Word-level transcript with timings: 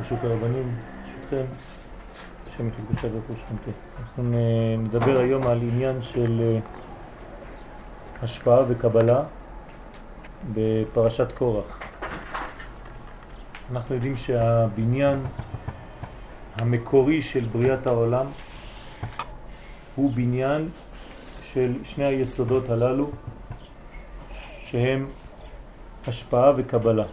רשות 0.00 0.18
הרבנים, 0.22 0.76
ברשותכם, 1.04 1.44
השם 2.46 2.68
יחיד 2.68 2.84
קדושה 2.88 3.08
ברוך 3.08 3.38
שכנתו. 3.38 3.70
אנחנו 4.00 4.22
נדבר 4.78 5.18
היום 5.18 5.46
על 5.46 5.58
עניין 5.62 6.02
של 6.02 6.40
אה, 6.40 6.60
השפעה 8.22 8.62
וקבלה 8.68 9.22
בפרשת 10.54 11.32
קורח. 11.32 11.80
אנחנו 13.72 13.94
יודעים 13.94 14.16
שהבניין 14.16 15.18
המקורי 16.56 17.22
של 17.22 17.44
בריאת 17.52 17.86
העולם 17.86 18.26
הוא 19.94 20.12
בניין 20.14 20.68
של 21.42 21.74
שני 21.84 22.04
היסודות 22.04 22.70
הללו 22.70 23.10
שהם 24.64 25.06
השפעה 26.06 26.52
וקבלה. 26.56 27.04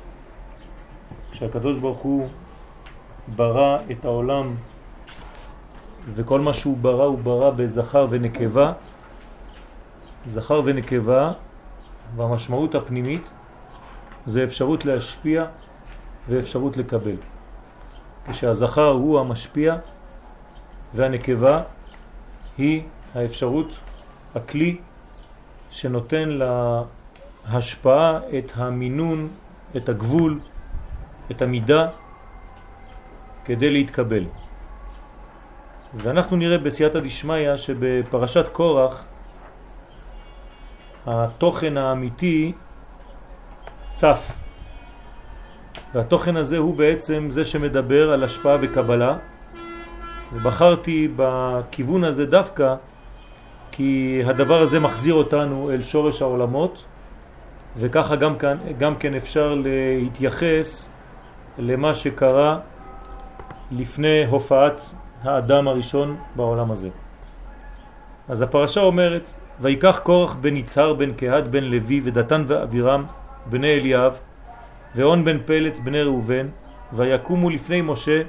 כשהקדוש 1.31 1.79
ברוך 1.79 1.99
הוא 1.99 2.29
ברא 3.27 3.77
את 3.91 4.05
העולם 4.05 4.55
וכל 6.07 6.39
מה 6.39 6.53
שהוא 6.53 6.77
ברא 6.77 7.03
הוא 7.03 7.19
ברא 7.19 7.49
בזכר 7.49 8.07
ונקבה, 8.09 8.73
זכר 10.25 10.61
ונקבה 10.65 11.31
והמשמעות 12.15 12.75
הפנימית 12.75 13.29
זה 14.25 14.43
אפשרות 14.43 14.85
להשפיע 14.85 15.45
ואפשרות 16.29 16.77
לקבל. 16.77 17.15
כשהזכר 18.31 18.89
הוא 18.89 19.19
המשפיע 19.19 19.75
והנקבה 20.95 21.61
היא 22.57 22.83
האפשרות, 23.15 23.67
הכלי 24.35 24.77
שנותן 25.71 26.29
להשפעה 27.49 28.19
את 28.37 28.51
המינון, 28.55 29.27
את 29.77 29.89
הגבול, 29.89 30.39
את 31.31 31.41
המידה 31.41 31.87
כדי 33.45 33.69
להתקבל. 33.69 34.25
ואנחנו 35.93 36.37
נראה 36.37 36.57
בסייעתא 36.57 36.99
דשמיא 36.99 37.57
שבפרשת 37.57 38.45
קורח 38.51 39.05
התוכן 41.05 41.77
האמיתי 41.77 42.51
צף. 43.93 44.31
והתוכן 45.93 46.35
הזה 46.37 46.57
הוא 46.57 46.75
בעצם 46.75 47.27
זה 47.29 47.45
שמדבר 47.45 48.11
על 48.11 48.23
השפעה 48.23 48.57
וקבלה. 48.61 49.17
ובחרתי 50.33 51.07
בכיוון 51.15 52.03
הזה 52.03 52.25
דווקא 52.25 52.75
כי 53.71 54.21
הדבר 54.25 54.61
הזה 54.61 54.79
מחזיר 54.79 55.13
אותנו 55.13 55.71
אל 55.71 55.81
שורש 55.81 56.21
העולמות 56.21 56.85
וככה 57.77 58.15
גם 58.15 58.37
כאן, 58.37 58.57
גם 58.77 58.95
כן 58.95 59.13
אפשר 59.13 59.55
להתייחס 59.55 60.89
למה 61.57 61.93
שקרה 61.93 62.59
לפני 63.71 64.25
הופעת 64.25 64.81
האדם 65.23 65.67
הראשון 65.67 66.17
בעולם 66.35 66.71
הזה. 66.71 66.89
אז 68.29 68.41
הפרשה 68.41 68.81
אומרת, 68.81 69.33
ויקח 69.61 69.99
קורח 70.03 70.35
בן 70.41 70.57
יצהר 70.57 70.93
בן 70.93 71.13
קהת 71.13 71.47
בן 71.47 71.63
לוי 71.63 72.01
ודתן 72.03 72.43
ואבירם 72.47 73.05
בני 73.45 73.73
אליאב 73.73 74.15
ואון 74.95 75.25
בן 75.25 75.37
פלט 75.45 75.79
בני 75.79 76.01
ראובן 76.01 76.47
ויקומו 76.93 77.49
לפני 77.49 77.81
משה 77.81 78.21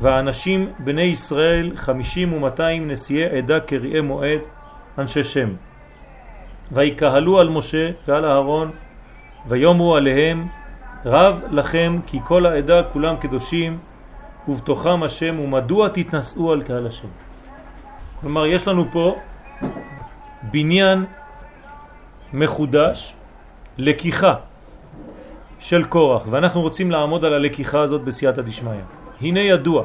והאנשים 0.00 0.72
בני 0.78 1.02
ישראל 1.02 1.72
חמישים 1.76 2.32
ומאתיים 2.32 2.90
נשיאי 2.90 3.38
עדה 3.38 3.60
קריאי 3.60 4.00
מועד 4.00 4.40
אנשי 4.98 5.24
שם 5.24 5.48
ויקהלו 6.72 7.40
על 7.40 7.48
משה 7.48 7.90
ועל 8.08 8.24
אהרון 8.24 8.70
ויאמרו 9.46 9.96
עליהם 9.96 10.46
רב 11.04 11.42
לכם 11.50 11.98
כי 12.06 12.18
כל 12.24 12.46
העדה 12.46 12.82
כולם 12.82 13.16
קדושים 13.16 13.78
ובתוכם 14.50 15.02
השם 15.02 15.40
ומדוע 15.40 15.88
תתנשאו 15.88 16.52
על 16.52 16.62
קהל 16.62 16.86
השם. 16.86 17.08
כלומר 18.20 18.46
יש 18.46 18.68
לנו 18.68 18.84
פה 18.92 19.16
בניין 20.42 21.04
מחודש, 22.32 23.14
לקיחה 23.78 24.34
של 25.58 25.84
קורח 25.84 26.22
ואנחנו 26.30 26.60
רוצים 26.60 26.90
לעמוד 26.90 27.24
על 27.24 27.34
הלקיחה 27.34 27.80
הזאת 27.80 28.02
בסייעתא 28.02 28.42
דשמיא. 28.42 28.80
הנה 29.20 29.40
ידוע 29.40 29.84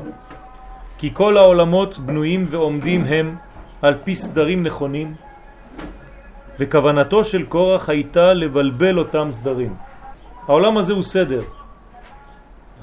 כי 0.98 1.10
כל 1.14 1.38
העולמות 1.38 1.98
בנויים 1.98 2.46
ועומדים 2.50 3.04
הם 3.06 3.36
על 3.82 3.94
פי 4.04 4.16
סדרים 4.16 4.64
נכונים 4.64 5.16
וכוונתו 6.60 7.24
של 7.24 7.46
קורח 7.46 7.90
הייתה 7.90 8.34
לבלבל 8.34 9.00
אותם 9.00 9.30
סדרים. 9.32 9.74
העולם 10.48 10.78
הזה 10.78 10.94
הוא 10.94 11.04
סדר. 11.04 11.42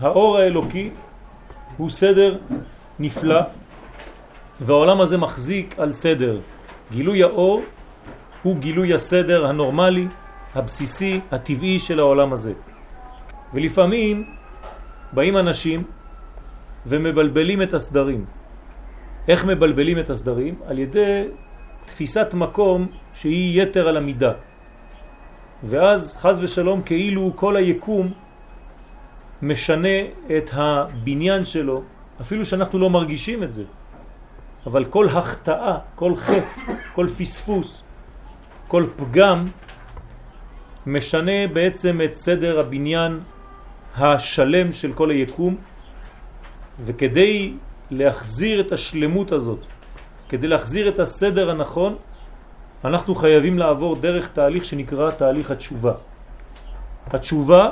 האור 0.01 0.39
האלוקי 0.39 0.91
הוא 1.77 1.91
סדר 1.91 2.39
נפלא 2.99 3.41
והעולם 4.61 5.01
הזה 5.01 5.19
מחזיק 5.19 5.79
על 5.79 5.93
סדר. 5.93 6.41
גילוי 6.93 7.23
האור 7.23 7.63
הוא 8.43 8.57
גילוי 8.57 8.95
הסדר 8.95 9.47
הנורמלי, 9.47 10.07
הבסיסי, 10.55 11.21
הטבעי 11.31 11.79
של 11.79 11.99
העולם 12.01 12.33
הזה. 12.33 12.53
ולפעמים 13.55 14.35
באים 15.13 15.37
אנשים 15.37 15.85
ומבלבלים 16.87 17.63
את 17.63 17.75
הסדרים. 17.75 18.25
איך 19.29 19.45
מבלבלים 19.45 19.99
את 19.99 20.11
הסדרים? 20.11 20.55
על 20.67 20.79
ידי 20.79 21.25
תפיסת 21.85 22.35
מקום 22.35 22.87
שהיא 23.15 23.63
יתר 23.63 23.89
על 23.89 23.97
המידה. 23.97 24.33
ואז 25.69 26.17
חז 26.21 26.41
ושלום 26.43 26.83
כאילו 26.83 27.33
כל 27.37 27.57
היקום 27.57 28.13
משנה 29.43 29.99
את 30.37 30.51
הבניין 30.53 31.45
שלו, 31.45 31.83
אפילו 32.21 32.47
שאנחנו 32.47 32.79
לא 32.79 32.91
מרגישים 32.91 33.43
את 33.43 33.55
זה. 33.55 33.65
אבל 34.67 34.85
כל 34.85 35.09
החטאה, 35.09 35.79
כל 35.95 36.17
חטא, 36.17 36.73
כל 36.93 37.07
פספוס, 37.19 37.83
כל 38.69 38.87
פגם, 38.97 39.49
משנה 40.87 41.47
בעצם 41.53 42.01
את 42.05 42.17
סדר 42.17 42.61
הבניין 42.61 43.21
השלם 43.97 44.73
של 44.73 44.93
כל 44.93 45.11
היקום, 45.11 45.57
וכדי 46.85 47.53
להחזיר 47.91 48.61
את 48.61 48.73
השלמות 48.73 49.33
הזאת, 49.33 49.59
כדי 50.29 50.49
להחזיר 50.49 50.89
את 50.89 50.99
הסדר 50.99 51.51
הנכון, 51.51 51.97
אנחנו 52.85 53.15
חייבים 53.15 53.59
לעבור 53.59 53.97
דרך 53.97 54.29
תהליך 54.29 54.65
שנקרא 54.65 55.11
תהליך 55.11 55.51
התשובה. 55.51 55.93
התשובה 57.07 57.71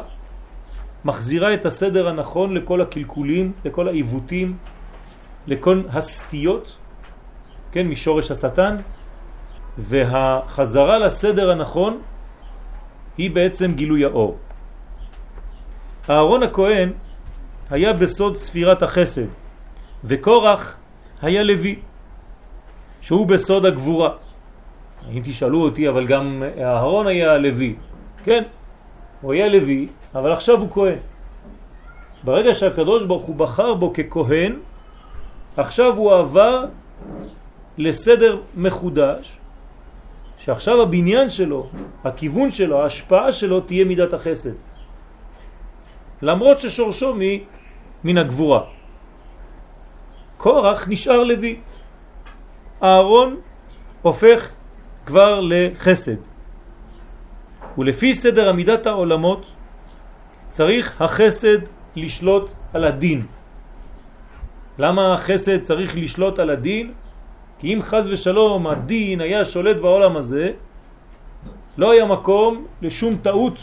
מחזירה 1.05 1.55
את 1.55 1.67
הסדר 1.67 2.09
הנכון 2.09 2.55
לכל 2.55 2.81
הקלקולים, 2.81 3.53
לכל 3.65 3.89
העיוותים, 3.89 4.57
לכל 5.47 5.83
הסטיות, 5.93 6.77
כן, 7.73 7.89
משורש 7.89 8.31
השטן, 8.31 8.77
והחזרה 9.79 10.99
לסדר 10.99 11.51
הנכון 11.51 11.99
היא 13.19 13.31
בעצם 13.31 13.73
גילוי 13.73 14.05
האור. 14.05 14.39
אהרון 16.11 16.43
הכהן 16.43 16.93
היה 17.71 17.93
בסוד 17.93 18.37
ספירת 18.37 18.83
החסד, 18.83 19.27
וקורח 20.05 20.77
היה 21.23 21.43
לוי, 21.43 21.79
שהוא 23.01 23.27
בסוד 23.27 23.67
הגבורה. 23.67 24.11
אם 25.13 25.21
תשאלו 25.25 25.63
אותי, 25.63 25.89
אבל 25.89 26.07
גם 26.07 26.43
אהרון 26.61 27.07
היה 27.07 27.39
לוי, 27.39 27.75
כן, 28.25 28.43
הוא 29.21 29.33
היה 29.33 29.49
לוי, 29.49 29.89
אבל 30.15 30.33
עכשיו 30.33 30.61
הוא 30.61 30.71
כהן. 30.71 30.99
ברגע 32.25 32.55
שהקדוש 32.55 33.05
ברוך 33.05 33.25
הוא 33.25 33.37
בחר 33.37 33.75
בו 33.75 33.93
ככהן, 33.93 34.53
עכשיו 35.57 35.97
הוא 35.97 36.15
עבר 36.15 36.65
לסדר 37.79 38.41
מחודש, 38.57 39.39
שעכשיו 40.39 40.83
הבניין 40.83 41.31
שלו, 41.31 41.69
הכיוון 42.05 42.51
שלו, 42.51 42.83
ההשפעה 42.83 43.33
שלו 43.33 43.61
תהיה 43.61 43.85
מידת 43.85 44.13
החסד. 44.13 44.57
למרות 46.23 46.61
ששורשו 46.61 47.15
מ, 47.15 47.21
מן 48.05 48.19
הגבורה. 48.19 48.63
קורח 50.37 50.89
נשאר 50.89 51.25
לוי. 51.25 51.61
אהרון 52.83 53.37
הופך 54.03 54.51
כבר 55.07 55.41
לחסד. 55.41 56.21
ולפי 57.79 58.15
סדר 58.15 58.49
עמידת 58.49 58.87
העולמות 58.87 59.60
צריך 60.61 61.03
החסד 61.03 61.59
לשלוט 61.97 62.53
על 62.73 62.85
הדין. 62.85 63.27
למה 64.79 65.15
החסד 65.15 65.61
צריך 65.61 65.97
לשלוט 65.97 66.39
על 66.39 66.51
הדין? 66.51 66.93
כי 67.59 67.75
אם 67.75 67.79
חז 67.83 68.09
ושלום 68.09 68.67
הדין 68.67 69.21
היה 69.21 69.45
שולט 69.45 69.77
בעולם 69.77 70.17
הזה, 70.17 70.53
לא 71.81 71.93
היה 71.93 72.05
מקום 72.05 72.67
לשום 72.83 73.17
טעות 73.23 73.57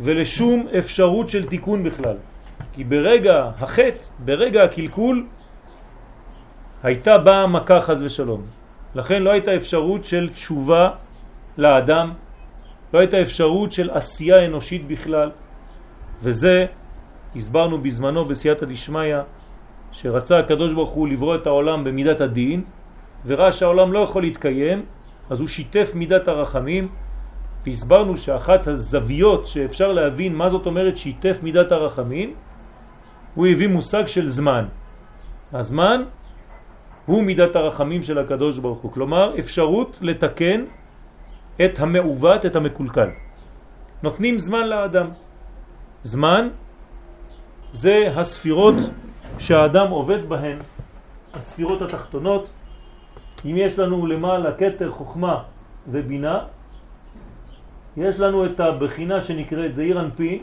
ולשום 0.00 0.66
אפשרות 0.78 1.28
של 1.28 1.44
תיקון 1.44 1.84
בכלל. 1.84 2.16
כי 2.72 2.84
ברגע 2.84 3.50
החטא, 3.60 4.24
ברגע 4.24 4.64
הקלקול, 4.64 5.26
הייתה 6.82 7.18
באה 7.18 7.46
מכה 7.46 7.80
חז 7.80 8.02
ושלום. 8.02 8.42
לכן 8.94 9.22
לא 9.22 9.30
הייתה 9.30 9.56
אפשרות 9.56 10.04
של 10.04 10.30
תשובה 10.32 10.90
לאדם, 11.58 12.12
לא 12.92 12.98
הייתה 12.98 13.22
אפשרות 13.22 13.72
של 13.72 13.90
עשייה 13.90 14.46
אנושית 14.46 14.88
בכלל, 14.88 15.30
וזה 16.22 16.66
הסברנו 17.36 17.78
בזמנו 17.78 18.24
בסייעתא 18.24 18.66
דשמיא 18.66 19.16
שרצה 19.92 20.38
הקדוש 20.38 20.72
ברוך 20.72 20.90
הוא 20.90 21.08
לברוא 21.08 21.34
את 21.34 21.46
העולם 21.46 21.84
במידת 21.84 22.20
הדין 22.20 22.62
וראה 23.26 23.52
שהעולם 23.52 23.92
לא 23.92 23.98
יכול 23.98 24.22
להתקיים 24.22 24.84
אז 25.30 25.40
הוא 25.40 25.48
שיתף 25.48 25.90
מידת 25.94 26.28
הרחמים 26.28 26.88
והסברנו 27.66 28.16
שאחת 28.16 28.66
הזוויות 28.66 29.46
שאפשר 29.46 29.92
להבין 29.92 30.34
מה 30.34 30.48
זאת 30.48 30.66
אומרת 30.66 30.96
שיתף 30.96 31.38
מידת 31.42 31.72
הרחמים 31.72 32.34
הוא 33.34 33.46
הביא 33.46 33.68
מושג 33.68 34.06
של 34.06 34.30
זמן. 34.30 34.64
הזמן 35.52 36.02
הוא 37.06 37.22
מידת 37.22 37.56
הרחמים 37.56 38.02
של 38.02 38.18
הקדוש 38.18 38.58
ברוך 38.58 38.78
הוא 38.78 38.92
כלומר 38.92 39.38
אפשרות 39.38 39.98
לתקן 40.00 40.64
את 41.64 41.80
המעוות, 41.80 42.46
את 42.46 42.56
המקולקל. 42.56 43.08
נותנים 44.02 44.38
זמן 44.38 44.66
לאדם 44.66 45.06
זמן 46.02 46.48
זה 47.72 48.10
הספירות 48.16 48.74
שהאדם 49.38 49.90
עובד 49.90 50.28
בהן, 50.28 50.58
הספירות 51.34 51.82
התחתונות. 51.82 52.48
אם 53.44 53.54
יש 53.56 53.78
לנו 53.78 54.06
למעלה 54.06 54.52
כתר 54.54 54.90
חוכמה 54.90 55.42
ובינה, 55.90 56.38
יש 57.96 58.20
לנו 58.20 58.46
את 58.46 58.60
הבחינה 58.60 59.20
שנקראת 59.20 59.74
זעיר 59.74 60.00
אנפי, 60.00 60.42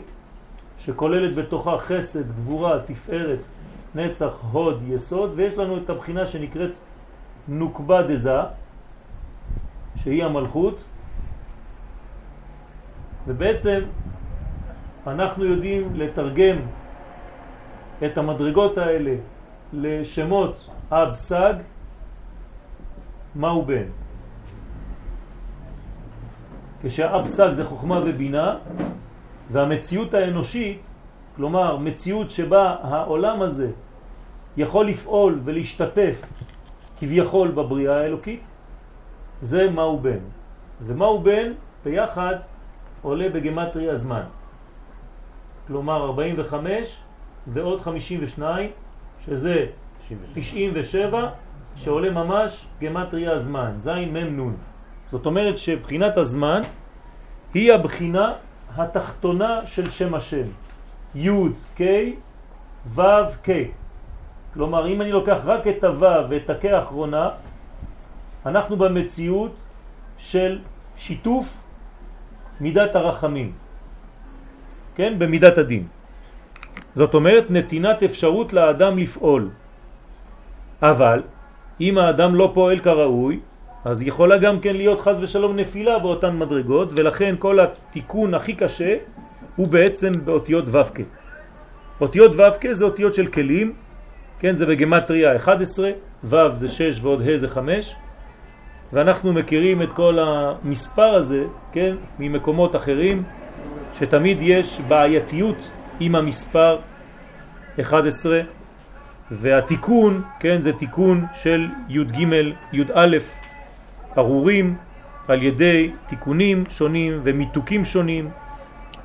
שכוללת 0.78 1.34
בתוכה 1.34 1.78
חסד, 1.78 2.32
גבורה, 2.32 2.78
תפארת, 2.86 3.44
נצח, 3.94 4.32
הוד, 4.52 4.82
יסוד, 4.88 5.32
ויש 5.36 5.54
לנו 5.54 5.76
את 5.76 5.90
הבחינה 5.90 6.26
שנקראת 6.26 6.70
נוקבה 7.48 8.02
דזה, 8.02 8.40
שהיא 9.96 10.24
המלכות, 10.24 10.84
ובעצם 13.26 13.80
אנחנו 15.06 15.44
יודעים 15.44 15.94
לתרגם 15.94 16.56
את 18.04 18.18
המדרגות 18.18 18.78
האלה 18.78 19.14
לשמות 19.72 20.70
אב 20.90 21.14
סג, 21.14 21.54
מהו 23.34 23.62
בן? 23.62 23.86
כשאב 26.82 27.26
סג 27.26 27.52
זה 27.52 27.64
חוכמה 27.64 28.00
ובינה, 28.06 28.56
והמציאות 29.52 30.14
האנושית, 30.14 30.86
כלומר 31.36 31.76
מציאות 31.76 32.30
שבה 32.30 32.76
העולם 32.82 33.42
הזה 33.42 33.70
יכול 34.56 34.86
לפעול 34.86 35.40
ולהשתתף 35.44 36.22
כביכול 36.98 37.48
בבריאה 37.48 38.00
האלוקית, 38.00 38.48
זה 39.42 39.70
מהו 39.70 39.98
בן. 40.00 40.18
ומהו 40.86 41.18
בן 41.20 41.52
ביחד 41.84 42.36
עולה 43.02 43.28
בגמטרי 43.28 43.90
הזמן. 43.90 44.22
כלומר 45.66 46.04
45 46.04 46.96
ועוד 47.46 47.80
52, 47.80 48.70
שזה 49.24 49.66
97, 50.34 51.28
שעולה 51.76 52.10
ממש 52.10 52.66
גמטריה 52.80 53.32
הזמן, 53.32 53.72
זין 53.80 54.12
מם 54.12 54.36
נון. 54.36 54.56
זאת 55.10 55.26
אומרת 55.26 55.58
שבחינת 55.58 56.16
הזמן 56.16 56.62
היא 57.54 57.72
הבחינה 57.72 58.32
התחתונה 58.76 59.66
של 59.66 59.90
שם 59.90 60.14
השם. 60.14 60.46
י' 61.14 61.30
ק' 61.76 61.82
ו' 62.94 63.02
ק'. 63.42 63.50
כלומר, 64.54 64.88
אם 64.88 65.00
אני 65.00 65.12
לוקח 65.12 65.38
רק 65.44 65.66
את 65.66 65.84
הו' 65.84 66.30
ואת 66.30 66.50
הק' 66.50 66.64
האחרונה, 66.64 67.28
אנחנו 68.46 68.76
במציאות 68.76 69.52
של 70.18 70.58
שיתוף 70.96 71.48
מידת 72.60 72.94
הרחמים, 72.94 73.52
כן? 74.96 75.18
במידת 75.18 75.58
הדין. 75.58 75.86
זאת 76.94 77.14
אומרת 77.14 77.50
נתינת 77.50 78.02
אפשרות 78.02 78.52
לאדם 78.52 78.98
לפעול. 78.98 79.48
אבל 80.82 81.22
אם 81.80 81.98
האדם 81.98 82.34
לא 82.34 82.50
פועל 82.54 82.78
כראוי, 82.78 83.40
אז 83.84 84.02
יכולה 84.02 84.36
גם 84.38 84.60
כן 84.60 84.76
להיות 84.76 85.00
חז 85.00 85.16
ושלום 85.22 85.56
נפילה 85.56 85.98
באותן 85.98 86.38
מדרגות, 86.38 86.92
ולכן 86.96 87.34
כל 87.38 87.60
התיקון 87.60 88.34
הכי 88.34 88.54
קשה 88.54 88.96
הוא 89.56 89.68
בעצם 89.68 90.12
באותיות 90.24 90.64
ו"ק. 90.68 91.00
אותיות 92.00 92.32
ו"ק 92.34 92.72
זה 92.72 92.84
אותיות 92.84 93.14
של 93.14 93.26
כלים, 93.26 93.72
כן, 94.38 94.56
זה 94.56 94.66
בגמטריה 94.66 95.36
11, 95.36 95.90
ו' 96.24 96.54
זה 96.54 96.68
6 96.68 97.00
ועוד 97.02 97.22
ה' 97.22 97.38
זה 97.38 97.48
5, 97.48 97.96
ואנחנו 98.92 99.32
מכירים 99.32 99.82
את 99.82 99.92
כל 99.92 100.18
המספר 100.18 101.14
הזה, 101.14 101.44
כן, 101.72 101.96
ממקומות 102.18 102.76
אחרים, 102.76 103.22
שתמיד 103.94 104.38
יש 104.40 104.80
בעייתיות 104.88 105.70
עם 106.00 106.14
המספר 106.14 106.78
11 107.80 108.40
והתיקון, 109.30 110.22
כן, 110.40 110.62
זה 110.62 110.72
תיקון 110.72 111.24
של 111.34 111.68
י"ג, 111.88 112.20
י"א 112.72 113.16
ארורים 114.18 114.76
על 115.28 115.42
ידי 115.42 115.90
תיקונים 116.06 116.64
שונים 116.68 117.20
ומיתוקים 117.22 117.84
שונים 117.84 118.30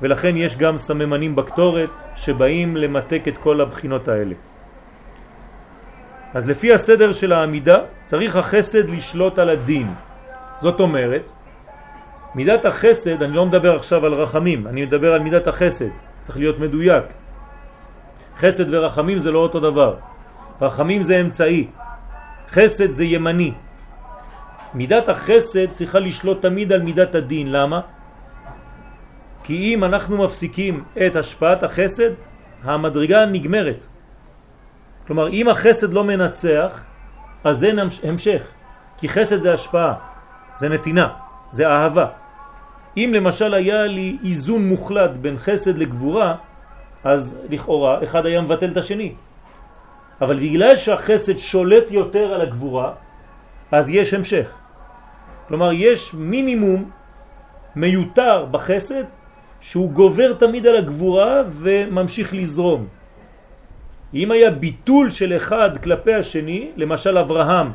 ולכן 0.02 0.36
יש 0.36 0.56
גם 0.56 0.78
סממנים 0.78 1.36
בקטורת 1.36 1.90
שבאים 2.16 2.76
למתק 2.76 3.22
את 3.28 3.38
כל 3.38 3.60
הבחינות 3.60 4.08
האלה. 4.08 4.34
אז 6.34 6.48
לפי 6.48 6.72
הסדר 6.72 7.12
של 7.12 7.32
העמידה 7.32 7.76
צריך 8.06 8.36
החסד 8.36 8.88
לשלוט 8.90 9.38
על 9.38 9.48
הדין. 9.48 9.86
זאת 10.60 10.80
אומרת, 10.80 11.32
מידת 12.34 12.64
החסד, 12.64 13.22
אני 13.22 13.36
לא 13.36 13.46
מדבר 13.46 13.76
עכשיו 13.76 14.06
על 14.06 14.14
רחמים, 14.14 14.66
אני 14.66 14.84
מדבר 14.84 15.12
על 15.12 15.20
מידת 15.20 15.46
החסד. 15.46 15.88
צריך 16.22 16.38
להיות 16.38 16.58
מדויק. 16.58 17.04
חסד 18.38 18.74
ורחמים 18.74 19.18
זה 19.18 19.30
לא 19.30 19.38
אותו 19.38 19.60
דבר. 19.60 19.96
רחמים 20.60 21.02
זה 21.02 21.20
אמצעי, 21.20 21.66
חסד 22.50 22.90
זה 22.90 23.04
ימני. 23.04 23.52
מידת 24.74 25.08
החסד 25.08 25.72
צריכה 25.72 25.98
לשלוט 25.98 26.42
תמיד 26.42 26.72
על 26.72 26.82
מידת 26.82 27.14
הדין. 27.14 27.52
למה? 27.52 27.80
כי 29.44 29.74
אם 29.74 29.84
אנחנו 29.84 30.24
מפסיקים 30.24 30.84
את 31.06 31.16
השפעת 31.16 31.62
החסד, 31.62 32.10
המדרגה 32.64 33.26
נגמרת. 33.26 33.86
כלומר, 35.06 35.28
אם 35.28 35.48
החסד 35.48 35.92
לא 35.92 36.04
מנצח, 36.04 36.84
אז 37.44 37.64
אין 37.64 37.78
המשך. 37.78 38.42
כי 38.98 39.08
חסד 39.08 39.42
זה 39.42 39.52
השפעה, 39.52 39.94
זה 40.58 40.68
נתינה, 40.68 41.08
זה 41.50 41.68
אהבה. 41.68 42.06
אם 42.96 43.10
למשל 43.14 43.54
היה 43.54 43.86
לי 43.86 44.16
איזון 44.24 44.68
מוחלט 44.68 45.10
בין 45.10 45.38
חסד 45.38 45.78
לגבורה, 45.78 46.34
אז 47.04 47.36
לכאורה 47.50 48.02
אחד 48.02 48.26
היה 48.26 48.40
מבטל 48.40 48.70
את 48.70 48.76
השני. 48.76 49.12
אבל 50.20 50.36
בגלל 50.40 50.76
שהחסד 50.76 51.38
שולט 51.38 51.90
יותר 51.90 52.34
על 52.34 52.40
הגבורה, 52.40 52.92
אז 53.72 53.88
יש 53.88 54.14
המשך. 54.14 54.48
כלומר, 55.48 55.70
יש 55.72 56.14
מינימום 56.14 56.90
מיותר 57.76 58.46
בחסד 58.50 59.04
שהוא 59.60 59.90
גובר 59.90 60.32
תמיד 60.32 60.66
על 60.66 60.76
הגבורה 60.76 61.42
וממשיך 61.48 62.34
לזרום. 62.34 62.86
אם 64.14 64.30
היה 64.30 64.50
ביטול 64.50 65.10
של 65.10 65.36
אחד 65.36 65.78
כלפי 65.78 66.14
השני, 66.14 66.70
למשל 66.76 67.18
אברהם 67.18 67.72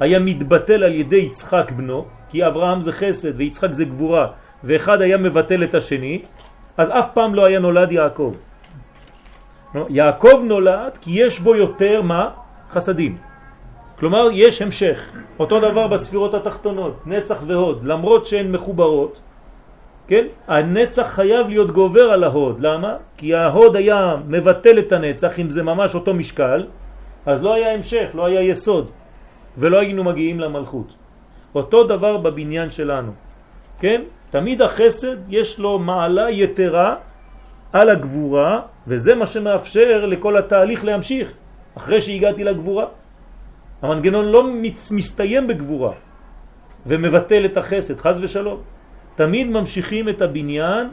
היה 0.00 0.18
מתבטל 0.18 0.84
על 0.84 0.94
ידי 0.94 1.16
יצחק 1.16 1.72
בנו, 1.76 2.06
כי 2.28 2.46
אברהם 2.46 2.80
זה 2.80 2.92
חסד 2.92 3.36
ויצחק 3.36 3.72
זה 3.72 3.84
גבורה, 3.84 4.26
ואחד 4.64 5.00
היה 5.00 5.18
מבטל 5.18 5.64
את 5.64 5.74
השני, 5.74 6.22
אז 6.76 6.90
אף 6.90 7.06
פעם 7.14 7.34
לא 7.34 7.44
היה 7.44 7.58
נולד 7.58 7.92
יעקב. 7.92 8.34
יעקב 9.88 10.40
נולד 10.44 10.98
כי 11.00 11.10
יש 11.10 11.40
בו 11.40 11.56
יותר 11.56 12.02
מה? 12.02 12.28
חסדים. 12.70 13.16
כלומר 13.98 14.28
יש 14.32 14.62
המשך. 14.62 15.12
אותו 15.38 15.60
דבר 15.60 15.86
בספירות 15.86 16.34
התחתונות, 16.34 17.06
נצח 17.06 17.36
והוד, 17.46 17.84
למרות 17.84 18.26
שהן 18.26 18.52
מחוברות, 18.52 19.20
כן? 20.08 20.26
הנצח 20.48 21.06
חייב 21.06 21.48
להיות 21.48 21.70
גובר 21.70 22.10
על 22.10 22.24
ההוד. 22.24 22.60
למה? 22.60 22.96
כי 23.16 23.34
ההוד 23.34 23.76
היה 23.76 24.16
מבטל 24.26 24.78
את 24.78 24.92
הנצח, 24.92 25.38
אם 25.38 25.50
זה 25.50 25.62
ממש 25.62 25.94
אותו 25.94 26.14
משקל, 26.14 26.66
אז 27.26 27.42
לא 27.42 27.54
היה 27.54 27.74
המשך, 27.74 28.06
לא 28.14 28.24
היה 28.24 28.40
יסוד, 28.40 28.90
ולא 29.58 29.78
היינו 29.78 30.04
מגיעים 30.04 30.40
למלכות. 30.40 30.88
אותו 31.54 31.84
דבר 31.84 32.16
בבניין 32.16 32.70
שלנו, 32.70 33.12
כן? 33.80 34.02
תמיד 34.30 34.62
החסד 34.62 35.16
יש 35.28 35.58
לו 35.58 35.78
מעלה 35.78 36.30
יתרה 36.30 36.94
על 37.72 37.88
הגבורה, 37.88 38.60
וזה 38.86 39.14
מה 39.14 39.26
שמאפשר 39.26 40.06
לכל 40.06 40.36
התהליך 40.36 40.84
להמשיך, 40.84 41.28
אחרי 41.76 42.00
שהגעתי 42.00 42.44
לגבורה. 42.44 42.84
המנגנון 43.82 44.24
לא 44.24 44.44
מסתיים 44.90 45.46
בגבורה 45.46 45.92
ומבטל 46.86 47.44
את 47.44 47.56
החסד, 47.56 47.98
חז 47.98 48.18
ושלום. 48.22 48.60
תמיד 49.14 49.46
ממשיכים 49.50 50.08
את 50.08 50.22
הבניין, 50.22 50.88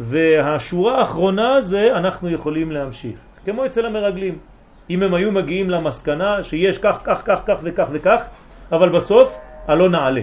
והשורה 0.00 0.98
האחרונה 0.98 1.60
זה 1.60 1.96
אנחנו 1.96 2.30
יכולים 2.30 2.72
להמשיך. 2.72 3.16
כמו 3.44 3.66
אצל 3.66 3.86
המרגלים. 3.86 4.38
אם 4.90 5.02
הם 5.02 5.14
היו 5.14 5.32
מגיעים 5.32 5.70
למסקנה 5.70 6.42
שיש 6.42 6.78
כך, 6.78 6.98
כך, 7.04 7.22
כך, 7.24 7.40
כך 7.46 7.58
וכך 7.62 7.86
וכך, 7.92 8.22
אבל 8.72 8.88
בסוף 8.88 9.34
הלא 9.68 9.88
נעלה, 9.88 10.22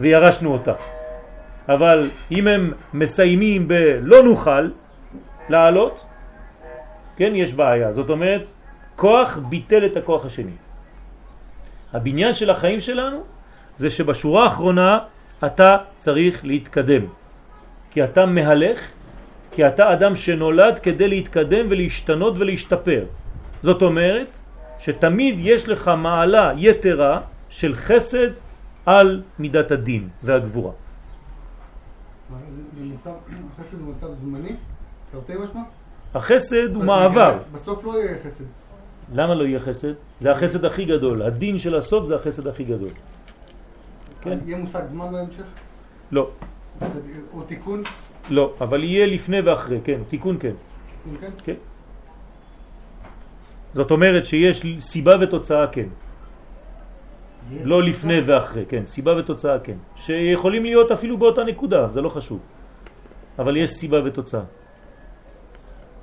וירשנו 0.00 0.52
אותה. 0.52 0.93
אבל 1.68 2.10
אם 2.30 2.48
הם 2.48 2.72
מסיימים 2.94 3.68
בלא 3.68 4.22
נוכל 4.22 4.70
לעלות, 5.48 6.04
כן, 7.16 7.32
יש 7.34 7.54
בעיה. 7.54 7.92
זאת 7.92 8.10
אומרת, 8.10 8.46
כוח 8.96 9.38
ביטל 9.48 9.86
את 9.86 9.96
הכוח 9.96 10.26
השני. 10.26 10.56
הבניין 11.92 12.34
של 12.34 12.50
החיים 12.50 12.80
שלנו 12.80 13.22
זה 13.76 13.90
שבשורה 13.90 14.44
האחרונה 14.44 14.98
אתה 15.44 15.76
צריך 15.98 16.44
להתקדם. 16.44 17.04
כי 17.90 18.04
אתה 18.04 18.26
מהלך, 18.26 18.80
כי 19.52 19.66
אתה 19.66 19.92
אדם 19.92 20.16
שנולד 20.16 20.78
כדי 20.78 21.08
להתקדם 21.08 21.66
ולהשתנות 21.70 22.34
ולהשתפר. 22.38 23.04
זאת 23.62 23.82
אומרת 23.82 24.26
שתמיד 24.78 25.34
יש 25.38 25.68
לך 25.68 25.90
מעלה 25.98 26.52
יתרה 26.56 27.20
של 27.48 27.74
חסד 27.76 28.30
על 28.86 29.22
מידת 29.38 29.70
הדין 29.70 30.08
והגבורה. 30.22 30.72
החסד 32.30 33.80
הוא 33.80 33.94
מצב 33.94 34.12
זמני? 34.12 34.56
תרתי 35.12 35.32
משמע? 35.44 35.60
החסד 36.14 36.74
הוא 36.74 36.84
מעבר. 36.84 37.38
בסוף 37.52 37.84
לא 37.84 37.98
יהיה 37.98 38.18
חסד. 38.18 38.44
למה 39.12 39.34
לא 39.34 39.44
יהיה 39.44 39.60
חסד? 39.60 39.92
זה 40.20 40.32
החסד 40.32 40.64
הכי 40.64 40.84
גדול. 40.84 41.22
הדין 41.22 41.58
של 41.58 41.74
הסוף 41.74 42.04
זה 42.04 42.16
החסד 42.16 42.46
הכי 42.46 42.64
גדול. 42.64 42.90
כן. 44.20 44.38
יהיה 44.46 44.58
מושג 44.58 44.84
זמן 44.84 45.12
בהמשך? 45.12 45.44
לא. 46.12 46.30
או 47.32 47.42
תיקון? 47.42 47.82
לא, 48.30 48.54
אבל 48.60 48.84
יהיה 48.84 49.06
לפני 49.06 49.40
ואחרי, 49.40 49.80
כן, 49.84 50.00
תיקון 50.08 50.36
כן. 50.40 50.54
תיקון 51.04 51.20
כן? 51.20 51.30
כן. 51.44 51.60
זאת 53.74 53.90
אומרת 53.90 54.26
שיש 54.26 54.66
סיבה 54.80 55.12
ותוצאה 55.20 55.66
כן. 55.66 55.88
לא 57.64 57.82
לפני 57.82 58.20
ואחרי, 58.26 58.64
כן, 58.68 58.86
סיבה 58.86 59.16
ותוצאה 59.16 59.58
כן. 59.58 59.76
שיכולים 59.96 60.64
להיות 60.64 60.90
אפילו 60.90 61.18
באותה 61.18 61.44
נקודה, 61.44 61.88
זה 61.88 62.00
לא 62.00 62.08
חשוב. 62.08 62.40
אבל 63.38 63.56
יש 63.56 63.70
סיבה 63.70 64.04
ותוצאה. 64.04 64.40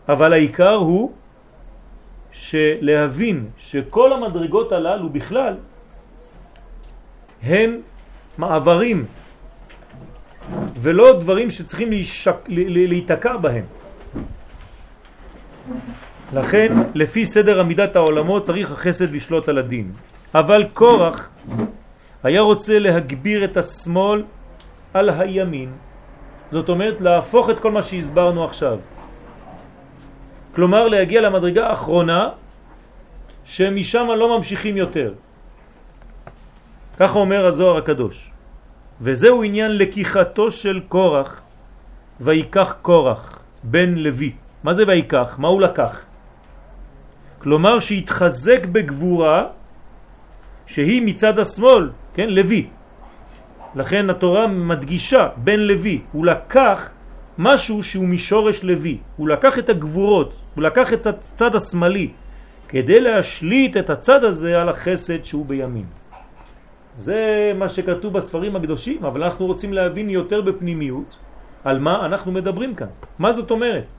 אבל 0.09 0.33
העיקר 0.33 0.73
הוא 0.73 1.11
שלהבין 2.31 3.49
שכל 3.57 4.13
המדרגות 4.13 4.71
הללו 4.71 5.09
בכלל 5.09 5.55
הן 7.43 7.79
מעברים 8.37 9.05
ולא 10.81 11.19
דברים 11.19 11.49
שצריכים 11.49 11.89
להישק, 11.89 12.35
להיתקע 12.47 13.37
בהם. 13.37 13.65
לכן, 16.33 16.71
לפי 16.95 17.25
סדר 17.25 17.59
עמידת 17.59 17.95
העולמות 17.95 18.43
צריך 18.43 18.71
החסד 18.71 19.11
לשלוט 19.11 19.49
על 19.49 19.57
הדין. 19.57 19.91
אבל 20.35 20.65
קורח 20.73 21.29
היה 22.23 22.41
רוצה 22.41 22.79
להגביר 22.79 23.43
את 23.43 23.57
השמאל 23.57 24.23
על 24.93 25.09
הימין. 25.09 25.69
זאת 26.51 26.69
אומרת, 26.69 27.01
להפוך 27.01 27.49
את 27.49 27.59
כל 27.59 27.71
מה 27.71 27.83
שהסברנו 27.83 28.45
עכשיו. 28.45 28.77
כלומר, 30.55 30.87
להגיע 30.87 31.21
למדרגה 31.21 31.67
האחרונה, 31.69 32.29
שמשם 33.45 34.07
לא 34.17 34.37
ממשיכים 34.37 34.77
יותר. 34.77 35.13
ככה 36.99 37.19
אומר 37.19 37.45
הזוהר 37.45 37.77
הקדוש. 37.77 38.31
וזהו 39.01 39.43
עניין 39.43 39.77
לקיחתו 39.77 40.51
של 40.51 40.79
קורח, 40.87 41.41
ויקח 42.21 42.75
קורח, 42.81 43.39
בן 43.63 43.95
לוי. 43.95 44.31
מה 44.63 44.73
זה 44.73 44.83
ויקח? 44.87 45.35
מה 45.39 45.47
הוא 45.47 45.61
לקח? 45.61 46.01
כלומר 47.41 47.79
שהתחזק 47.79 48.65
בגבורה 48.65 49.45
שהיא 50.71 51.01
מצד 51.01 51.39
השמאל, 51.39 51.89
כן, 52.13 52.29
לוי. 52.29 52.67
לכן 53.75 54.09
התורה 54.09 54.47
מדגישה 54.47 55.27
בן 55.37 55.59
לוי, 55.59 56.01
הוא 56.11 56.25
לקח 56.25 56.91
משהו 57.37 57.83
שהוא 57.83 58.07
משורש 58.07 58.63
לוי, 58.63 58.97
הוא 59.17 59.27
לקח 59.27 59.59
את 59.59 59.69
הגבורות, 59.69 60.33
הוא 60.55 60.63
לקח 60.63 60.93
את 60.93 61.05
הצד 61.05 61.55
השמאלי 61.55 62.09
כדי 62.67 63.01
להשליט 63.01 63.77
את 63.77 63.89
הצד 63.89 64.23
הזה 64.23 64.61
על 64.61 64.69
החסד 64.69 65.25
שהוא 65.25 65.45
בימין. 65.45 65.85
זה 66.97 67.51
מה 67.55 67.69
שכתוב 67.69 68.13
בספרים 68.13 68.55
הקדושים, 68.55 69.03
אבל 69.03 69.23
אנחנו 69.23 69.45
רוצים 69.45 69.73
להבין 69.73 70.09
יותר 70.09 70.41
בפנימיות 70.41 71.17
על 71.63 71.79
מה 71.79 72.05
אנחנו 72.05 72.31
מדברים 72.31 72.75
כאן. 72.75 72.91
מה 73.19 73.33
זאת 73.33 73.51
אומרת? 73.51 73.91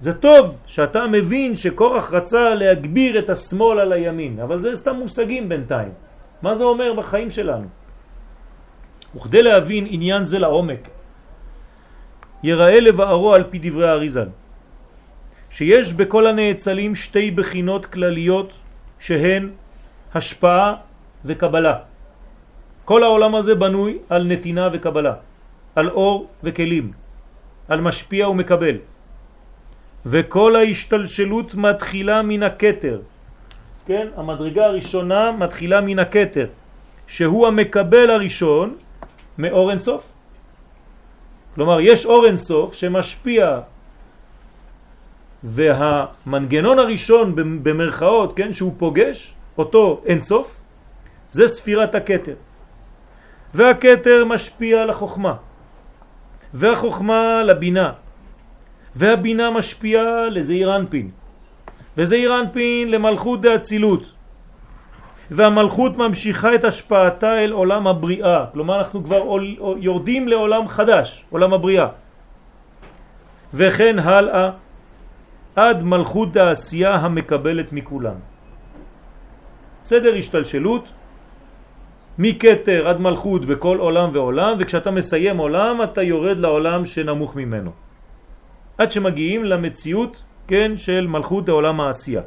זה 0.00 0.12
טוב 0.12 0.56
שאתה 0.66 1.06
מבין 1.06 1.56
שקורח 1.56 2.12
רצה 2.12 2.54
להגביר 2.54 3.18
את 3.18 3.30
השמאל 3.30 3.78
על 3.80 3.92
הימין, 3.92 4.40
אבל 4.40 4.58
זה 4.60 4.76
סתם 4.76 4.96
מושגים 4.96 5.48
בינתיים. 5.48 5.92
מה 6.42 6.54
זה 6.54 6.64
אומר 6.64 6.92
בחיים 6.96 7.30
שלנו? 7.30 7.68
וכדי 9.16 9.42
להבין 9.42 9.86
עניין 9.90 10.24
זה 10.24 10.38
לעומק, 10.38 10.88
יראה 12.42 12.80
לבארו 12.80 13.34
על 13.34 13.44
פי 13.50 13.58
דברי 13.58 13.88
האריזל, 13.88 14.28
שיש 15.50 15.92
בכל 15.92 16.26
הנאצלים 16.26 16.94
שתי 16.94 17.30
בחינות 17.30 17.86
כלליות 17.86 18.52
שהן 18.98 19.50
השפעה 20.14 20.74
וקבלה. 21.24 21.76
כל 22.84 23.02
העולם 23.02 23.34
הזה 23.34 23.54
בנוי 23.54 23.98
על 24.08 24.24
נתינה 24.24 24.68
וקבלה, 24.72 25.14
על 25.76 25.90
אור 25.90 26.28
וכלים, 26.42 26.92
על 27.68 27.80
משפיע 27.80 28.28
ומקבל. 28.28 28.76
וכל 30.06 30.56
ההשתלשלות 30.56 31.54
מתחילה 31.54 32.22
מן 32.22 32.42
הקטר. 32.42 33.00
כן? 33.86 34.06
המדרגה 34.16 34.64
הראשונה 34.66 35.32
מתחילה 35.32 35.80
מן 35.80 35.98
הקטר, 35.98 36.46
שהוא 37.06 37.46
המקבל 37.46 38.10
הראשון 38.10 38.76
מאור 39.38 39.70
אינסוף. 39.70 40.02
כלומר, 41.54 41.80
יש 41.80 42.06
אור 42.06 42.26
אינסוף 42.26 42.74
שמשפיע 42.74 43.60
והמנגנון 45.44 46.78
הראשון 46.78 47.26
במרכאות, 47.62 48.36
כן, 48.36 48.52
שהוא 48.52 48.72
פוגש, 48.78 49.34
אותו 49.58 50.02
אינסוף, 50.06 50.60
זה 51.30 51.48
ספירת 51.48 51.94
הקטר. 51.94 52.34
והקטר 53.54 54.24
משפיע 54.24 54.82
על 54.82 54.90
החוכמה, 54.90 55.34
והחוכמה 56.54 57.42
לבינה, 57.42 57.92
והבינה 58.96 59.50
משפיעה 59.50 60.28
לזעיר 60.30 60.76
אנפין, 60.76 61.10
וזעיר 61.96 62.40
אנפין 62.40 62.90
למלכות 62.90 63.40
דאצילות, 63.40 64.12
והמלכות 65.30 65.96
ממשיכה 65.96 66.54
את 66.54 66.64
השפעתה 66.64 67.38
אל 67.38 67.52
עולם 67.52 67.86
הבריאה, 67.86 68.44
כלומר 68.52 68.78
אנחנו 68.78 69.04
כבר 69.04 69.22
יורדים 69.78 70.28
לעולם 70.28 70.68
חדש, 70.68 71.24
עולם 71.30 71.52
הבריאה, 71.52 71.88
וכן 73.54 73.98
הלאה 73.98 74.50
עד 75.56 75.82
מלכות 75.82 76.36
העשייה 76.36 76.94
המקבלת 76.94 77.72
מכולם. 77.72 78.14
סדר 79.84 80.14
השתלשלות 80.14 80.88
מקטר 82.18 82.88
עד 82.88 83.00
מלכות 83.00 83.44
בכל 83.44 83.78
עולם 83.78 84.08
ועולם, 84.12 84.56
וכשאתה 84.58 84.90
מסיים 84.90 85.36
עולם 85.38 85.82
אתה 85.82 86.02
יורד 86.02 86.38
לעולם 86.38 86.84
שנמוך 86.84 87.36
ממנו. 87.36 87.70
עד 88.80 88.90
שמגיעים 88.90 89.44
למציאות, 89.44 90.22
כן, 90.48 90.76
של 90.76 91.06
מלכות 91.06 91.48
העולם 91.48 91.80
העשייה. 91.80 92.22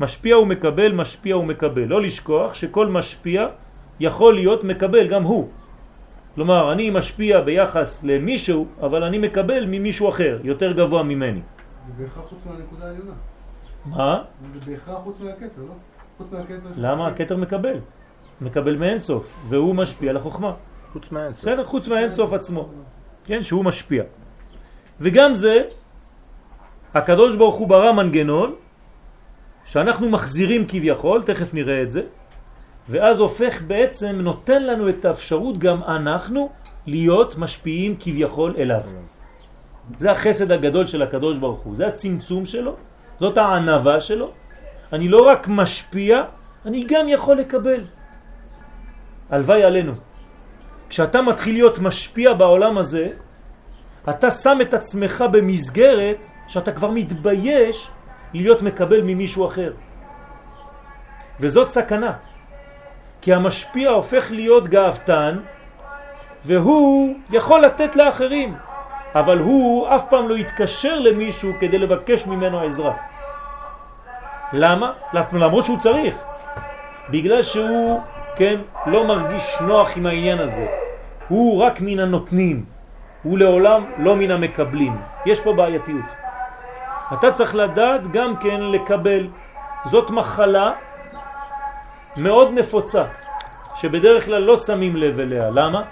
משפיע 0.00 0.38
ומקבל, 0.38 0.92
משפיע 0.92 1.36
ומקבל. 1.36 1.84
לא 1.84 2.02
לשכוח 2.02 2.54
שכל 2.54 2.86
משפיע 2.86 3.46
יכול 4.00 4.34
להיות 4.34 4.64
מקבל 4.64 5.06
גם 5.06 5.22
הוא. 5.22 5.48
כלומר, 6.34 6.72
אני 6.72 6.90
משפיע 6.90 7.40
ביחס 7.40 8.04
למישהו, 8.04 8.66
אבל 8.80 9.04
אני 9.04 9.18
מקבל 9.18 9.66
ממישהו 9.66 10.08
אחר, 10.08 10.38
יותר 10.42 10.72
גבוה 10.72 11.02
ממני. 11.02 11.40
זה 11.40 12.02
בהכרח 12.02 12.24
חוץ 12.28 12.38
מהנקודה 12.46 12.84
העליונה. 12.86 13.14
מה? 13.86 14.22
זה 14.54 14.70
בהכרח 14.70 14.98
חוץ 15.04 15.20
מהכתר, 15.20 15.62
לא? 15.62 15.74
חוץ 16.18 16.26
מהכתר... 16.32 16.70
למה 16.76 17.06
הכתר 17.06 17.36
מקבל? 17.36 17.76
מקבל 18.40 18.76
מאינסוף, 18.76 19.46
והוא 19.48 19.74
משפיע 19.74 20.12
לחוכמה. 20.12 20.52
חוץ 20.92 21.12
מהאינסוף. 21.12 21.40
בסדר, 21.40 21.64
חוץ 21.64 21.88
מהאינסוף 21.88 22.32
עצמו. 22.32 22.68
כן, 23.24 23.42
שהוא 23.42 23.64
משפיע. 23.64 24.02
וגם 25.02 25.34
זה, 25.34 25.62
הקדוש 26.94 27.36
ברוך 27.36 27.56
הוא 27.56 27.68
ברא 27.68 27.92
מנגנון 27.92 28.54
שאנחנו 29.64 30.10
מחזירים 30.10 30.64
כביכול, 30.68 31.22
תכף 31.22 31.54
נראה 31.54 31.82
את 31.82 31.92
זה, 31.92 32.02
ואז 32.88 33.18
הופך 33.18 33.62
בעצם, 33.66 34.20
נותן 34.22 34.62
לנו 34.62 34.88
את 34.88 35.04
האפשרות 35.04 35.58
גם 35.58 35.82
אנחנו 35.82 36.50
להיות 36.86 37.38
משפיעים 37.38 37.96
כביכול 38.00 38.54
אליו. 38.58 38.82
זה 39.96 40.10
החסד 40.10 40.52
הגדול 40.52 40.86
של 40.86 41.02
הקדוש 41.02 41.38
ברוך 41.38 41.60
הוא, 41.60 41.76
זה 41.76 41.86
הצמצום 41.86 42.46
שלו, 42.46 42.76
זאת 43.20 43.36
הענבה 43.38 44.00
שלו. 44.00 44.30
אני 44.92 45.08
לא 45.08 45.26
רק 45.26 45.48
משפיע, 45.48 46.22
אני 46.66 46.84
גם 46.88 47.08
יכול 47.08 47.36
לקבל. 47.36 47.80
הלוואי 49.30 49.62
עלינו. 49.64 49.92
כשאתה 50.88 51.22
מתחיל 51.22 51.52
להיות 51.54 51.78
משפיע 51.78 52.34
בעולם 52.34 52.78
הזה, 52.78 53.08
אתה 54.08 54.30
שם 54.30 54.58
את 54.62 54.74
עצמך 54.74 55.24
במסגרת 55.32 56.26
שאתה 56.48 56.72
כבר 56.72 56.90
מתבייש 56.90 57.90
להיות 58.34 58.62
מקבל 58.62 59.02
ממישהו 59.02 59.46
אחר. 59.46 59.72
וזאת 61.40 61.70
סכנה. 61.70 62.12
כי 63.20 63.34
המשפיע 63.34 63.90
הופך 63.90 64.30
להיות 64.30 64.68
גאוותן, 64.68 65.38
והוא 66.44 67.14
יכול 67.30 67.60
לתת 67.60 67.96
לאחרים. 67.96 68.54
אבל 69.14 69.38
הוא 69.38 69.88
אף 69.88 70.04
פעם 70.10 70.28
לא 70.28 70.34
יתקשר 70.38 70.98
למישהו 70.98 71.52
כדי 71.60 71.78
לבקש 71.78 72.26
ממנו 72.26 72.60
עזרה. 72.60 72.94
למה? 74.52 74.92
למרות 75.32 75.64
שהוא 75.64 75.78
צריך. 75.78 76.14
בגלל 77.10 77.42
שהוא, 77.42 78.00
כן, 78.36 78.60
לא 78.86 79.06
מרגיש 79.06 79.56
נוח 79.60 79.96
עם 79.96 80.06
העניין 80.06 80.38
הזה. 80.38 80.66
הוא 81.28 81.62
רק 81.62 81.80
מן 81.80 81.98
הנותנים, 81.98 82.64
הוא 83.22 83.38
לעולם 83.38 83.84
לא 83.98 84.16
מן 84.16 84.30
המקבלים. 84.30 84.96
יש 85.26 85.40
פה 85.40 85.52
בעייתיות. 85.52 86.04
אתה 87.12 87.32
צריך 87.32 87.54
לדעת 87.54 88.12
גם 88.12 88.36
כן 88.36 88.60
לקבל. 88.60 89.28
זאת 89.84 90.10
מחלה 90.10 90.72
מאוד 92.16 92.50
נפוצה, 92.52 93.04
שבדרך 93.76 94.24
כלל 94.24 94.42
לא 94.42 94.58
שמים 94.58 94.96
לב 94.96 95.20
אליה. 95.20 95.50
למה? 95.50 95.82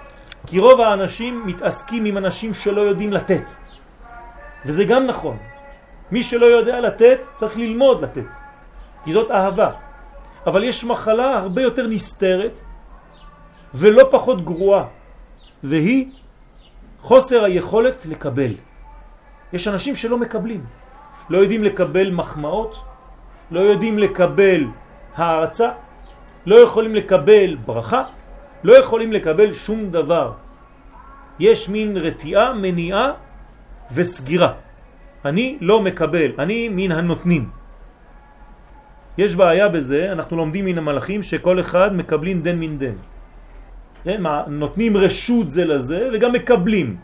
כי 0.47 0.59
רוב 0.59 0.81
האנשים 0.81 1.47
מתעסקים 1.47 2.05
עם 2.05 2.17
אנשים 2.17 2.53
שלא 2.53 2.81
יודעים 2.81 3.13
לתת. 3.13 3.51
וזה 4.65 4.83
גם 4.83 5.05
נכון. 5.05 5.37
מי 6.11 6.23
שלא 6.23 6.45
יודע 6.45 6.79
לתת, 6.79 7.19
צריך 7.35 7.57
ללמוד 7.57 8.03
לתת. 8.03 8.29
כי 9.03 9.13
זאת 9.13 9.31
אהבה. 9.31 9.69
אבל 10.47 10.63
יש 10.63 10.83
מחלה 10.83 11.37
הרבה 11.37 11.61
יותר 11.61 11.87
נסתרת 11.87 12.61
ולא 13.73 14.03
פחות 14.11 14.45
גרועה, 14.45 14.85
והיא 15.63 16.11
חוסר 17.01 17.43
היכולת 17.43 18.05
לקבל. 18.05 18.53
יש 19.53 19.67
אנשים 19.67 19.95
שלא 19.95 20.17
מקבלים. 20.17 20.65
לא 21.29 21.37
יודעים 21.37 21.63
לקבל 21.63 22.11
מחמאות, 22.11 22.73
לא 23.51 23.59
יודעים 23.59 23.99
לקבל 23.99 24.63
הערצה, 25.15 25.69
לא 26.45 26.55
יכולים 26.55 26.95
לקבל 26.95 27.55
ברכה, 27.65 28.03
לא 28.63 28.73
יכולים 28.79 29.13
לקבל 29.13 29.53
שום 29.53 29.91
דבר. 29.91 30.31
יש 31.39 31.69
מין 31.69 31.97
רתיעה, 31.97 32.53
מניעה 32.53 33.11
וסגירה. 33.91 34.53
אני 35.25 35.57
לא 35.61 35.81
מקבל, 35.81 36.31
אני 36.39 36.69
מן 36.69 36.91
הנותנים. 36.91 37.49
יש 39.17 39.35
בעיה 39.35 39.69
בזה, 39.69 40.11
אנחנו 40.11 40.37
לומדים 40.37 40.65
מן 40.65 40.77
המלאכים 40.77 41.23
שכל 41.23 41.59
אחד 41.59 41.95
מקבלים 41.95 42.41
דן 42.41 42.57
מן 42.59 42.77
דן. 42.77 42.97
כן, 44.03 44.23
נותנים 44.47 44.97
רשות 44.97 45.49
זה 45.49 45.65
לזה 45.65 46.09
וגם 46.13 46.31
מקבלים. 46.33 46.97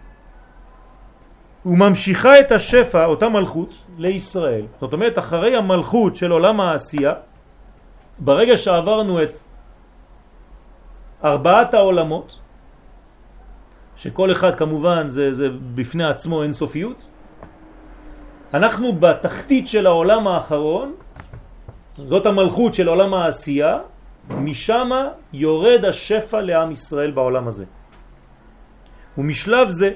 וממשיכה 1.65 2.39
את 2.39 2.51
השפע, 2.51 3.05
אותה 3.05 3.29
מלכות, 3.29 3.73
לישראל. 3.97 4.65
זאת 4.81 4.93
אומרת, 4.93 5.17
אחרי 5.17 5.55
המלכות 5.55 6.15
של 6.15 6.31
עולם 6.31 6.59
העשייה, 6.59 7.13
ברגע 8.19 8.57
שעברנו 8.57 9.23
את 9.23 9.39
ארבעת 11.23 11.73
העולמות, 11.73 12.39
שכל 13.97 14.31
אחד 14.31 14.55
כמובן 14.55 15.09
זה, 15.09 15.33
זה 15.33 15.47
בפני 15.75 16.03
עצמו 16.03 16.43
אינסופיות, 16.43 17.05
אנחנו 18.53 18.93
בתחתית 18.93 19.67
של 19.67 19.87
העולם 19.87 20.27
האחרון, 20.27 20.93
זאת 21.97 22.25
המלכות 22.25 22.73
של 22.73 22.87
עולם 22.87 23.13
העשייה, 23.13 23.79
משם 24.29 24.89
יורד 25.33 25.85
השפע 25.85 26.41
לעם 26.41 26.71
ישראל 26.71 27.11
בעולם 27.11 27.47
הזה. 27.47 27.65
ומשלב 29.17 29.69
זה 29.69 29.91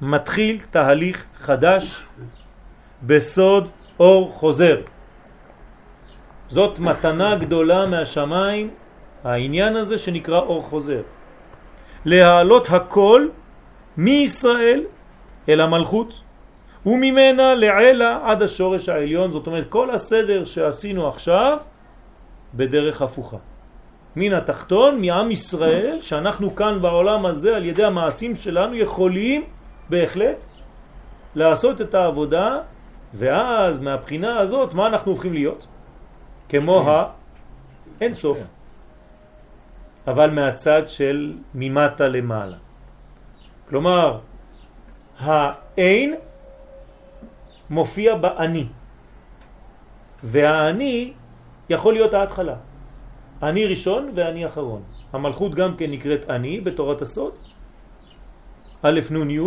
מתחיל 0.00 0.58
תהליך 0.70 1.24
חדש 1.36 2.06
בסוד 3.02 3.68
אור 4.00 4.32
חוזר. 4.32 4.80
זאת 6.48 6.78
מתנה 6.78 7.36
גדולה 7.36 7.86
מהשמיים, 7.86 8.70
העניין 9.24 9.76
הזה 9.76 9.98
שנקרא 9.98 10.38
אור 10.38 10.62
חוזר. 10.62 11.02
להעלות 12.04 12.66
הכל 12.70 13.28
מישראל 13.96 14.84
אל 15.48 15.60
המלכות 15.60 16.20
וממנה 16.86 17.54
לעלה 17.54 18.20
עד 18.24 18.42
השורש 18.42 18.88
העליון, 18.88 19.32
זאת 19.32 19.46
אומרת 19.46 19.68
כל 19.68 19.90
הסדר 19.90 20.44
שעשינו 20.44 21.08
עכשיו 21.08 21.58
בדרך 22.56 23.02
הפוכה. 23.02 23.36
מן 24.16 24.32
התחתון, 24.32 25.00
מעם 25.00 25.30
ישראל, 25.30 25.98
שאנחנו 26.00 26.56
כאן 26.56 26.82
בעולם 26.82 27.26
הזה 27.26 27.56
על 27.56 27.64
ידי 27.64 27.84
המעשים 27.84 28.34
שלנו 28.34 28.74
יכולים 28.74 29.44
בהחלט 29.90 30.46
לעשות 31.34 31.80
את 31.80 31.94
העבודה 31.94 32.58
ואז 33.14 33.80
מהבחינה 33.80 34.38
הזאת 34.38 34.74
מה 34.74 34.86
אנחנו 34.86 35.12
הופכים 35.12 35.32
להיות? 35.32 35.66
כמו 36.48 36.90
האין 38.00 38.14
סוף. 38.14 38.38
אבל 40.06 40.30
מהצד 40.30 40.82
של 40.86 41.34
ממטה 41.54 42.08
למעלה. 42.08 42.56
כלומר, 43.68 44.18
האין 45.18 46.14
מופיע 47.70 48.16
באני, 48.16 48.66
והאני 50.24 51.12
יכול 51.70 51.92
להיות 51.92 52.14
ההתחלה. 52.14 52.54
אני 53.42 53.66
ראשון 53.66 54.10
ואני 54.14 54.46
אחרון. 54.46 54.82
המלכות 55.12 55.54
גם 55.54 55.76
כן 55.76 55.90
נקראת 55.90 56.30
אני 56.30 56.60
בתורת 56.60 57.02
הסוד, 57.02 57.32
א' 58.82 59.00
נ' 59.10 59.30
י', 59.30 59.40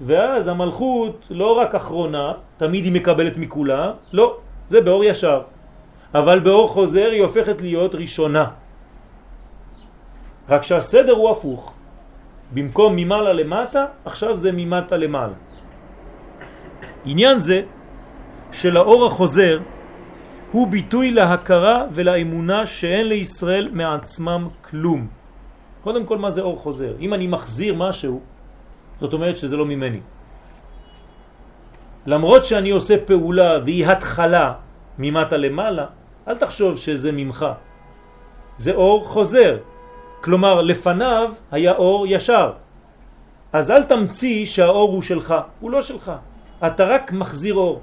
ואז 0.00 0.48
המלכות 0.48 1.26
לא 1.30 1.58
רק 1.58 1.74
אחרונה, 1.74 2.32
תמיד 2.56 2.84
היא 2.84 2.92
מקבלת 2.92 3.36
מכולה, 3.36 3.92
לא, 4.12 4.26
זה 4.68 4.80
באור 4.80 5.04
ישר. 5.04 5.42
אבל 6.14 6.38
באור 6.40 6.68
חוזר 6.68 7.08
היא 7.12 7.22
הופכת 7.22 7.62
להיות 7.62 7.94
ראשונה. 7.94 8.44
רק 10.48 10.62
שהסדר 10.62 11.12
הוא 11.12 11.30
הפוך. 11.30 11.72
במקום 12.54 12.96
ממעלה 12.96 13.32
למטה, 13.32 13.84
עכשיו 14.04 14.36
זה 14.36 14.50
ממטה 14.52 14.96
למעלה. 14.96 15.36
עניין 17.04 17.38
זה 17.38 17.62
של 18.52 18.76
האור 18.76 19.06
החוזר 19.06 19.58
הוא 20.52 20.68
ביטוי 20.68 21.10
להכרה 21.10 21.84
ולאמונה 21.92 22.66
שאין 22.66 23.06
לישראל 23.08 23.68
מעצמם 23.72 24.48
כלום. 24.70 25.06
קודם 25.82 26.06
כל 26.06 26.18
מה 26.18 26.30
זה 26.30 26.40
אור 26.40 26.58
חוזר? 26.58 26.94
אם 27.00 27.14
אני 27.14 27.26
מחזיר 27.26 27.74
משהו, 27.74 28.20
זאת 29.00 29.12
אומרת 29.12 29.38
שזה 29.38 29.56
לא 29.56 29.66
ממני. 29.66 30.00
למרות 32.06 32.44
שאני 32.44 32.70
עושה 32.70 32.94
פעולה 33.06 33.58
והיא 33.64 33.86
התחלה 33.86 34.52
ממטה 34.98 35.36
למעלה, 35.36 35.86
אל 36.28 36.36
תחשוב 36.36 36.76
שזה 36.76 37.12
ממך. 37.12 37.46
זה 38.56 38.72
אור 38.72 39.04
חוזר. 39.04 39.58
כלומר, 40.20 40.62
לפניו 40.62 41.32
היה 41.50 41.72
אור 41.72 42.06
ישר. 42.06 42.52
אז 43.52 43.70
אל 43.70 43.82
תמציא 43.82 44.46
שהאור 44.46 44.90
הוא 44.92 45.02
שלך, 45.02 45.34
הוא 45.60 45.70
לא 45.70 45.82
שלך. 45.82 46.12
אתה 46.66 46.84
רק 46.84 47.12
מחזיר 47.12 47.54
אור. 47.54 47.80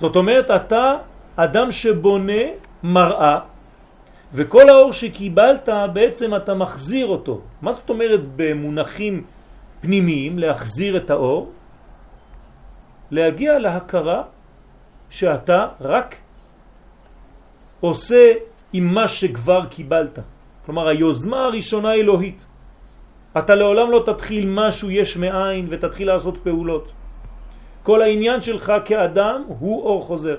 זאת 0.00 0.16
אומרת, 0.16 0.50
אתה 0.50 0.94
אדם 1.36 1.70
שבונה 1.70 2.42
מראה, 2.82 3.38
וכל 4.34 4.68
האור 4.68 4.92
שקיבלת 4.92 5.68
בעצם 5.92 6.34
אתה 6.34 6.54
מחזיר 6.54 7.06
אותו. 7.06 7.40
מה 7.62 7.72
זאת 7.72 7.90
אומרת 7.90 8.20
במונחים 8.36 9.24
פנימיים 9.80 10.38
להחזיר 10.38 10.96
את 10.96 11.10
האור? 11.10 11.52
להגיע 13.10 13.58
להכרה 13.58 14.22
שאתה 15.10 15.66
רק 15.80 16.16
עושה 17.80 18.32
עם 18.72 18.84
מה 18.94 19.08
שכבר 19.08 19.66
קיבלת. 19.66 20.18
כלומר, 20.66 20.88
היוזמה 20.88 21.44
הראשונה 21.44 21.94
אלוהית. 21.94 22.46
אתה 23.38 23.54
לעולם 23.54 23.90
לא 23.90 24.02
תתחיל 24.06 24.46
משהו 24.48 24.90
יש 24.90 25.16
מאין 25.16 25.66
ותתחיל 25.70 26.06
לעשות 26.06 26.38
פעולות. 26.42 26.92
כל 27.86 28.02
העניין 28.02 28.42
שלך 28.42 28.72
כאדם 28.84 29.42
הוא 29.46 29.82
אור 29.82 30.02
חוזר. 30.02 30.36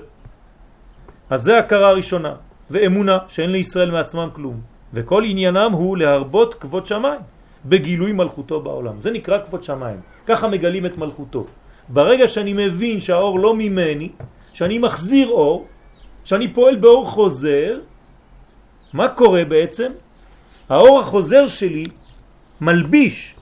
אז 1.30 1.42
זה 1.42 1.58
הכרה 1.58 1.88
הראשונה, 1.88 2.34
ואמונה 2.70 3.18
שאין 3.28 3.50
לישראל 3.50 3.90
מעצמם 3.90 4.28
כלום. 4.32 4.60
וכל 4.94 5.24
עניינם 5.24 5.72
הוא 5.72 5.96
להרבות 5.96 6.54
כבוד 6.54 6.86
שמיים 6.86 7.20
בגילוי 7.64 8.12
מלכותו 8.12 8.60
בעולם. 8.60 9.00
זה 9.00 9.10
נקרא 9.10 9.38
כבוד 9.48 9.64
שמיים. 9.64 10.00
ככה 10.26 10.48
מגלים 10.48 10.86
את 10.86 10.98
מלכותו. 10.98 11.46
ברגע 11.88 12.28
שאני 12.28 12.52
מבין 12.52 13.00
שהאור 13.00 13.40
לא 13.40 13.56
ממני, 13.56 14.08
שאני 14.52 14.78
מחזיר 14.78 15.28
אור, 15.28 15.66
שאני 16.24 16.52
פועל 16.52 16.76
באור 16.76 17.08
חוזר, 17.08 17.80
מה 18.92 19.08
קורה 19.08 19.44
בעצם? 19.44 19.90
האור 20.68 21.00
החוזר 21.00 21.48
שלי 21.48 21.84
מלביש 22.60 23.37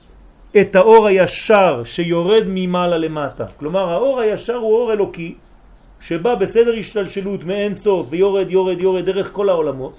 את 0.55 0.75
האור 0.75 1.07
הישר 1.07 1.81
שיורד 1.85 2.43
ממעלה 2.47 2.97
למטה. 2.97 3.45
כלומר, 3.59 3.89
האור 3.89 4.19
הישר 4.19 4.55
הוא 4.55 4.73
אור 4.73 4.93
אלוקי 4.93 5.35
שבא 6.01 6.35
בסדר 6.35 6.73
השתלשלות 6.79 7.43
מאין 7.43 7.75
סוף 7.75 8.07
ויורד 8.09 8.51
יורד 8.51 8.79
יורד 8.81 9.05
דרך 9.05 9.31
כל 9.31 9.49
העולמות 9.49 9.95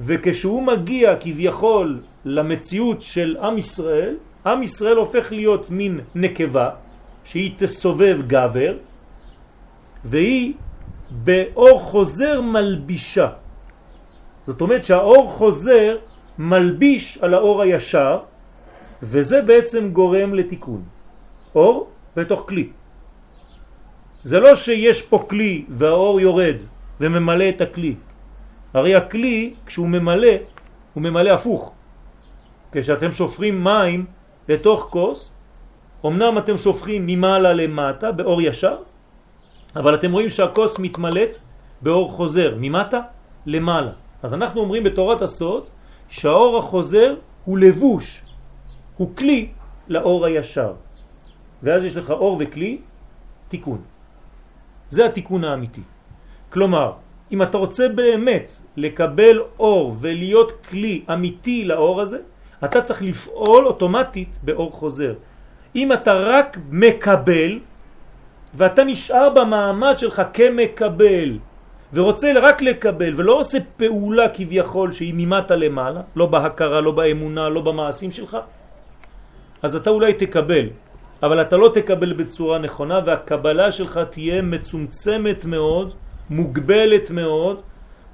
וכשהוא 0.00 0.62
מגיע 0.62 1.16
כביכול 1.20 2.00
למציאות 2.24 3.02
של 3.02 3.36
עם 3.42 3.58
ישראל, 3.58 4.14
עם 4.46 4.62
ישראל 4.62 4.96
הופך 4.96 5.32
להיות 5.32 5.70
מין 5.70 6.00
נקבה 6.14 6.70
שהיא 7.24 7.52
תסובב 7.58 8.18
גבר 8.26 8.74
והיא 10.04 10.52
באור 11.10 11.80
חוזר 11.80 12.40
מלבישה. 12.40 13.28
זאת 14.46 14.60
אומרת 14.60 14.84
שהאור 14.84 15.28
חוזר 15.30 15.96
מלביש 16.38 17.18
על 17.22 17.34
האור 17.34 17.62
הישר 17.62 18.18
וזה 19.04 19.42
בעצם 19.42 19.90
גורם 19.92 20.34
לתיקון. 20.34 20.82
אור 21.54 21.88
בתוך 22.16 22.44
כלי. 22.48 22.68
זה 24.24 24.40
לא 24.40 24.56
שיש 24.56 25.02
פה 25.02 25.26
כלי 25.28 25.64
והאור 25.68 26.20
יורד 26.20 26.56
וממלא 27.00 27.48
את 27.48 27.60
הכלי. 27.60 27.94
הרי 28.74 28.94
הכלי, 28.94 29.54
כשהוא 29.66 29.88
ממלא, 29.88 30.34
הוא 30.94 31.02
ממלא 31.02 31.30
הפוך. 31.30 31.72
כשאתם 32.72 33.12
שופרים 33.12 33.64
מים 33.64 34.06
לתוך 34.48 34.88
כוס, 34.90 35.30
אמנם 36.06 36.38
אתם 36.38 36.56
שופכים 36.58 37.06
ממעלה 37.06 37.52
למטה 37.52 38.12
באור 38.12 38.42
ישר, 38.42 38.76
אבל 39.76 39.94
אתם 39.94 40.12
רואים 40.12 40.30
שהכוס 40.30 40.78
מתמלאת 40.78 41.36
באור 41.80 42.10
חוזר, 42.12 42.56
ממטה 42.56 43.00
למעלה. 43.46 43.92
אז 44.22 44.34
אנחנו 44.34 44.60
אומרים 44.60 44.82
בתורת 44.84 45.22
הסוד 45.22 45.68
שהאור 46.08 46.58
החוזר 46.58 47.14
הוא 47.44 47.58
לבוש, 47.58 48.23
הוא 48.96 49.16
כלי 49.16 49.48
לאור 49.88 50.26
הישר. 50.26 50.72
ואז 51.62 51.84
יש 51.84 51.96
לך 51.96 52.10
אור 52.10 52.36
וכלי, 52.40 52.78
תיקון. 53.48 53.80
זה 54.90 55.06
התיקון 55.06 55.44
האמיתי. 55.44 55.80
כלומר, 56.50 56.92
אם 57.32 57.42
אתה 57.42 57.58
רוצה 57.58 57.88
באמת 57.88 58.50
לקבל 58.76 59.42
אור 59.58 59.96
ולהיות 59.98 60.52
כלי 60.68 61.02
אמיתי 61.12 61.64
לאור 61.64 62.00
הזה, 62.00 62.18
אתה 62.64 62.82
צריך 62.82 63.02
לפעול 63.02 63.66
אוטומטית 63.66 64.38
באור 64.42 64.72
חוזר. 64.72 65.14
אם 65.76 65.92
אתה 65.92 66.14
רק 66.14 66.58
מקבל, 66.70 67.58
ואתה 68.54 68.84
נשאר 68.84 69.30
במעמד 69.30 69.94
שלך 69.98 70.22
כמקבל, 70.32 71.38
ורוצה 71.92 72.32
רק 72.42 72.62
לקבל, 72.62 73.12
ולא 73.16 73.32
עושה 73.32 73.58
פעולה 73.76 74.28
כביכול 74.28 74.92
שהיא 74.92 75.14
ממטה 75.16 75.56
למעלה, 75.56 76.00
לא 76.16 76.26
בהכרה, 76.26 76.80
לא 76.80 76.90
באמונה, 76.90 77.48
לא 77.48 77.60
במעשים 77.60 78.10
שלך, 78.10 78.38
אז 79.64 79.76
אתה 79.76 79.90
אולי 79.90 80.12
תקבל, 80.14 80.66
אבל 81.22 81.40
אתה 81.40 81.56
לא 81.56 81.70
תקבל 81.74 82.12
בצורה 82.12 82.58
נכונה, 82.58 83.00
והקבלה 83.06 83.72
שלך 83.72 84.00
תהיה 84.10 84.42
מצומצמת 84.42 85.44
מאוד, 85.44 85.94
מוגבלת 86.30 87.10
מאוד, 87.10 87.60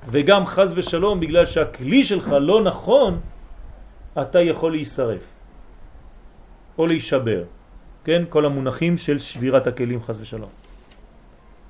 וגם 0.08 0.46
חז 0.46 0.72
ושלום, 0.76 1.20
בגלל 1.20 1.46
שהכלי 1.46 2.04
שלך 2.04 2.28
לא 2.40 2.62
נכון, 2.62 3.20
אתה 4.14 4.40
יכול 4.40 4.70
להישרף 4.72 5.24
או 6.78 6.86
להישבר. 6.86 7.42
כן? 8.04 8.22
כל 8.28 8.46
המונחים 8.46 8.98
של 8.98 9.18
שבירת 9.18 9.66
הכלים 9.66 10.02
חז 10.02 10.20
ושלום. 10.20 10.50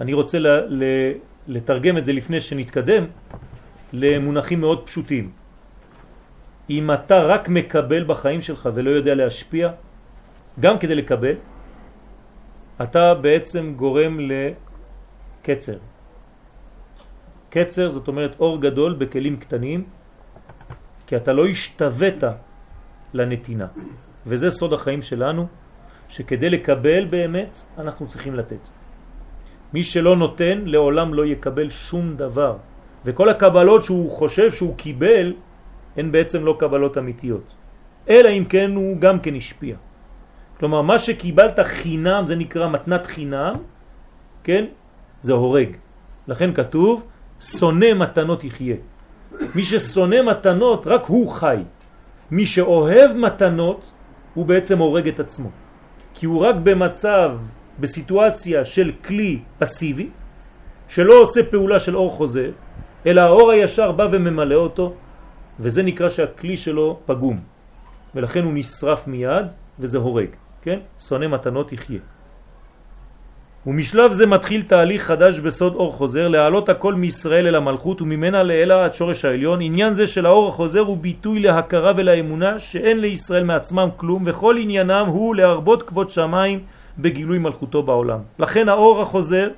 אני 0.00 0.12
רוצה 0.12 0.38
לתרגם 1.48 1.98
את 1.98 2.04
זה 2.04 2.12
לפני 2.12 2.40
שנתקדם 2.40 3.04
למונחים 3.92 4.60
מאוד 4.60 4.86
פשוטים. 4.86 5.39
אם 6.70 6.90
אתה 6.90 7.18
רק 7.22 7.48
מקבל 7.48 8.04
בחיים 8.04 8.40
שלך 8.40 8.68
ולא 8.74 8.90
יודע 8.90 9.14
להשפיע, 9.14 9.70
גם 10.60 10.78
כדי 10.78 10.94
לקבל, 10.94 11.34
אתה 12.82 13.14
בעצם 13.14 13.72
גורם 13.76 14.18
לקצר. 14.20 15.78
קצר 17.50 17.88
זאת 17.90 18.08
אומרת 18.08 18.40
אור 18.40 18.60
גדול 18.60 18.92
בכלים 18.94 19.36
קטנים, 19.36 19.84
כי 21.06 21.16
אתה 21.16 21.32
לא 21.32 21.46
השתווית 21.46 22.22
לנתינה. 23.14 23.66
וזה 24.26 24.50
סוד 24.50 24.72
החיים 24.72 25.02
שלנו, 25.02 25.46
שכדי 26.08 26.50
לקבל 26.50 27.04
באמת 27.04 27.58
אנחנו 27.78 28.06
צריכים 28.08 28.34
לתת. 28.34 28.62
מי 29.74 29.82
שלא 29.82 30.16
נותן 30.16 30.62
לעולם 30.64 31.14
לא 31.14 31.26
יקבל 31.26 31.70
שום 31.70 32.16
דבר. 32.16 32.56
וכל 33.04 33.28
הקבלות 33.28 33.84
שהוא 33.84 34.10
חושב 34.10 34.52
שהוא 34.52 34.76
קיבל 34.76 35.34
הן 36.00 36.12
בעצם 36.12 36.44
לא 36.44 36.56
קבלות 36.58 36.98
אמיתיות. 36.98 37.44
אלא 38.08 38.28
אם 38.28 38.44
כן 38.48 38.70
הוא 38.74 38.96
גם 38.96 39.20
כן 39.20 39.34
השפיע. 39.36 39.76
כלומר, 40.58 40.82
מה 40.82 40.98
שקיבלת 40.98 41.60
חינם, 41.60 42.24
זה 42.26 42.36
נקרא 42.36 42.68
מתנת 42.68 43.06
חינם, 43.06 43.54
כן? 44.44 44.64
זה 45.20 45.32
הורג. 45.32 45.76
לכן 46.28 46.50
כתוב, 46.56 47.04
שונא 47.40 47.92
מתנות 47.96 48.44
יחיה. 48.44 48.76
מי 49.54 49.62
ששונא 49.64 50.22
מתנות, 50.22 50.86
רק 50.86 51.04
הוא 51.04 51.28
חי. 51.28 51.68
מי 52.30 52.46
שאוהב 52.46 53.16
מתנות, 53.16 53.90
הוא 54.34 54.46
בעצם 54.46 54.78
הורג 54.78 55.08
את 55.08 55.20
עצמו. 55.20 55.50
כי 56.14 56.26
הוא 56.26 56.38
רק 56.40 56.56
במצב, 56.64 57.36
בסיטואציה 57.80 58.64
של 58.64 58.92
כלי 59.04 59.38
פסיבי, 59.58 60.08
שלא 60.88 61.14
עושה 61.22 61.40
פעולה 61.52 61.80
של 61.80 61.96
אור 61.96 62.10
חוזר, 62.10 62.50
אלא 63.06 63.20
האור 63.20 63.50
הישר 63.50 63.92
בא 63.92 64.08
וממלא 64.12 64.54
אותו, 64.54 64.94
וזה 65.60 65.82
נקרא 65.82 66.08
שהכלי 66.08 66.56
שלו 66.56 66.98
פגום. 67.06 67.40
ולכן 68.14 68.44
הוא 68.44 68.52
נשרף 68.54 69.06
מיד, 69.06 69.46
וזה 69.80 69.98
הורג, 69.98 70.28
כן? 70.62 70.78
שונא 70.98 71.26
מתנות 71.26 71.72
יחיה. 71.72 72.00
ומשלב 73.66 74.12
זה 74.12 74.26
מתחיל 74.26 74.62
תהליך 74.62 75.02
חדש 75.04 75.38
בסוד 75.38 75.74
אור 75.74 75.92
חוזר, 75.92 76.28
להעלות 76.28 76.68
הכל 76.68 76.94
מישראל 76.94 77.46
אל 77.46 77.54
המלכות 77.54 78.02
וממנה 78.02 78.42
לאלה 78.42 78.84
עד 78.84 78.94
שורש 78.94 79.24
העליון. 79.24 79.60
עניין 79.60 79.94
זה 79.94 80.06
של 80.06 80.26
האור 80.26 80.48
החוזר 80.48 80.80
הוא 80.80 80.96
ביטוי 80.96 81.40
להכרה 81.40 81.92
ולאמונה 81.96 82.58
שאין 82.58 83.00
לישראל 83.00 83.44
מעצמם 83.44 83.88
כלום, 83.96 84.22
וכל 84.26 84.56
עניינם 84.60 85.06
הוא 85.06 85.34
להרבות 85.34 85.82
כבוד 85.82 86.10
שמיים 86.10 86.60
בגילוי 86.98 87.38
מלכותו 87.38 87.82
בעולם. 87.82 88.18
לכן 88.38 88.68
האור 88.68 89.02
החוזר 89.02 89.48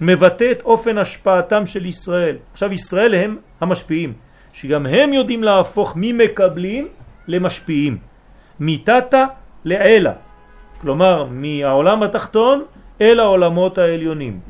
מבטא 0.00 0.50
את 0.50 0.62
אופן 0.62 0.98
השפעתם 0.98 1.66
של 1.66 1.86
ישראל. 1.86 2.36
עכשיו 2.52 2.72
ישראל 2.72 3.14
הם 3.14 3.36
המשפיעים, 3.60 4.12
שגם 4.52 4.86
הם 4.86 5.12
יודעים 5.12 5.42
להפוך 5.44 5.92
ממקבלים 5.96 6.88
למשפיעים, 7.28 7.98
מתתה 8.60 9.24
לאלה. 9.64 10.12
כלומר, 10.80 11.26
מהעולם 11.30 12.02
התחתון 12.02 12.64
אל 13.00 13.20
העולמות 13.20 13.78
העליונים. 13.78 14.40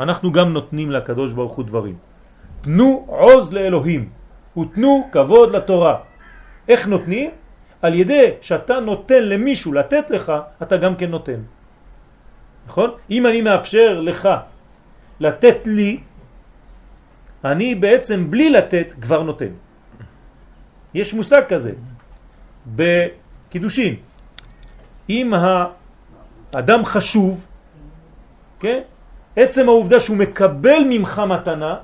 אנחנו 0.00 0.32
גם 0.32 0.52
נותנים 0.52 0.90
לקדוש 0.90 1.32
ברוך 1.32 1.52
הוא 1.52 1.64
דברים. 1.64 1.96
תנו 2.60 3.04
עוז 3.08 3.52
לאלוהים 3.52 4.08
ותנו 4.58 5.08
כבוד 5.12 5.56
לתורה. 5.56 5.96
איך 6.68 6.88
נותנים? 6.88 7.30
על 7.82 7.94
ידי 7.94 8.30
שאתה 8.40 8.80
נותן 8.80 9.22
למישהו 9.22 9.72
לתת 9.72 10.10
לך, 10.10 10.32
אתה 10.62 10.76
גם 10.76 10.96
כן 10.96 11.10
נותן. 11.10 11.40
נכון? 12.66 12.90
אם 13.10 13.26
אני 13.26 13.40
מאפשר 13.40 14.00
לך 14.00 14.28
לתת 15.20 15.58
לי, 15.64 16.00
אני 17.52 17.74
בעצם 17.74 18.30
בלי 18.30 18.50
לתת 18.50 18.94
כבר 19.00 19.22
נותן. 19.22 19.52
יש 20.94 21.14
מושג 21.14 21.42
כזה 21.48 21.72
בקידושין. 22.66 23.94
אם 25.10 25.32
האדם 26.54 26.84
חשוב, 26.84 27.46
כן? 28.60 28.80
עצם 29.36 29.68
העובדה 29.68 30.00
שהוא 30.00 30.16
מקבל 30.16 30.82
ממך 30.88 31.22
מתנה, 31.28 31.74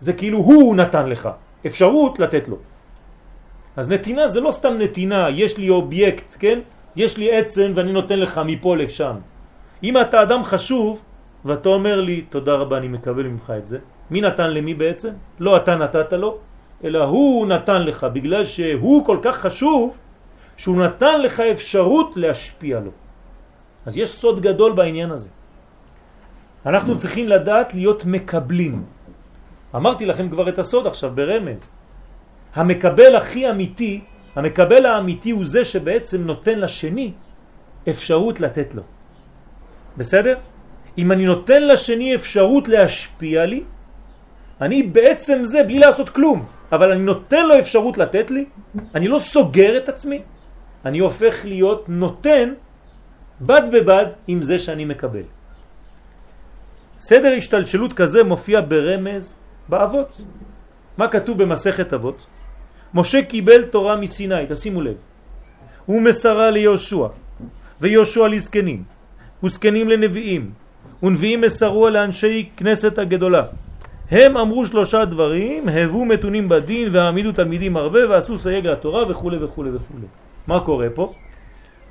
זה 0.00 0.12
כאילו 0.12 0.38
הוא 0.38 0.76
נתן 0.76 1.08
לך 1.08 1.28
אפשרות 1.66 2.18
לתת 2.18 2.48
לו. 2.48 2.58
אז 3.76 3.90
נתינה 3.90 4.28
זה 4.28 4.40
לא 4.40 4.50
סתם 4.50 4.74
נתינה, 4.78 5.30
יש 5.30 5.58
לי 5.58 5.68
אובייקט, 5.68 6.36
כן? 6.38 6.58
יש 6.96 7.18
לי 7.18 7.36
עצם 7.36 7.72
ואני 7.74 7.92
נותן 7.92 8.18
לך 8.18 8.40
מפה 8.46 8.76
לשם. 8.76 9.16
אם 9.82 9.94
אתה 10.00 10.22
אדם 10.22 10.44
חשוב 10.44 11.02
ואתה 11.44 11.68
אומר 11.68 12.00
לי, 12.00 12.22
תודה 12.30 12.54
רבה, 12.54 12.78
אני 12.78 12.88
מקבל 12.88 13.22
ממך 13.22 13.52
את 13.58 13.66
זה, 13.66 13.78
מי 14.10 14.20
נתן 14.20 14.50
למי 14.50 14.74
בעצם? 14.74 15.10
לא 15.40 15.56
אתה 15.56 15.76
נתת 15.76 16.12
לו, 16.12 16.38
אלא 16.84 17.04
הוא 17.04 17.46
נתן 17.46 17.82
לך, 17.82 18.06
בגלל 18.12 18.44
שהוא 18.44 19.06
כל 19.06 19.18
כך 19.22 19.36
חשוב, 19.36 19.96
שהוא 20.56 20.76
נתן 20.76 21.20
לך 21.20 21.40
אפשרות 21.40 22.16
להשפיע 22.16 22.80
לו. 22.80 22.90
אז 23.86 23.96
יש 23.96 24.10
סוד 24.10 24.40
גדול 24.40 24.72
בעניין 24.72 25.10
הזה. 25.10 25.28
אנחנו 26.66 26.98
צריכים 26.98 27.28
לדעת 27.28 27.74
להיות 27.74 28.04
מקבלים. 28.04 28.84
אמרתי 29.74 30.06
לכם 30.06 30.28
כבר 30.28 30.48
את 30.48 30.58
הסוד 30.58 30.86
עכשיו 30.86 31.10
ברמז. 31.14 31.70
המקבל 32.54 33.16
הכי 33.16 33.50
אמיתי, 33.50 34.00
המקבל 34.36 34.86
האמיתי 34.86 35.30
הוא 35.30 35.44
זה 35.44 35.64
שבעצם 35.64 36.22
נותן 36.22 36.58
לשני 36.58 37.12
אפשרות 37.88 38.40
לתת 38.40 38.74
לו. 38.74 38.82
בסדר? 39.96 40.38
אם 40.98 41.12
אני 41.12 41.26
נותן 41.26 41.62
לשני 41.68 42.14
אפשרות 42.14 42.68
להשפיע 42.68 43.46
לי, 43.46 43.62
אני 44.60 44.82
בעצם 44.82 45.44
זה 45.44 45.62
בלי 45.62 45.78
לעשות 45.78 46.08
כלום, 46.08 46.46
אבל 46.72 46.92
אני 46.92 47.02
נותן 47.02 47.46
לו 47.46 47.58
אפשרות 47.58 47.98
לתת 47.98 48.30
לי, 48.30 48.44
אני 48.94 49.08
לא 49.08 49.18
סוגר 49.18 49.76
את 49.76 49.88
עצמי, 49.88 50.22
אני 50.84 50.98
הופך 50.98 51.34
להיות 51.44 51.88
נותן 51.88 52.54
בד 53.40 53.62
בבד 53.72 54.06
עם 54.26 54.42
זה 54.42 54.58
שאני 54.58 54.84
מקבל. 54.84 55.22
סדר 56.98 57.34
השתלשלות 57.38 57.92
כזה 57.92 58.24
מופיע 58.24 58.60
ברמז 58.60 59.34
באבות. 59.68 60.20
מה 60.98 61.08
כתוב 61.08 61.42
במסכת 61.42 61.92
אבות? 61.92 62.26
משה 62.94 63.22
קיבל 63.22 63.64
תורה 63.64 63.96
מסיני, 63.96 64.46
תשימו 64.48 64.80
לב. 64.80 64.96
הוא 65.86 66.02
מסרה 66.02 66.50
ליהושע, 66.50 67.06
ויהושע 67.80 68.28
לזקנים, 68.28 68.82
וזקנים 69.44 69.88
לנביאים, 69.88 70.50
ונביאים 71.02 71.40
מסרו 71.40 71.88
לאנשי 71.88 72.48
כנסת 72.56 72.98
הגדולה. 72.98 73.42
הם 74.10 74.36
אמרו 74.36 74.66
שלושה 74.66 75.04
דברים, 75.04 75.68
הבו 75.68 76.04
מתונים 76.04 76.48
בדין 76.48 76.88
והעמידו 76.92 77.32
תלמידים 77.32 77.76
הרבה 77.76 78.10
ועשו 78.10 78.38
סייג 78.38 78.66
לתורה 78.66 79.10
וכו' 79.10 79.30
וכו' 79.40 79.64
וכו'. 79.74 79.94
מה 80.46 80.60
קורה 80.60 80.86
פה? 80.94 81.12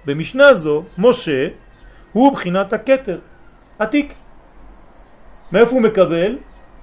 במשנה 0.06 0.54
זו, 0.54 0.84
משה 0.97 1.47
הוא 2.13 2.34
בחינת 2.34 2.73
הכתר, 2.73 3.19
עתיק. 3.80 4.13
מאיפה 5.52 5.71
הוא 5.71 5.82
מקבל? 5.82 6.38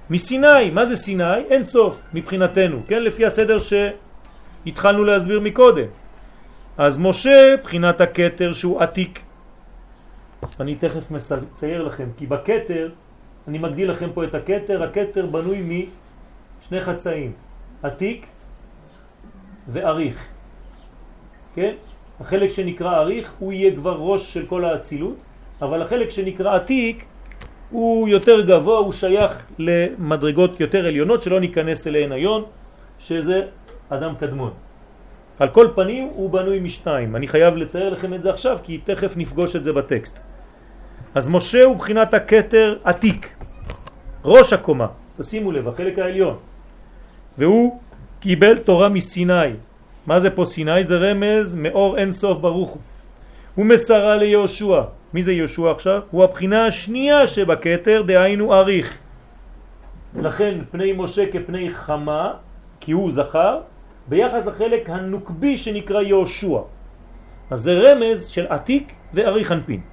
מסיני. 0.09 0.69
מה 0.73 0.85
זה 0.85 0.97
סיני? 0.97 1.39
אין 1.49 1.63
סוף 1.65 2.01
מבחינתנו, 2.13 2.81
כן? 2.87 3.03
לפי 3.03 3.25
הסדר 3.25 3.57
שהתחלנו 3.59 5.03
להסביר 5.03 5.39
מקודם. 5.39 5.87
אז 6.77 6.97
משה 6.97 7.55
בחינת 7.63 8.01
הכתר 8.01 8.53
שהוא 8.53 8.81
עתיק. 8.81 9.19
אני 10.59 10.75
תכף 10.75 11.11
מצייר 11.11 11.83
לכם, 11.83 12.07
כי 12.17 12.25
בכתר, 12.27 12.89
אני 13.47 13.57
מגדיל 13.57 13.91
לכם 13.91 14.09
פה 14.13 14.23
את 14.23 14.35
הכתר, 14.35 14.83
הכתר 14.83 15.25
בנוי 15.25 15.87
משני 16.61 16.81
חצאים, 16.81 17.31
עתיק 17.83 18.25
ואריך. 19.67 20.27
כן? 21.55 21.73
החלק 22.19 22.49
שנקרא 22.49 22.97
אריך 22.97 23.33
הוא 23.39 23.53
יהיה 23.53 23.75
כבר 23.75 23.95
ראש 23.97 24.33
של 24.33 24.45
כל 24.45 24.65
האצילות, 24.65 25.17
אבל 25.61 25.81
החלק 25.81 26.09
שנקרא 26.09 26.55
עתיק 26.55 27.05
הוא 27.69 28.07
יותר 28.07 28.41
גבוה, 28.41 28.77
הוא 28.77 28.91
שייך 28.91 29.47
למדרגות 29.59 30.59
יותר 30.59 30.85
עליונות 30.85 31.21
שלא 31.21 31.39
ניכנס 31.39 31.87
אליהן 31.87 32.11
היום, 32.11 32.43
שזה 32.99 33.41
אדם 33.89 34.15
קדמון. 34.19 34.53
על 35.39 35.49
כל 35.49 35.67
פנים 35.75 36.09
הוא 36.13 36.29
בנוי 36.29 36.59
משתיים. 36.59 37.15
אני 37.15 37.27
חייב 37.27 37.55
לצייר 37.55 37.89
לכם 37.89 38.13
את 38.13 38.23
זה 38.23 38.29
עכשיו 38.29 38.57
כי 38.63 38.77
תכף 38.77 39.17
נפגוש 39.17 39.55
את 39.55 39.63
זה 39.63 39.73
בטקסט. 39.73 40.19
אז 41.15 41.27
משה 41.27 41.63
הוא 41.63 41.75
בחינת 41.75 42.13
הכתר 42.13 42.77
עתיק, 42.83 43.35
ראש 44.25 44.53
הקומה, 44.53 44.87
תשימו 45.17 45.51
לב, 45.51 45.67
החלק 45.67 45.99
העליון. 45.99 46.37
והוא 47.37 47.79
קיבל 48.19 48.57
תורה 48.57 48.89
מסיני. 48.89 49.33
מה 50.07 50.19
זה 50.19 50.29
פה 50.29 50.45
סיני? 50.45 50.83
זה 50.83 50.97
רמז 50.97 51.55
מאור 51.55 51.97
אין 51.97 52.13
סוף 52.13 52.37
ברוך 52.37 52.69
הוא. 52.69 52.81
הוא 53.55 53.65
מסרה 53.65 54.15
ליהושע. 54.15 54.81
מי 55.13 55.21
זה 55.21 55.33
יהושע 55.33 55.71
עכשיו? 55.71 56.01
הוא 56.11 56.23
הבחינה 56.23 56.65
השנייה 56.65 57.27
שבכתר, 57.27 58.01
דהיינו 58.01 58.53
אריך. 58.53 58.97
לכן 60.15 60.57
פני 60.71 60.93
משה 60.97 61.31
כפני 61.31 61.69
חמה, 61.73 62.33
כי 62.79 62.91
הוא 62.91 63.11
זכר, 63.11 63.59
ביחס 64.07 64.45
לחלק 64.45 64.89
הנוקבי 64.89 65.57
שנקרא 65.57 66.01
יהושע. 66.01 66.59
אז 67.49 67.61
זה 67.61 67.73
רמז 67.73 68.27
של 68.27 68.45
עתיק 68.49 68.93
ואריך 69.13 69.51
אנפין. 69.51 69.90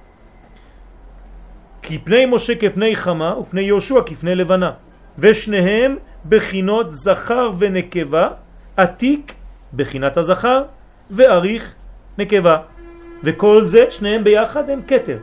כי 1.81 1.97
פני 1.97 2.25
משה 2.25 2.55
כפני 2.55 2.95
חמה 2.95 3.39
ופני 3.39 3.61
יהושע 3.61 4.01
כפני 4.05 4.35
לבנה. 4.35 4.71
ושניהם 5.19 5.95
בחינות 6.29 6.93
זכר 6.93 7.51
ונקבה, 7.59 8.29
עתיק 8.77 9.33
בחינת 9.73 10.17
הזכר 10.17 10.63
ואריך 11.11 11.75
נקבה. 12.17 12.57
וכל 13.23 13.65
זה, 13.65 13.85
שניהם 13.91 14.23
ביחד 14.23 14.69
הם 14.69 14.81
כתר. 14.87 15.17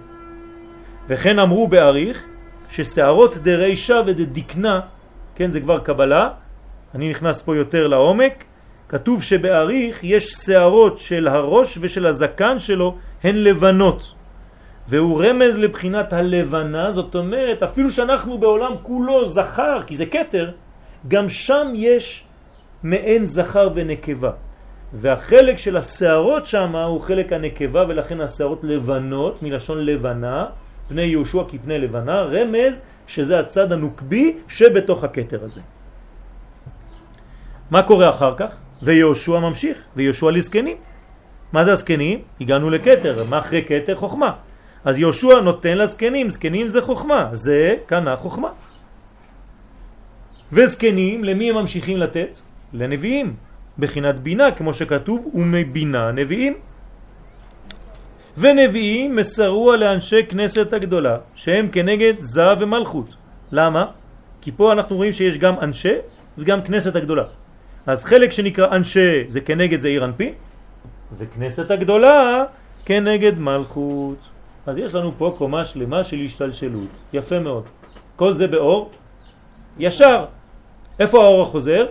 וכן 1.08 1.38
אמרו 1.38 1.68
באריך 1.68 2.24
ששערות 2.70 3.36
דרישה 3.36 4.00
ודדקנה, 4.06 4.80
כן 5.34 5.50
זה 5.50 5.60
כבר 5.60 5.78
קבלה, 5.78 6.30
אני 6.94 7.10
נכנס 7.10 7.40
פה 7.40 7.56
יותר 7.56 7.86
לעומק, 7.86 8.44
כתוב 8.88 9.22
שבאריך 9.22 10.04
יש 10.04 10.24
שערות 10.24 10.98
של 10.98 11.28
הראש 11.28 11.78
ושל 11.80 12.06
הזקן 12.06 12.58
שלו 12.58 12.96
הן 13.24 13.36
לבנות. 13.36 14.15
והוא 14.88 15.24
רמז 15.24 15.56
לבחינת 15.58 16.12
הלבנה, 16.12 16.90
זאת 16.90 17.14
אומרת 17.14 17.62
אפילו 17.62 17.90
שאנחנו 17.90 18.38
בעולם 18.38 18.72
כולו 18.82 19.28
זכר, 19.28 19.82
כי 19.86 19.96
זה 19.96 20.06
כתר, 20.06 20.50
גם 21.08 21.28
שם 21.28 21.66
יש 21.74 22.24
מעין 22.82 23.24
זכר 23.24 23.68
ונקבה. 23.74 24.30
והחלק 24.92 25.58
של 25.58 25.76
השערות 25.76 26.46
שם 26.46 26.76
הוא 26.76 27.00
חלק 27.00 27.32
הנקבה 27.32 27.84
ולכן 27.88 28.20
השערות 28.20 28.60
לבנות 28.64 29.42
מלשון 29.42 29.84
לבנה, 29.84 30.46
פני 30.88 31.02
יהושע 31.02 31.42
כפני 31.48 31.78
לבנה, 31.78 32.22
רמז 32.22 32.82
שזה 33.06 33.40
הצד 33.40 33.72
הנוקבי 33.72 34.36
שבתוך 34.48 35.04
הכתר 35.04 35.44
הזה. 35.44 35.60
מה 37.70 37.82
קורה 37.82 38.10
אחר 38.10 38.34
כך? 38.36 38.56
ויהושע 38.82 39.38
ממשיך, 39.38 39.78
ויהושע 39.96 40.30
לזקנים. 40.30 40.76
מה 41.52 41.64
זה 41.64 41.72
הזקנים? 41.72 42.22
הגענו 42.40 42.70
לכתר, 42.70 43.24
מה 43.30 43.38
אחרי 43.38 43.64
כתר? 43.66 43.94
חוכמה. 43.96 44.45
אז 44.84 44.98
יהושע 44.98 45.40
נותן 45.40 45.78
לזקנים, 45.78 46.30
זקנים 46.30 46.68
זה 46.68 46.80
חוכמה, 46.82 47.30
זה 47.32 47.74
קנה 47.86 48.16
חוכמה. 48.16 48.48
וזקנים, 50.52 51.24
למי 51.24 51.50
הם 51.50 51.56
ממשיכים 51.56 51.96
לתת? 51.96 52.38
לנביאים, 52.72 53.34
בחינת 53.78 54.14
בינה, 54.20 54.50
כמו 54.50 54.74
שכתוב, 54.74 55.30
ומבינה 55.34 56.12
נביאים. 56.12 56.54
ונביאים 58.38 59.16
מסרו 59.16 59.76
לאנשי 59.76 60.26
כנסת 60.28 60.72
הגדולה, 60.72 61.16
שהם 61.34 61.68
כנגד 61.68 62.14
זע 62.20 62.54
ומלכות. 62.58 63.16
למה? 63.52 63.86
כי 64.40 64.52
פה 64.52 64.72
אנחנו 64.72 64.96
רואים 64.96 65.12
שיש 65.12 65.38
גם 65.38 65.54
אנשי 65.62 65.94
וגם 66.38 66.62
כנסת 66.62 66.96
הגדולה. 66.96 67.24
אז 67.86 68.04
חלק 68.04 68.32
שנקרא 68.32 68.76
אנשי 68.76 69.24
זה 69.28 69.40
כנגד 69.40 69.80
זה 69.80 69.88
עיר 69.88 70.04
אנפי, 70.04 70.32
וכנסת 71.18 71.70
הגדולה 71.70 72.44
כנגד 72.84 73.38
מלכות. 73.38 74.18
אז 74.66 74.76
יש 74.78 74.94
לנו 74.94 75.12
פה 75.18 75.34
קומה 75.38 75.64
שלמה 75.64 76.04
של 76.04 76.16
השתלשלות. 76.24 76.88
יפה 77.12 77.38
מאוד. 77.38 77.64
כל 78.16 78.34
זה 78.34 78.46
באור 78.46 78.90
ישר. 79.78 80.24
איפה 80.98 81.24
האור 81.24 81.42
החוזר? 81.42 81.86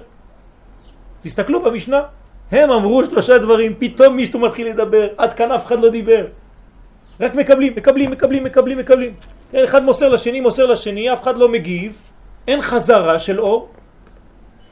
תסתכלו 1.22 1.64
במשנה. 1.64 2.02
הם 2.52 2.72
אמרו 2.72 3.06
שלושה 3.06 3.38
דברים, 3.38 3.74
פתאום 3.80 4.16
מישהו 4.16 4.40
מתחיל 4.40 4.68
לדבר, 4.68 5.08
עד 5.18 5.34
כאן 5.34 5.52
אף 5.52 5.66
אחד 5.66 5.80
לא 5.80 5.90
דיבר. 5.90 6.26
רק 7.20 7.36
מקבלים, 7.36 7.74
מקבלים, 7.76 8.12
מקבלים, 8.12 8.44
מקבלים, 8.44 8.78
מקבלים. 8.78 9.14
אחד 9.56 9.84
מוסר 9.84 10.10
לשני, 10.10 10.42
מוסר 10.42 10.66
לשני, 10.66 11.14
אף 11.14 11.24
אחד 11.24 11.38
לא 11.38 11.50
מגיב, 11.50 11.98
אין 12.48 12.62
חזרה 12.62 13.20
של 13.20 13.40
אור. 13.40 13.70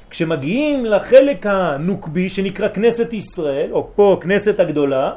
כשמגיעים 0.10 0.86
לחלק 0.86 1.46
הנוקבי 1.46 2.30
שנקרא 2.30 2.68
כנסת 2.68 3.14
ישראל, 3.14 3.72
או 3.72 3.90
פה 3.96 4.18
כנסת 4.22 4.60
הגדולה, 4.60 5.12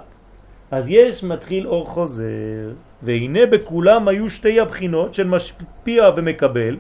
אז 0.71 0.91
יש 0.91 1.25
מתחיל 1.25 1.67
אור 1.67 1.87
חוזר, 1.87 2.71
והנה 3.03 3.47
בכולם 3.47 4.09
היו 4.09 4.31
שתי 4.31 4.61
הבחינות 4.61 5.15
של 5.15 5.27
משפיע 5.27 6.11
ומקבל, 6.17 6.77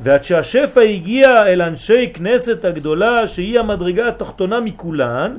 ועד 0.00 0.22
שהשפע 0.22 0.80
הגיע 0.80 1.46
אל 1.46 1.62
אנשי 1.62 2.10
כנסת 2.14 2.64
הגדולה 2.64 3.28
שהיא 3.28 3.60
המדרגה 3.60 4.08
התחתונה 4.08 4.60
מכולן, 4.60 5.36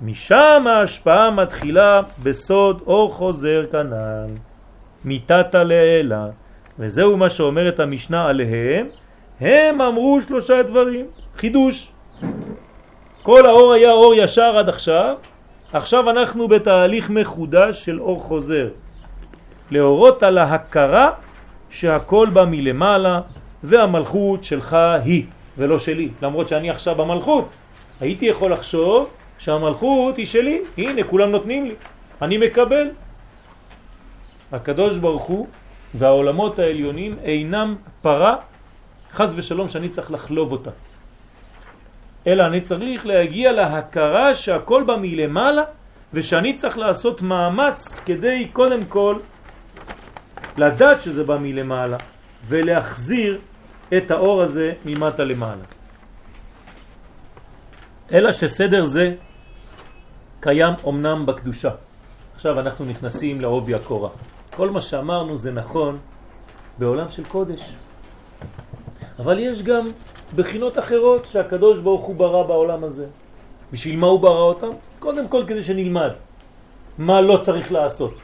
משם 0.00 0.64
ההשפעה 0.68 1.30
מתחילה 1.30 2.00
בסוד 2.22 2.82
אור 2.86 3.12
חוזר 3.12 3.64
כנ"ל, 3.72 4.34
מיתתה 5.04 5.64
לאלה, 5.64 6.26
וזהו 6.78 7.16
מה 7.16 7.30
שאומרת 7.30 7.80
המשנה 7.80 8.26
עליהם, 8.26 8.86
הם 9.40 9.80
אמרו 9.80 10.20
שלושה 10.20 10.62
דברים, 10.62 11.06
חידוש. 11.36 11.92
כל 13.22 13.46
האור 13.46 13.72
היה 13.72 13.90
אור 13.90 14.14
ישר 14.14 14.58
עד 14.58 14.68
עכשיו, 14.68 15.14
עכשיו 15.72 16.10
אנחנו 16.10 16.48
בתהליך 16.48 17.10
מחודש 17.10 17.84
של 17.84 18.00
אור 18.00 18.20
חוזר. 18.22 18.68
להורות 19.70 20.22
על 20.22 20.38
ההכרה 20.38 21.10
שהכל 21.70 22.28
בא 22.32 22.44
מלמעלה 22.44 23.20
והמלכות 23.62 24.44
שלך 24.44 24.76
היא 25.04 25.24
ולא 25.58 25.78
שלי. 25.78 26.08
למרות 26.22 26.48
שאני 26.48 26.70
עכשיו 26.70 26.94
במלכות, 26.94 27.52
הייתי 28.00 28.26
יכול 28.26 28.52
לחשוב 28.52 29.10
שהמלכות 29.38 30.16
היא 30.16 30.26
שלי, 30.26 30.62
הנה 30.78 31.02
כולם 31.04 31.30
נותנים 31.30 31.66
לי, 31.66 31.74
אני 32.22 32.38
מקבל. 32.38 32.88
הקדוש 34.52 34.96
ברוך 34.98 35.22
הוא 35.22 35.46
והעולמות 35.94 36.58
העליונים 36.58 37.16
אינם 37.22 37.74
פרה 38.02 38.36
חז 39.12 39.32
ושלום 39.36 39.68
שאני 39.68 39.88
צריך 39.88 40.10
לחלוב 40.10 40.52
אותה. 40.52 40.70
אלא 42.26 42.46
אני 42.46 42.60
צריך 42.60 43.06
להגיע 43.06 43.52
להכרה 43.52 44.34
שהכל 44.34 44.82
בא 44.86 44.96
מלמעלה 45.00 45.62
ושאני 46.12 46.56
צריך 46.56 46.78
לעשות 46.78 47.22
מאמץ 47.22 48.00
כדי 48.04 48.48
קודם 48.52 48.84
כל 48.84 49.18
לדעת 50.56 51.00
שזה 51.00 51.24
בא 51.24 51.36
מלמעלה 51.38 51.96
ולהחזיר 52.48 53.38
את 53.96 54.10
האור 54.10 54.42
הזה 54.42 54.72
ממטה 54.84 55.24
למעלה. 55.24 55.64
אלא 58.12 58.32
שסדר 58.32 58.84
זה 58.84 59.14
קיים 60.40 60.74
אמנם 60.88 61.26
בקדושה. 61.26 61.70
עכשיו 62.34 62.60
אנחנו 62.60 62.84
נכנסים 62.84 63.40
לעובי 63.40 63.74
הקורה. 63.74 64.10
כל 64.56 64.70
מה 64.70 64.80
שאמרנו 64.80 65.36
זה 65.36 65.52
נכון 65.52 65.98
בעולם 66.78 67.08
של 67.08 67.24
קודש. 67.24 67.74
אבל 69.18 69.38
יש 69.38 69.62
גם 69.62 69.88
בחינות 70.34 70.78
אחרות 70.78 71.26
שהקדוש 71.26 71.80
ברוך 71.80 72.04
הוא 72.04 72.16
ברא 72.16 72.42
בעולם 72.42 72.84
הזה. 72.84 73.06
בשביל 73.72 73.96
מה 73.96 74.06
הוא 74.06 74.20
ברא 74.20 74.42
אותם? 74.42 74.70
קודם 74.98 75.28
כל 75.28 75.44
כדי 75.46 75.62
שנלמד 75.62 76.10
מה 76.98 77.20
לא 77.20 77.38
צריך 77.42 77.72
לעשות. 77.72 78.14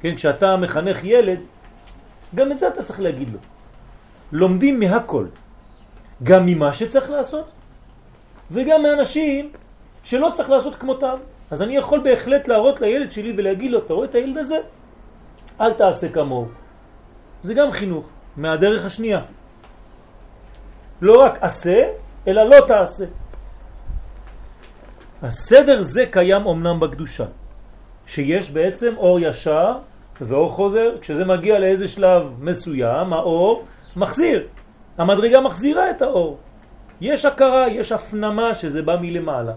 כן, 0.00 0.14
כשאתה 0.16 0.56
מחנך 0.56 1.04
ילד, 1.04 1.38
גם 2.34 2.52
את 2.52 2.58
זה 2.58 2.68
אתה 2.68 2.82
צריך 2.82 3.00
להגיד 3.00 3.28
לו. 3.32 3.38
לומדים 4.32 4.80
מהכל, 4.80 5.26
גם 6.22 6.46
ממה 6.46 6.72
שצריך 6.72 7.10
לעשות, 7.10 7.48
וגם 8.50 8.82
מאנשים 8.82 9.52
שלא 10.04 10.30
צריך 10.34 10.50
לעשות 10.50 10.74
כמותם. 10.74 11.16
אז 11.50 11.62
אני 11.62 11.76
יכול 11.76 12.00
בהחלט 12.00 12.48
להראות 12.48 12.80
לילד 12.80 13.10
שלי 13.10 13.32
ולהגיד 13.36 13.70
לו, 13.70 13.78
אתה 13.78 13.94
רואה 13.94 14.06
את 14.06 14.14
הילד 14.14 14.36
הזה? 14.36 14.58
אל 15.60 15.72
תעשה 15.72 16.08
כמוהו. 16.08 16.46
זה 17.42 17.54
גם 17.54 17.72
חינוך, 17.72 18.08
מהדרך 18.36 18.84
השנייה. 18.84 19.20
לא 21.00 21.22
רק 21.22 21.38
עשה, 21.40 21.88
אלא 22.28 22.42
לא 22.42 22.56
תעשה. 22.66 23.04
הסדר 25.22 25.82
זה 25.82 26.06
קיים 26.10 26.46
אמנם 26.46 26.80
בקדושה, 26.80 27.24
שיש 28.06 28.50
בעצם 28.50 28.94
אור 28.96 29.20
ישר 29.20 29.78
ואור 30.20 30.50
חוזר, 30.50 30.90
כשזה 31.00 31.24
מגיע 31.24 31.58
לאיזה 31.58 31.88
שלב 31.88 32.32
מסוים, 32.38 33.12
האור 33.12 33.64
מחזיר, 33.96 34.46
המדרגה 34.98 35.40
מחזירה 35.40 35.90
את 35.90 36.02
האור. 36.02 36.38
יש 37.00 37.24
הכרה, 37.24 37.68
יש 37.68 37.92
הפנמה 37.92 38.54
שזה 38.54 38.82
בא 38.82 38.96
מלמעלה. 39.00 39.52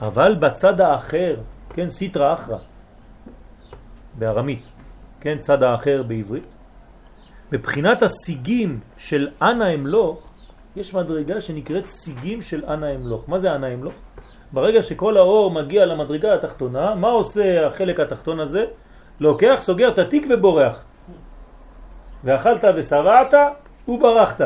אבל 0.00 0.34
בצד 0.34 0.80
האחר, 0.80 1.36
כן, 1.74 1.90
סיטרה 1.90 2.34
אחרא, 2.34 2.58
בארמית, 4.14 4.68
כן, 5.20 5.38
צד 5.38 5.62
האחר 5.62 6.02
בעברית, 6.02 6.54
מבחינת 7.52 8.02
הסיגים 8.02 8.80
של 8.96 9.28
אנה 9.42 9.68
אמלוך, 9.68 10.30
יש 10.76 10.94
מדרגה 10.94 11.40
שנקראת 11.40 11.86
סיגים 11.86 12.42
של 12.42 12.64
אנה 12.64 12.94
אמלוך. 12.94 13.28
מה 13.28 13.38
זה 13.38 13.54
אנה 13.54 13.74
אמלוך? 13.74 13.94
ברגע 14.52 14.82
שכל 14.82 15.16
האור 15.16 15.50
מגיע 15.50 15.86
למדרגה 15.86 16.34
התחתונה, 16.34 16.94
מה 16.94 17.08
עושה 17.08 17.66
החלק 17.66 18.00
התחתון 18.00 18.40
הזה? 18.40 18.64
לוקח, 19.20 19.56
סוגר 19.60 19.88
את 19.88 19.98
התיק 19.98 20.26
ובורח. 20.30 20.84
ואכלת 22.24 22.64
ושרעת 22.76 23.34
וברחת. 23.88 24.40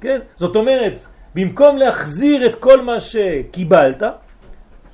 כן? 0.00 0.20
זאת 0.36 0.56
אומרת, 0.56 0.98
במקום 1.34 1.76
להחזיר 1.76 2.46
את 2.46 2.54
כל 2.54 2.80
מה 2.82 3.00
שקיבלת, 3.00 4.02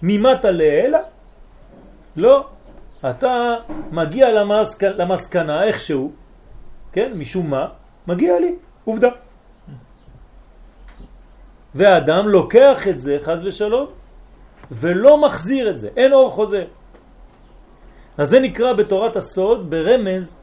ממטה 0.03 0.51
לאלה, 0.51 0.99
לא, 2.17 2.47
אתה 3.11 3.55
מגיע 3.91 4.33
למסק... 4.33 4.83
למסקנה 4.83 5.65
איכשהו, 5.65 6.13
כן, 6.97 7.13
משום 7.13 7.51
מה, 7.51 7.69
מגיע 8.07 8.41
לי, 8.41 8.55
עובדה. 8.85 9.09
והאדם 11.75 12.29
לוקח 12.29 12.89
את 12.89 13.01
זה, 13.01 13.19
חז 13.23 13.45
ושלום, 13.45 13.87
ולא 14.71 15.21
מחזיר 15.21 15.71
את 15.71 15.79
זה, 15.79 15.89
אין 15.97 16.13
אור 16.13 16.31
חוזר. 16.31 16.65
אז 18.19 18.29
זה 18.29 18.41
נקרא 18.41 18.73
בתורת 18.73 19.17
הסוד 19.17 19.71
ברמז 19.71 20.37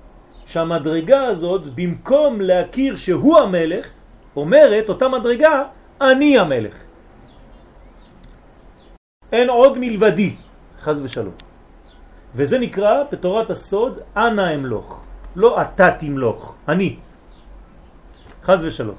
שהמדרגה 0.45 1.25
הזאת, 1.25 1.73
במקום 1.73 2.41
להכיר 2.41 2.95
שהוא 2.95 3.37
המלך, 3.37 3.89
אומרת 4.35 4.89
אותה 4.89 5.07
מדרגה, 5.07 5.63
אני 6.01 6.39
המלך. 6.39 6.77
אין 9.31 9.49
עוד 9.49 9.77
מלבדי, 9.77 10.35
חז 10.85 11.01
ושלום. 11.01 11.33
וזה 12.35 12.59
נקרא 12.59 13.03
בתורת 13.11 13.49
הסוד, 13.49 13.99
אנא 14.17 14.55
אמלוך. 14.55 15.02
לא 15.35 15.61
אתה 15.61 15.91
תמלוך, 15.91 16.55
אני. 16.67 16.95
חז 18.43 18.63
ושלום. 18.63 18.95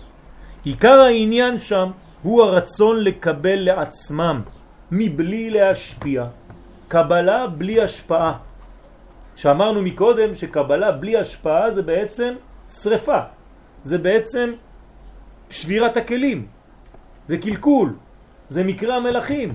עיקר 0.65 1.01
העניין 1.01 1.59
שם 1.59 1.91
הוא 2.23 2.43
הרצון 2.43 3.05
לקבל 3.05 3.59
לעצמם 3.59 4.43
מבלי 4.91 5.51
להשפיע. 5.51 6.27
קבלה 6.89 7.47
בלי 7.47 7.81
השפעה. 7.81 8.39
שאמרנו 9.37 9.83
מקודם 9.83 10.35
שקבלה 10.35 10.93
בלי 10.93 11.17
השפעה 11.17 11.71
זה 11.71 11.83
בעצם 11.83 12.35
שריפה. 12.69 13.21
זה 13.83 13.99
בעצם 13.99 14.53
שבירת 15.51 15.97
הכלים. 15.97 16.47
זה 17.29 17.39
קלקול. 17.39 17.97
זה 18.49 18.65
מקרה 18.65 18.97
המלאכים. 18.97 19.55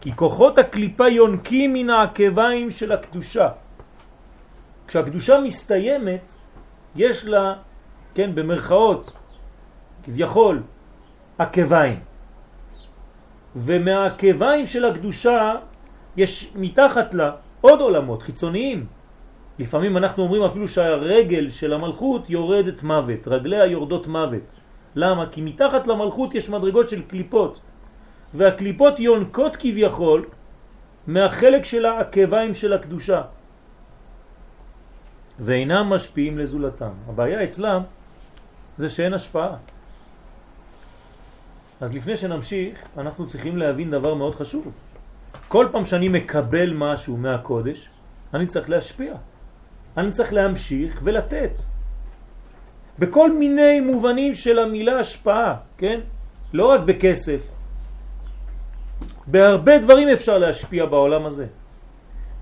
כי 0.00 0.16
כוחות 0.16 0.58
הקליפה 0.58 1.08
יונקים 1.08 1.72
מן 1.72 1.90
העקביים 1.90 2.70
של 2.70 2.92
הקדושה. 2.92 3.48
כשהקדושה 4.86 5.40
מסתיימת, 5.40 6.28
יש 6.96 7.24
לה, 7.24 7.54
כן, 8.14 8.34
במרכאות, 8.34 9.12
כביכול, 10.02 10.62
עקביים. 11.38 12.00
ומהעקביים 13.56 14.66
של 14.66 14.84
הקדושה 14.84 15.54
יש 16.16 16.52
מתחת 16.54 17.14
לה 17.14 17.30
עוד 17.60 17.80
עולמות 17.80 18.22
חיצוניים. 18.22 18.86
לפעמים 19.58 19.96
אנחנו 19.96 20.22
אומרים 20.22 20.42
אפילו 20.42 20.68
שהרגל 20.68 21.50
של 21.50 21.72
המלכות 21.72 22.30
יורדת 22.30 22.82
מוות, 22.82 23.28
רגליה 23.28 23.66
יורדות 23.66 24.06
מוות. 24.06 24.52
למה? 24.96 25.26
כי 25.26 25.40
מתחת 25.40 25.86
למלכות 25.86 26.34
יש 26.34 26.50
מדרגות 26.50 26.88
של 26.88 27.02
קליפות, 27.02 27.60
והקליפות 28.34 29.00
יונקות 29.00 29.56
כביכול 29.56 30.26
מהחלק 31.06 31.64
של 31.64 31.86
העקביים 31.86 32.54
של 32.54 32.72
הקדושה, 32.72 33.22
ואינם 35.40 35.86
משפיעים 35.90 36.38
לזולתם. 36.38 36.92
הבעיה 37.08 37.44
אצלם 37.44 37.82
זה 38.78 38.88
שאין 38.88 39.14
השפעה. 39.14 39.56
אז 41.80 41.94
לפני 41.94 42.16
שנמשיך, 42.16 42.78
אנחנו 42.98 43.26
צריכים 43.26 43.56
להבין 43.56 43.90
דבר 43.90 44.14
מאוד 44.14 44.34
חשוב. 44.34 44.72
כל 45.48 45.68
פעם 45.72 45.84
שאני 45.84 46.08
מקבל 46.08 46.72
משהו 46.74 47.16
מהקודש, 47.16 47.88
אני 48.34 48.46
צריך 48.46 48.70
להשפיע. 48.70 49.14
אני 49.96 50.10
צריך 50.10 50.32
להמשיך 50.32 51.00
ולתת. 51.04 51.60
בכל 52.98 53.32
מיני 53.32 53.80
מובנים 53.80 54.34
של 54.34 54.58
המילה 54.58 55.00
השפעה, 55.00 55.56
כן? 55.78 56.00
לא 56.52 56.70
רק 56.70 56.80
בכסף. 56.80 57.40
בהרבה 59.26 59.78
דברים 59.78 60.08
אפשר 60.08 60.38
להשפיע 60.38 60.86
בעולם 60.86 61.26
הזה. 61.26 61.46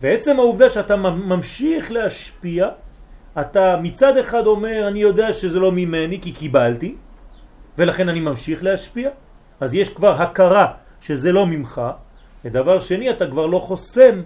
ועצם 0.01 0.39
העובדה 0.39 0.71
שאתה 0.71 0.97
ממשיך 0.97 1.91
להשפיע, 1.91 2.69
אתה 3.41 3.77
מצד 3.83 4.17
אחד 4.17 4.47
אומר, 4.47 4.89
אני 4.89 4.99
יודע 4.99 5.33
שזה 5.33 5.59
לא 5.59 5.73
ממני 5.73 6.21
כי 6.21 6.33
קיבלתי, 6.33 6.97
ולכן 7.79 8.09
אני 8.09 8.21
ממשיך 8.21 8.63
להשפיע, 8.63 9.11
אז 9.61 9.75
יש 9.75 9.95
כבר 9.95 10.23
הכרה 10.23 10.73
שזה 11.01 11.33
לא 11.33 11.47
ממך, 11.47 11.81
ודבר 12.45 12.81
שני, 12.81 13.11
אתה 13.11 13.27
כבר 13.31 13.47
לא 13.47 13.59
חוסם 13.59 14.23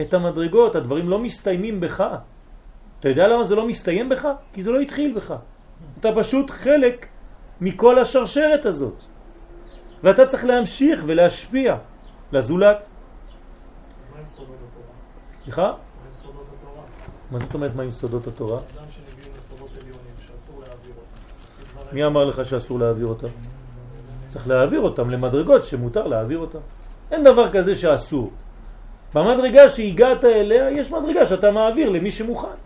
את 0.00 0.14
המדרגות, 0.14 0.76
הדברים 0.76 1.08
לא 1.08 1.18
מסתיימים 1.18 1.80
בך. 1.80 2.04
אתה 3.00 3.08
יודע 3.08 3.28
למה 3.28 3.44
זה 3.44 3.54
לא 3.54 3.66
מסתיים 3.66 4.08
בך? 4.08 4.28
כי 4.52 4.62
זה 4.62 4.70
לא 4.70 4.80
התחיל 4.80 5.14
בך. 5.16 5.34
אתה 6.00 6.08
פשוט 6.16 6.50
חלק 6.50 7.06
מכל 7.60 7.98
השרשרת 7.98 8.64
הזאת. 8.66 9.02
ואתה 10.02 10.26
צריך 10.26 10.44
להמשיך 10.44 11.02
ולהשפיע 11.06 11.76
לזולת. 12.32 12.88
מה 14.16 14.26
סודות 14.26 14.56
התורה? 14.70 14.94
סליחה? 15.32 15.62
מה 15.62 15.68
עם 15.68 16.14
סודות 16.14 16.46
התורה? 16.58 16.82
מה 17.32 17.38
זאת 17.38 17.54
אומרת 17.54 17.74
מה 17.76 17.82
עם 17.82 17.90
סודות 17.90 18.26
התורה? 18.26 18.60
מי 21.92 22.04
אמר 22.04 22.24
לך 22.24 22.44
שאסור 22.44 22.78
להעביר 22.78 23.06
אותם? 23.06 23.32
צריך 24.28 24.48
להעביר 24.48 24.80
אותם 24.80 25.10
למדרגות 25.10 25.64
שמותר 25.64 26.06
להעביר 26.06 26.38
אותם. 26.38 26.58
אין 27.10 27.24
דבר 27.24 27.52
כזה 27.52 27.74
שאסור. 27.74 28.30
במדרגה 29.14 29.68
שהגעת 29.68 30.24
אליה 30.24 30.70
יש 30.70 30.90
מדרגה 30.90 31.26
שאתה 31.26 31.50
מעביר 31.50 31.88
למי 31.88 32.10
שמוכן. 32.10 32.56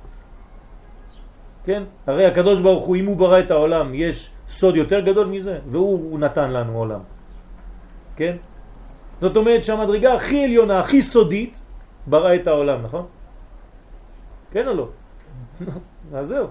כן? 1.65 1.83
הרי 2.07 2.27
הקדוש 2.27 2.61
ברוך 2.61 2.85
הוא, 2.85 2.97
אם 2.97 3.07
הוא 3.07 3.17
ברא 3.17 3.39
את 3.41 3.51
העולם, 3.51 3.95
יש 3.95 4.31
סוד 4.49 4.77
יותר 4.77 5.01
גדול 5.01 5.27
מזה, 5.27 5.59
והוא 5.71 6.19
נתן 6.19 6.51
לנו 6.51 6.79
עולם. 6.79 7.01
כן? 8.17 8.37
זאת 9.21 9.37
אומרת 9.37 9.65
שהמדרגה 9.65 10.15
הכי 10.15 10.45
עליונה, 10.45 10.81
הכי 10.81 11.03
סודית, 11.03 11.61
ברא 12.07 12.35
את 12.35 12.47
העולם, 12.47 12.83
נכון? 12.83 13.07
כן 14.57 14.69
או 14.69 14.75
לא? 14.75 14.89
אז 16.17 16.29
זהו. 16.29 16.47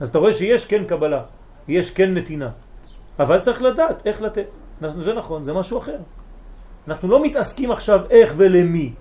אז 0.00 0.08
אתה 0.08 0.18
רואה 0.18 0.32
שיש 0.32 0.66
כן 0.66 0.84
קבלה, 0.84 1.22
יש 1.68 1.90
כן 1.90 2.14
נתינה, 2.14 2.50
אבל 3.18 3.38
צריך 3.38 3.62
לדעת 3.62 4.06
איך 4.06 4.22
לתת. 4.22 4.54
זה 4.80 5.14
נכון, 5.14 5.44
זה 5.44 5.52
משהו 5.52 5.78
אחר. 5.78 5.98
אנחנו 6.88 7.08
לא 7.08 7.22
מתעסקים 7.22 7.70
עכשיו 7.70 8.00
איך 8.10 8.34
ולמי, 8.36 8.92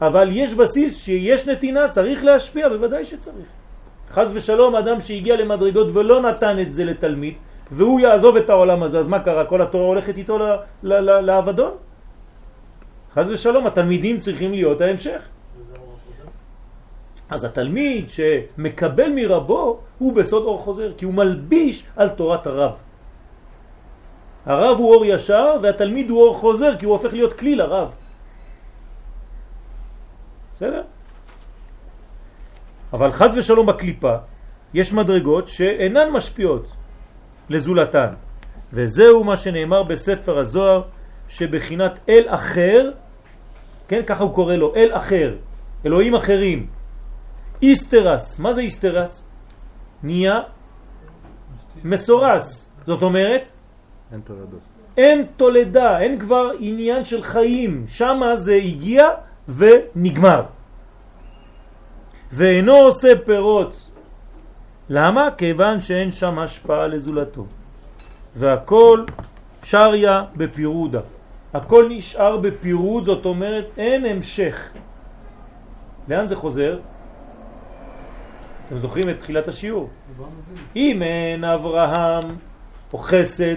אבל 0.00 0.28
יש 0.32 0.54
בסיס 0.54 0.96
שיש 0.96 1.48
נתינה, 1.48 1.88
צריך 1.88 2.24
להשפיע, 2.24 2.68
בוודאי 2.68 3.04
שצריך. 3.04 3.48
חז 4.10 4.36
ושלום 4.36 4.76
אדם 4.76 5.00
שהגיע 5.00 5.36
למדרגות 5.36 5.88
ולא 5.96 6.20
נתן 6.20 6.60
את 6.60 6.74
זה 6.74 6.84
לתלמיד, 6.84 7.34
והוא 7.70 8.00
יעזוב 8.00 8.36
את 8.36 8.50
העולם 8.50 8.82
הזה, 8.82 8.98
אז 8.98 9.08
מה 9.08 9.20
קרה? 9.24 9.44
כל 9.44 9.62
התורה 9.62 9.86
הולכת 9.86 10.16
איתו 10.18 10.38
לעבדון? 10.82 11.72
חז 13.12 13.30
ושלום, 13.30 13.66
התלמידים 13.66 14.20
צריכים 14.20 14.52
להיות 14.52 14.80
ההמשך. 14.80 15.35
אז 17.30 17.44
התלמיד 17.44 18.08
שמקבל 18.08 19.12
מרבו 19.14 19.80
הוא 19.98 20.12
בסוד 20.16 20.44
אור 20.44 20.58
חוזר, 20.58 20.92
כי 20.96 21.04
הוא 21.04 21.14
מלביש 21.14 21.84
על 21.96 22.08
תורת 22.08 22.46
הרב. 22.46 22.72
הרב 24.46 24.78
הוא 24.78 24.94
אור 24.94 25.04
ישר 25.04 25.56
והתלמיד 25.62 26.10
הוא 26.10 26.22
אור 26.22 26.34
חוזר, 26.34 26.76
כי 26.78 26.86
הוא 26.86 26.92
הופך 26.92 27.12
להיות 27.12 27.32
כלי 27.32 27.56
לרב. 27.56 27.90
בסדר? 30.54 30.82
אבל 32.92 33.12
חז 33.12 33.36
ושלום 33.36 33.66
בקליפה 33.66 34.14
יש 34.74 34.92
מדרגות 34.92 35.48
שאינן 35.48 36.10
משפיעות 36.10 36.66
לזולתן 37.48 38.14
וזהו 38.72 39.24
מה 39.24 39.36
שנאמר 39.36 39.82
בספר 39.82 40.38
הזוהר 40.38 40.82
שבחינת 41.28 42.00
אל 42.08 42.24
אחר, 42.26 42.90
כן, 43.88 44.02
ככה 44.06 44.24
הוא 44.24 44.34
קורא 44.34 44.54
לו, 44.54 44.74
אל 44.74 44.90
אחר, 44.92 45.34
אלוהים 45.86 46.14
אחרים. 46.14 46.75
איסטרס, 47.62 48.38
מה 48.38 48.52
זה 48.52 48.60
איסטרס? 48.60 49.24
נהיה 50.02 50.40
מסורס, 51.84 52.70
זאת 52.86 53.02
אומרת 53.02 53.52
אין 54.12 54.20
תולדות. 54.20 54.60
אין 54.96 55.26
תולדה, 55.36 55.98
אין 55.98 56.18
כבר 56.18 56.50
עניין 56.58 57.04
של 57.04 57.22
חיים, 57.22 57.84
שם 57.88 58.20
זה 58.34 58.54
הגיע 58.54 59.08
ונגמר. 59.48 60.42
ואינו 62.32 62.72
עושה 62.72 63.12
פירות. 63.24 63.90
למה? 64.88 65.28
כיוון 65.38 65.80
שאין 65.80 66.10
שם 66.10 66.38
השפעה 66.38 66.86
לזולתו. 66.86 67.46
והכל 68.36 69.04
שריה 69.62 70.24
בפירודה. 70.36 71.00
הכל 71.54 71.86
נשאר 71.90 72.36
בפירוד, 72.36 73.04
זאת 73.04 73.24
אומרת 73.24 73.64
אין 73.76 74.04
המשך. 74.04 74.68
לאן 76.08 76.26
זה 76.26 76.36
חוזר? 76.36 76.78
אתם 78.66 78.78
זוכרים 78.78 79.10
את 79.10 79.18
תחילת 79.18 79.48
השיעור? 79.48 79.88
אם 80.76 81.02
אין 81.02 81.44
אברהם 81.44 82.36
או 82.92 82.98
חסד 82.98 83.56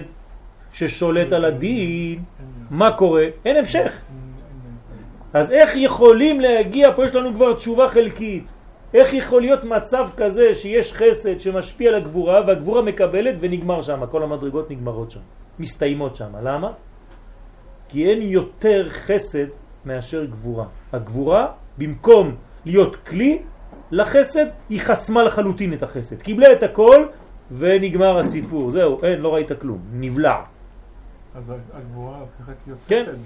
ששולט 0.72 1.32
על 1.32 1.44
הדין, 1.44 2.22
מה 2.70 2.92
קורה? 2.92 3.26
אין 3.44 3.56
המשך. 3.56 4.00
אז 5.32 5.52
איך 5.52 5.70
יכולים 5.76 6.40
להגיע, 6.40 6.92
פה 6.96 7.04
יש 7.04 7.14
לנו 7.14 7.34
כבר 7.34 7.54
תשובה 7.54 7.88
חלקית, 7.88 8.54
איך 8.94 9.14
יכול 9.14 9.40
להיות 9.42 9.64
מצב 9.64 10.08
כזה 10.16 10.54
שיש 10.54 10.92
חסד 10.92 11.40
שמשפיע 11.40 11.88
על 11.88 11.94
הגבורה 11.94 12.40
והגבורה 12.46 12.82
מקבלת 12.82 13.34
ונגמר 13.40 13.82
שם, 13.82 14.06
כל 14.10 14.22
המדרגות 14.22 14.70
נגמרות 14.70 15.10
שם, 15.10 15.20
מסתיימות 15.58 16.16
שם. 16.16 16.32
למה? 16.42 16.72
כי 17.88 18.10
אין 18.10 18.22
יותר 18.22 18.90
חסד 18.90 19.46
מאשר 19.84 20.24
גבורה. 20.24 20.64
הגבורה, 20.92 21.46
במקום 21.78 22.34
להיות 22.64 22.96
כלי 22.96 23.42
לחסד, 23.90 24.46
היא 24.68 24.80
חסמה 24.80 25.22
לחלוטין 25.22 25.74
את 25.74 25.82
החסד. 25.82 26.22
קיבלה 26.22 26.52
את 26.52 26.62
הכל 26.62 27.06
ונגמר 27.58 28.18
הסיפור. 28.18 28.70
זהו, 28.70 29.02
אין, 29.02 29.20
לא 29.20 29.34
ראית 29.34 29.52
כלום. 29.60 29.78
נבלע. 29.92 30.36
אז 31.34 31.52
הגבורה 31.72 32.18
הופכת 32.18 32.54
להיות 32.66 32.78
כן. 32.88 33.04
חסד. 33.06 33.16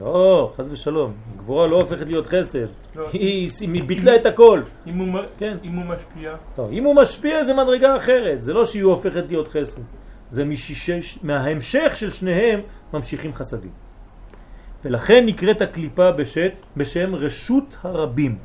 לא, 0.00 0.52
חז 0.56 0.68
ושלום. 0.72 1.12
גבורה 1.36 1.66
לא 1.66 1.80
הופכת 1.80 2.06
להיות 2.06 2.26
חסד. 2.26 2.66
לא. 2.96 3.08
היא 3.12 3.50
היא 3.60 3.84
ביטלה 3.84 4.16
את 4.16 4.26
הכל. 4.26 4.60
אם 4.86 4.98
הוא, 4.98 5.20
כן. 5.38 5.56
אם 5.64 5.74
הוא 5.74 5.84
משפיע, 5.84 6.34
לא, 6.58 6.68
אם 6.72 6.84
הוא 6.84 6.94
משפיע 6.94 7.44
זה 7.44 7.54
מדרגה 7.54 7.96
אחרת. 7.96 8.42
זה 8.42 8.52
לא 8.52 8.64
שהיא 8.64 8.82
הופכת 8.82 9.24
להיות 9.28 9.48
חסד. 9.48 9.80
זה 10.30 10.44
מההמשך 11.22 11.92
של 11.96 12.10
שניהם 12.10 12.60
ממשיכים 12.92 13.34
חסדים. 13.34 13.70
ולכן 14.84 15.26
נקראת 15.26 15.62
הקליפה 15.62 16.10
בשם 16.76 17.14
רשות 17.14 17.76
הרבים. 17.82 18.38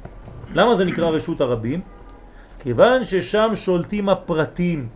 למה 0.53 0.75
זה 0.75 0.85
נקרא 0.85 1.09
רשות 1.09 1.41
הרבים? 1.41 1.81
כיוון 2.59 3.03
ששם 3.03 3.51
שולטים 3.53 4.09
הפרטים. 4.09 4.87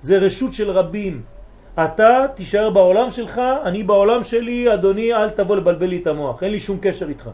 זה 0.00 0.18
רשות 0.18 0.54
של 0.54 0.70
רבים. 0.70 1.22
אתה 1.84 2.26
תישאר 2.34 2.70
בעולם 2.70 3.10
שלך, 3.10 3.40
אני 3.64 3.82
בעולם 3.82 4.22
שלי, 4.22 4.74
אדוני 4.74 5.14
אל 5.14 5.30
תבוא 5.30 5.56
לבלבל 5.56 5.86
לי 5.86 5.98
את 6.02 6.06
המוח, 6.06 6.42
אין 6.42 6.50
לי 6.52 6.60
שום 6.60 6.78
קשר 6.82 7.08
איתך. 7.08 7.30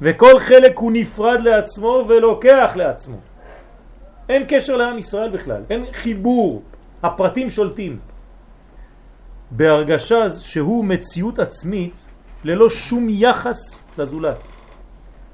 וכל 0.00 0.38
חלק 0.38 0.78
הוא 0.78 0.92
נפרד 0.92 1.40
לעצמו 1.40 2.04
ולוקח 2.08 2.72
לעצמו. 2.76 3.16
אין 4.28 4.44
קשר 4.48 4.76
לעם 4.76 4.98
ישראל 4.98 5.30
בכלל, 5.30 5.62
אין 5.70 5.84
חיבור, 5.92 6.62
הפרטים 7.02 7.50
שולטים. 7.50 7.98
בהרגשה 9.50 10.30
שהוא 10.30 10.84
מציאות 10.84 11.38
עצמית 11.38 12.06
ללא 12.44 12.70
שום 12.70 13.06
יחס 13.10 13.82
לזולת. 13.98 14.57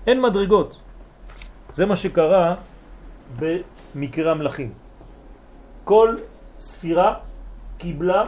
אין 0.07 0.21
מדרגות. 0.21 0.81
זה 1.73 1.87
מה 1.87 1.97
שקרה 1.97 2.55
במקרה 3.39 4.33
המלכים. 4.33 4.73
כל 5.85 6.17
ספירה 6.59 7.15
קיבלה 7.79 8.25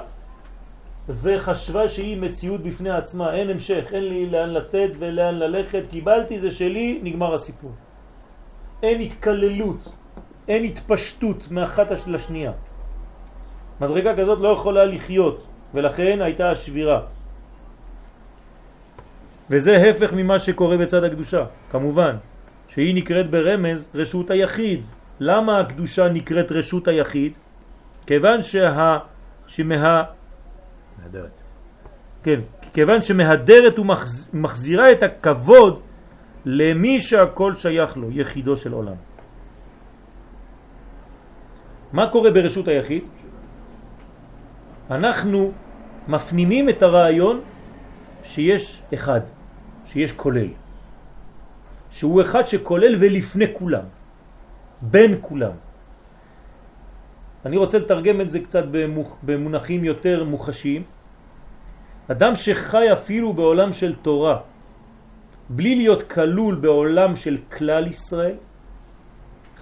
וחשבה 1.09 1.89
שהיא 1.89 2.17
מציאות 2.17 2.61
בפני 2.61 2.91
עצמה, 2.91 3.35
אין 3.35 3.51
המשך, 3.51 3.85
אין 3.93 4.05
לי 4.05 4.27
לאן 4.27 4.51
לתת 4.51 4.91
ולאן 4.99 5.35
ללכת, 5.35 5.83
קיבלתי 5.91 6.39
זה 6.39 6.51
שלי, 6.51 7.01
נגמר 7.03 7.35
הסיפור. 7.35 7.73
אין 8.83 9.01
התקללות, 9.01 9.93
אין 10.49 10.65
התפשטות 10.65 11.51
מאחת 11.51 11.91
לשנייה. 12.07 12.53
מדרגה 13.81 14.17
כזאת 14.17 14.39
לא 14.39 14.49
יכולה 14.49 14.85
לחיות, 14.85 15.45
ולכן 15.75 16.19
הייתה 16.23 16.51
השבירה. 16.51 17.01
וזה 19.51 19.91
הפך 19.91 20.13
ממה 20.13 20.39
שקורה 20.39 20.77
בצד 20.77 21.05
הקדושה, 21.05 21.45
כמובן, 21.71 22.17
שהיא 22.69 22.95
נקראת 22.95 23.31
ברמז 23.31 23.89
רשות 23.95 24.31
היחיד. 24.31 24.81
למה 25.21 25.61
הקדושה 25.61 26.09
נקראת 26.09 26.53
רשות 26.53 26.89
היחיד? 26.89 27.33
כיוון 28.07 28.43
שה... 28.43 28.99
שמה... 29.47 30.03
נהדרת. 31.03 31.31
כן, 32.23 32.41
כיוון 32.73 33.03
שמהדרת 33.03 33.79
ומחזירה 33.79 34.93
את 34.93 35.03
הכבוד 35.03 35.81
למי 36.45 37.01
שהכל 37.01 37.55
שייך 37.55 37.97
לו, 37.97 38.11
יחידו 38.11 38.57
של 38.57 38.73
עולם. 38.73 38.99
מה 41.93 42.07
קורה 42.07 42.31
ברשות 42.31 42.69
היחיד? 42.69 43.05
אנחנו 44.91 45.53
מפנימים 46.09 46.69
את 46.69 46.83
הרעיון 46.83 47.41
שיש 48.23 48.83
אחד, 48.95 49.21
שיש 49.97 50.13
כולל, 50.13 50.53
שהוא 51.91 52.23
אחד 52.23 52.45
שכולל 52.47 52.97
ולפני 53.01 53.47
כולם, 53.53 53.89
בין 54.83 55.25
כולם. 55.25 55.57
אני 57.49 57.57
רוצה 57.57 57.79
לתרגם 57.79 58.21
את 58.21 58.31
זה 58.31 58.39
קצת 58.45 58.65
במוח, 58.71 59.17
במונחים 59.25 59.85
יותר 59.85 60.25
מוחשיים. 60.29 60.83
אדם 62.13 62.35
שחי 62.35 62.93
אפילו 62.93 63.33
בעולם 63.33 63.73
של 63.73 63.97
תורה, 64.05 64.45
בלי 65.49 65.73
להיות 65.81 66.13
כלול 66.13 66.55
בעולם 66.61 67.17
של 67.17 67.49
כלל 67.57 67.89
ישראל, 67.89 68.37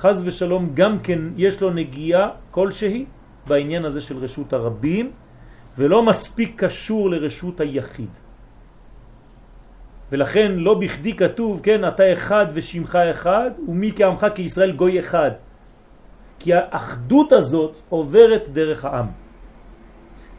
חז 0.02 0.18
ושלום 0.26 0.74
גם 0.74 0.98
כן 0.98 1.38
יש 1.38 1.62
לו 1.62 1.70
נגיעה 1.70 2.50
כלשהי 2.50 3.06
בעניין 3.46 3.84
הזה 3.86 4.00
של 4.00 4.18
רשות 4.18 4.50
הרבים, 4.52 5.14
ולא 5.78 6.02
מספיק 6.02 6.64
קשור 6.64 7.10
לרשות 7.10 7.60
היחיד. 7.60 8.23
ולכן 10.12 10.52
לא 10.52 10.74
בכדי 10.74 11.16
כתוב, 11.16 11.60
כן, 11.62 11.88
אתה 11.88 12.12
אחד 12.12 12.46
ושמך 12.52 12.96
אחד, 12.96 13.50
ומי 13.68 13.92
כעמך 13.96 14.26
כישראל 14.34 14.72
גוי 14.72 15.00
אחד. 15.00 15.30
כי 16.38 16.54
האחדות 16.54 17.32
הזאת 17.32 17.80
עוברת 17.88 18.48
דרך 18.48 18.84
העם. 18.84 19.06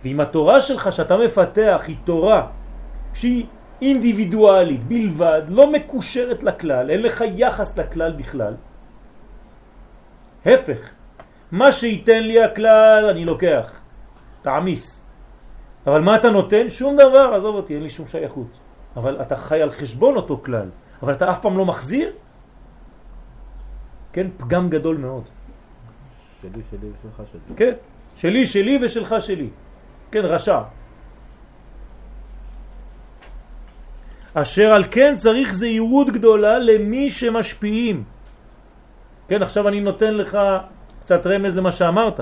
ואם 0.04 0.20
התורה 0.20 0.62
שלך 0.62 0.92
שאתה 0.92 1.18
מפתח 1.18 1.84
היא 1.88 1.96
תורה 2.04 2.48
שהיא 3.14 3.46
אינדיבידואלית 3.82 4.84
בלבד, 4.84 5.42
לא 5.48 5.72
מקושרת 5.72 6.44
לכלל, 6.44 6.90
אין 6.90 7.02
לך 7.02 7.24
יחס 7.36 7.78
לכלל 7.78 8.12
בכלל, 8.12 8.54
הפך, 10.46 10.90
מה 11.52 11.72
שייתן 11.72 12.24
לי 12.24 12.44
הכלל 12.44 13.06
אני 13.10 13.26
לוקח, 13.26 13.80
תעמיס. 14.42 15.06
אבל 15.88 16.02
מה 16.02 16.16
אתה 16.16 16.30
נותן? 16.30 16.70
שום 16.70 16.96
דבר, 16.96 17.34
עזוב 17.34 17.56
אותי, 17.56 17.74
אין 17.74 17.84
לי 17.84 17.90
שום 17.90 18.08
שייכות. 18.08 18.65
אבל 18.96 19.22
אתה 19.22 19.36
חי 19.36 19.62
על 19.62 19.72
חשבון 19.72 20.16
אותו 20.16 20.42
כלל, 20.46 20.70
אבל 21.04 21.14
אתה 21.14 21.32
אף 21.32 21.40
פעם 21.40 21.58
לא 21.58 21.66
מחזיר? 21.66 22.12
כן, 24.14 24.28
פגם 24.38 24.70
גדול 24.70 24.98
מאוד. 24.98 25.24
שלי, 26.42 26.62
שלי 26.72 26.88
ושלך 26.90 27.28
שלי. 27.32 27.56
כן, 27.56 27.74
שלי, 28.16 28.46
שלי 28.46 28.80
ושלך 28.82 29.16
שלי. 29.20 29.50
כן, 30.12 30.24
רשע. 30.26 30.62
אשר 34.34 34.74
על 34.74 34.84
כן 34.92 35.16
צריך 35.16 35.54
זהירות 35.54 36.10
גדולה 36.10 36.60
למי 36.60 37.10
שמשפיעים. 37.10 38.04
כן, 39.28 39.42
עכשיו 39.42 39.68
אני 39.68 39.80
נותן 39.80 40.14
לך 40.14 40.38
קצת 41.04 41.28
רמז 41.28 41.58
למה 41.58 41.72
שאמרת. 41.72 42.20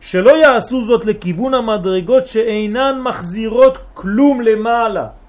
שלא 0.00 0.32
יעשו 0.36 0.82
זאת 0.82 1.04
לכיוון 1.04 1.54
המדרגות 1.54 2.26
שאינן 2.26 3.00
מחזירות 3.00 3.78
כלום 3.94 4.40
למעלה. 4.40 5.23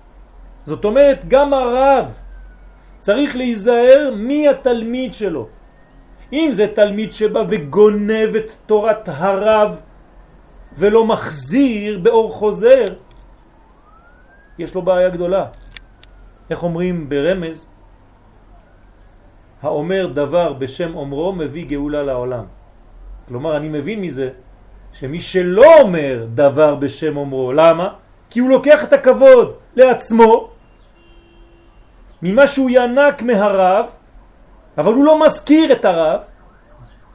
זאת 0.65 0.85
אומרת, 0.85 1.25
גם 1.27 1.53
הרב 1.53 2.05
צריך 2.99 3.35
להיזהר 3.35 4.13
מי 4.15 4.47
התלמיד 4.47 5.13
שלו. 5.13 5.47
אם 6.33 6.49
זה 6.51 6.67
תלמיד 6.73 7.13
שבא 7.13 7.43
וגונב 7.49 8.35
את 8.35 8.51
תורת 8.65 9.09
הרב 9.09 9.77
ולא 10.77 11.05
מחזיר 11.05 11.99
באור 11.99 12.31
חוזר, 12.31 12.85
יש 14.57 14.75
לו 14.75 14.81
בעיה 14.81 15.09
גדולה. 15.09 15.45
איך 16.49 16.63
אומרים 16.63 17.09
ברמז? 17.09 17.67
האומר 19.61 20.09
דבר 20.13 20.53
בשם 20.53 20.95
אומרו 20.95 21.33
מביא 21.33 21.65
גאולה 21.65 22.03
לעולם. 22.03 22.45
כלומר, 23.27 23.57
אני 23.57 23.69
מבין 23.69 24.01
מזה 24.01 24.29
שמי 24.93 25.21
שלא 25.21 25.81
אומר 25.81 26.25
דבר 26.33 26.75
בשם 26.75 27.17
אומרו, 27.17 27.53
למה? 27.53 27.87
כי 28.29 28.39
הוא 28.39 28.49
לוקח 28.49 28.83
את 28.83 28.93
הכבוד 28.93 29.53
לעצמו 29.75 30.54
ממה 32.25 32.47
שהוא 32.47 32.69
ינק 32.73 33.21
מהרב, 33.21 33.85
אבל 34.77 34.93
הוא 34.93 35.05
לא 35.05 35.25
מזכיר 35.25 35.71
את 35.71 35.85
הרב, 35.85 36.19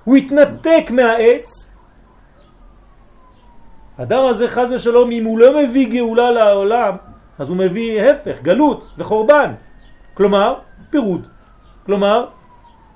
הוא 0.04 0.16
התנתק 0.16 0.90
מהעץ. 0.90 1.70
אדם 3.98 4.24
הזה 4.24 4.48
חז 4.48 4.72
ושלום, 4.72 5.10
אם 5.10 5.24
הוא 5.24 5.38
לא 5.38 5.62
מביא 5.62 5.90
גאולה 5.90 6.30
לעולם, 6.30 6.96
אז 7.38 7.48
הוא 7.48 7.56
מביא 7.56 8.02
הפך, 8.02 8.42
גלות 8.42 8.94
וחורבן. 8.98 9.52
כלומר, 10.14 10.58
פירוד. 10.90 11.26
כלומר, 11.86 12.26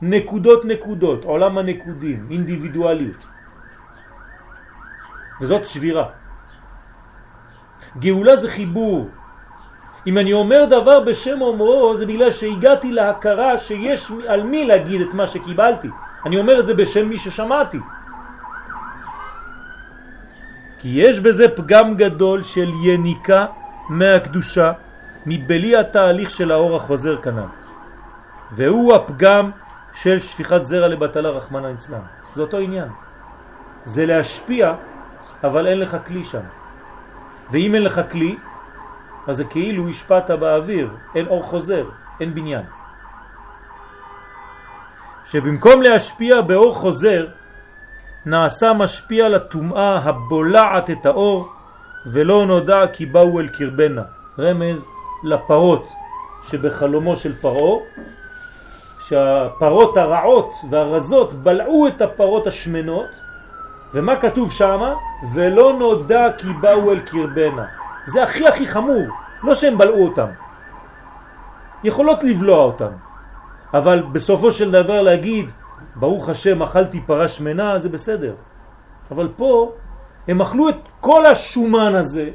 נקודות 0.02 0.64
נקודות, 0.64 1.24
עולם 1.24 1.58
הנקודים, 1.58 2.26
אינדיבידואליות. 2.30 3.22
וזאת 5.40 5.66
שבירה. 5.66 6.06
גאולה 7.98 8.36
זה 8.36 8.48
חיבור. 8.48 9.23
אם 10.06 10.18
אני 10.18 10.32
אומר 10.32 10.64
דבר 10.70 11.00
בשם 11.00 11.40
אומרו, 11.40 11.96
זה 11.96 12.06
בגלל 12.06 12.30
שהגעתי 12.30 12.92
להכרה 12.92 13.58
שיש 13.58 14.12
על 14.28 14.42
מי 14.42 14.64
להגיד 14.64 15.00
את 15.00 15.14
מה 15.14 15.26
שקיבלתי. 15.26 15.88
אני 16.26 16.36
אומר 16.38 16.60
את 16.60 16.66
זה 16.66 16.74
בשם 16.74 17.08
מי 17.08 17.18
ששמעתי. 17.18 17.80
כי 20.78 20.88
יש 20.88 21.20
בזה 21.20 21.48
פגם 21.48 21.96
גדול 21.96 22.42
של 22.42 22.70
יניקה 22.84 23.46
מהקדושה 23.88 24.72
מבלי 25.26 25.76
התהליך 25.76 26.30
של 26.30 26.52
האור 26.52 26.76
החוזר 26.76 27.16
כנ"ל. 27.16 27.48
והוא 28.52 28.94
הפגם 28.94 29.50
של 29.92 30.18
שפיכת 30.18 30.64
זרע 30.64 30.88
לבטלה 30.88 31.28
רחמנה 31.28 31.72
אצלם. 31.72 32.04
זה 32.34 32.42
אותו 32.42 32.58
עניין. 32.58 32.88
זה 33.84 34.06
להשפיע, 34.06 34.74
אבל 35.44 35.66
אין 35.66 35.78
לך 35.80 35.96
כלי 36.06 36.24
שם. 36.24 36.44
ואם 37.50 37.74
אין 37.74 37.82
לך 37.82 38.00
כלי, 38.10 38.36
אז 39.26 39.36
זה 39.36 39.44
כאילו 39.44 39.88
השפעת 39.88 40.30
באוויר, 40.30 40.90
אין 41.14 41.26
אור 41.26 41.42
חוזר, 41.42 41.86
אין 42.20 42.34
בניין. 42.34 42.64
שבמקום 45.24 45.82
להשפיע 45.82 46.40
באור 46.40 46.74
חוזר, 46.74 47.26
נעשה 48.26 48.72
משפיע 48.72 49.28
לטומאה 49.28 49.98
הבולעת 49.98 50.90
את 50.90 51.06
האור, 51.06 51.52
ולא 52.06 52.46
נודע 52.46 52.86
כי 52.92 53.06
באו 53.06 53.40
אל 53.40 53.48
קרבנה. 53.48 54.02
רמז 54.38 54.86
לפרות 55.24 55.92
שבחלומו 56.42 57.16
של 57.16 57.34
פרעה, 57.40 57.80
שהפרות 59.00 59.96
הרעות 59.96 60.52
והרזות 60.70 61.32
בלעו 61.32 61.88
את 61.88 62.02
הפרות 62.02 62.46
השמנות, 62.46 63.20
ומה 63.94 64.16
כתוב 64.16 64.52
שם? 64.52 64.92
ולא 65.34 65.72
נודע 65.78 66.32
כי 66.38 66.46
באו 66.60 66.92
אל 66.92 67.00
קרבנה. 67.00 67.83
זה 68.06 68.22
הכי 68.22 68.48
הכי 68.48 68.66
חמור, 68.66 69.02
לא 69.42 69.54
שהם 69.54 69.78
בלעו 69.78 70.04
אותם. 70.04 70.28
יכולות 71.84 72.24
לבלוע 72.24 72.58
אותם, 72.58 72.92
אבל 73.74 74.02
בסופו 74.12 74.52
של 74.52 74.70
דבר 74.70 75.02
להגיד, 75.02 75.50
ברוך 75.94 76.28
השם 76.28 76.62
אכלתי 76.62 77.00
פרה 77.00 77.28
שמנה, 77.28 77.78
זה 77.78 77.88
בסדר. 77.88 78.34
אבל 79.10 79.28
פה 79.36 79.72
הם 80.28 80.40
אכלו 80.40 80.68
את 80.68 80.78
כל 81.00 81.26
השומן 81.26 81.94
הזה, 81.94 82.30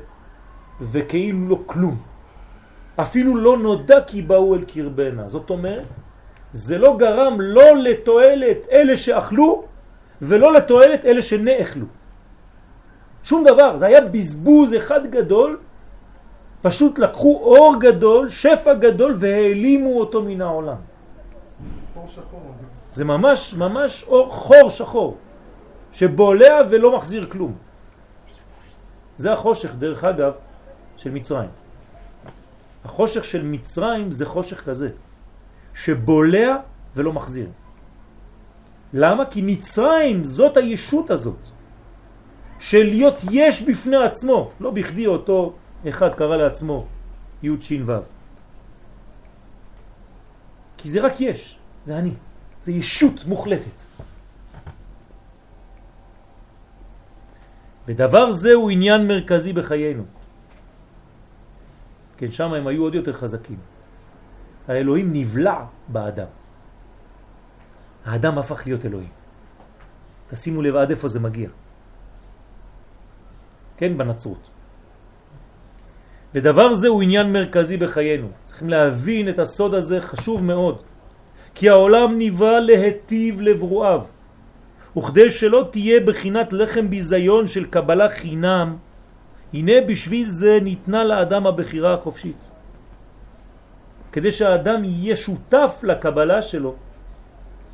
וכאילו 0.82 1.50
לא 1.50 1.60
כלום. 1.66 1.98
אפילו 2.96 3.36
לא 3.36 3.58
נודע 3.58 4.02
כי 4.08 4.22
באו 4.22 4.56
אל 4.56 4.64
קרבנה. 4.64 5.28
זאת 5.28 5.50
אומרת, 5.50 5.94
זה 6.54 6.78
לא 6.78 6.98
גרם 6.98 7.42
לא 7.42 7.78
לתועלת 7.78 8.68
אלה 8.72 8.98
שאכלו, 8.98 9.64
ולא 10.22 10.54
לתועלת 10.54 11.06
אלה 11.06 11.22
שנאכלו. 11.22 11.86
שום 13.30 13.44
דבר, 13.46 13.78
זה 13.78 13.86
היה 13.86 14.02
בזבוז 14.02 14.74
אחד 14.74 15.08
גדול, 15.14 15.62
פשוט 16.62 17.00
לקחו 17.00 17.34
אור 17.46 17.76
גדול, 17.80 18.30
שפע 18.30 18.74
גדול, 18.74 19.14
והעלימו 19.20 20.00
אותו 20.00 20.26
מן 20.26 20.42
העולם. 20.42 20.82
זה 22.92 23.06
ממש 23.06 23.54
ממש 23.54 24.04
אור 24.10 24.34
חור 24.34 24.70
שחור, 24.70 25.18
שבולע 25.94 26.56
ולא 26.70 26.98
מחזיר 26.98 27.30
כלום. 27.30 27.54
זה 29.18 29.34
החושך, 29.34 29.76
דרך 29.78 30.04
אגב, 30.04 30.34
של 30.98 31.12
מצרים. 31.14 31.54
החושך 32.86 33.24
של 33.26 33.46
מצרים 33.46 34.10
זה 34.12 34.26
חושך 34.26 34.66
כזה, 34.66 34.90
שבולע 35.78 36.66
ולא 36.98 37.14
מחזיר. 37.14 37.50
למה? 38.94 39.26
כי 39.30 39.46
מצרים 39.46 40.26
זאת 40.26 40.58
הישות 40.58 41.14
הזאת, 41.14 41.59
של 42.60 42.84
להיות 42.84 43.16
יש 43.32 43.62
בפני 43.62 43.98
עצמו. 43.98 44.52
לא 44.60 44.72
בכדי 44.72 45.08
אותו 45.08 45.54
אחד 45.90 46.14
קרא 46.14 46.38
לעצמו 46.38 46.86
י' 47.44 47.50
ש' 47.62 47.72
ו'. 47.86 48.00
כי 50.78 50.90
זה 50.90 51.02
רק 51.02 51.22
יש, 51.22 51.60
זה 51.86 51.98
אני. 51.98 52.14
זה 52.62 52.72
ישות 52.72 53.26
מוחלטת. 53.26 53.78
ודבר 57.88 58.32
זה 58.32 58.54
הוא 58.54 58.72
עניין 58.72 59.08
מרכזי 59.08 59.54
בחיינו. 59.54 60.04
כן, 62.18 62.32
שם 62.32 62.54
הם 62.54 62.68
היו 62.68 62.84
עוד 62.84 62.96
יותר 62.96 63.14
חזקים. 63.14 63.60
האלוהים 64.68 65.08
נבלע 65.14 65.60
באדם. 65.88 66.32
האדם 68.06 68.38
הפך 68.38 68.68
להיות 68.68 68.86
אלוהים. 68.86 69.10
תשימו 70.28 70.62
לב 70.62 70.76
עד 70.76 70.90
איפה 70.92 71.08
זה 71.08 71.20
מגיע. 71.20 71.50
כן, 73.80 73.98
בנצרות. 73.98 74.50
ודבר 76.36 76.74
זה 76.74 76.88
הוא 76.88 77.02
עניין 77.02 77.34
מרכזי 77.34 77.78
בחיינו. 77.78 78.28
צריכים 78.46 78.70
להבין 78.70 79.30
את 79.30 79.40
הסוד 79.40 79.74
הזה, 79.74 80.02
חשוב 80.02 80.44
מאוד. 80.44 80.84
כי 81.56 81.70
העולם 81.70 82.20
נברא 82.20 82.60
להטיב 82.60 83.42
לברואיו, 83.42 84.02
וכדי 84.98 85.30
שלא 85.32 85.72
תהיה 85.72 86.00
בחינת 86.00 86.54
לחם 86.54 86.90
ביזיון 86.90 87.48
של 87.48 87.66
קבלה 87.72 88.10
חינם, 88.10 88.78
הנה 89.54 89.82
בשביל 89.88 90.30
זה 90.30 90.60
ניתנה 90.62 91.04
לאדם 91.04 91.48
הבחירה 91.48 91.94
החופשית. 91.94 92.42
כדי 94.12 94.32
שהאדם 94.32 94.84
יהיה 94.84 95.16
שותף 95.16 95.80
לקבלה 95.84 96.42
שלו, 96.42 96.76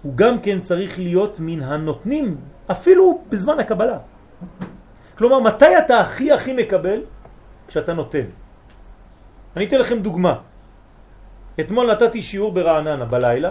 הוא 0.02 0.14
גם 0.16 0.40
כן 0.40 0.62
צריך 0.62 1.00
להיות 1.00 1.40
מן 1.40 1.62
הנותנים, 1.64 2.38
אפילו 2.72 3.22
בזמן 3.30 3.60
הקבלה. 3.60 3.98
כלומר, 5.18 5.40
מתי 5.40 5.78
אתה 5.78 6.00
הכי 6.00 6.32
הכי 6.32 6.54
מקבל? 6.54 7.00
כשאתה 7.68 7.94
נותן. 7.94 8.26
אני 9.56 9.66
אתן 9.68 9.80
לכם 9.80 10.00
דוגמה. 10.00 10.40
אתמול 11.60 11.92
נתתי 11.92 12.22
שיעור 12.22 12.52
ברעננה 12.52 13.06
בלילה, 13.06 13.50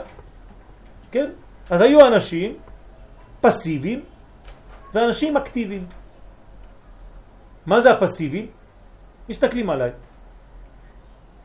כן? 1.11 1.31
אז 1.71 1.81
היו 1.81 2.07
אנשים 2.07 2.57
פסיביים 3.41 4.01
ואנשים 4.95 5.37
אקטיביים. 5.37 5.87
מה 7.67 7.81
זה 7.81 7.91
הפסיביים? 7.93 8.47
מסתכלים 9.29 9.71
עליי. 9.71 9.91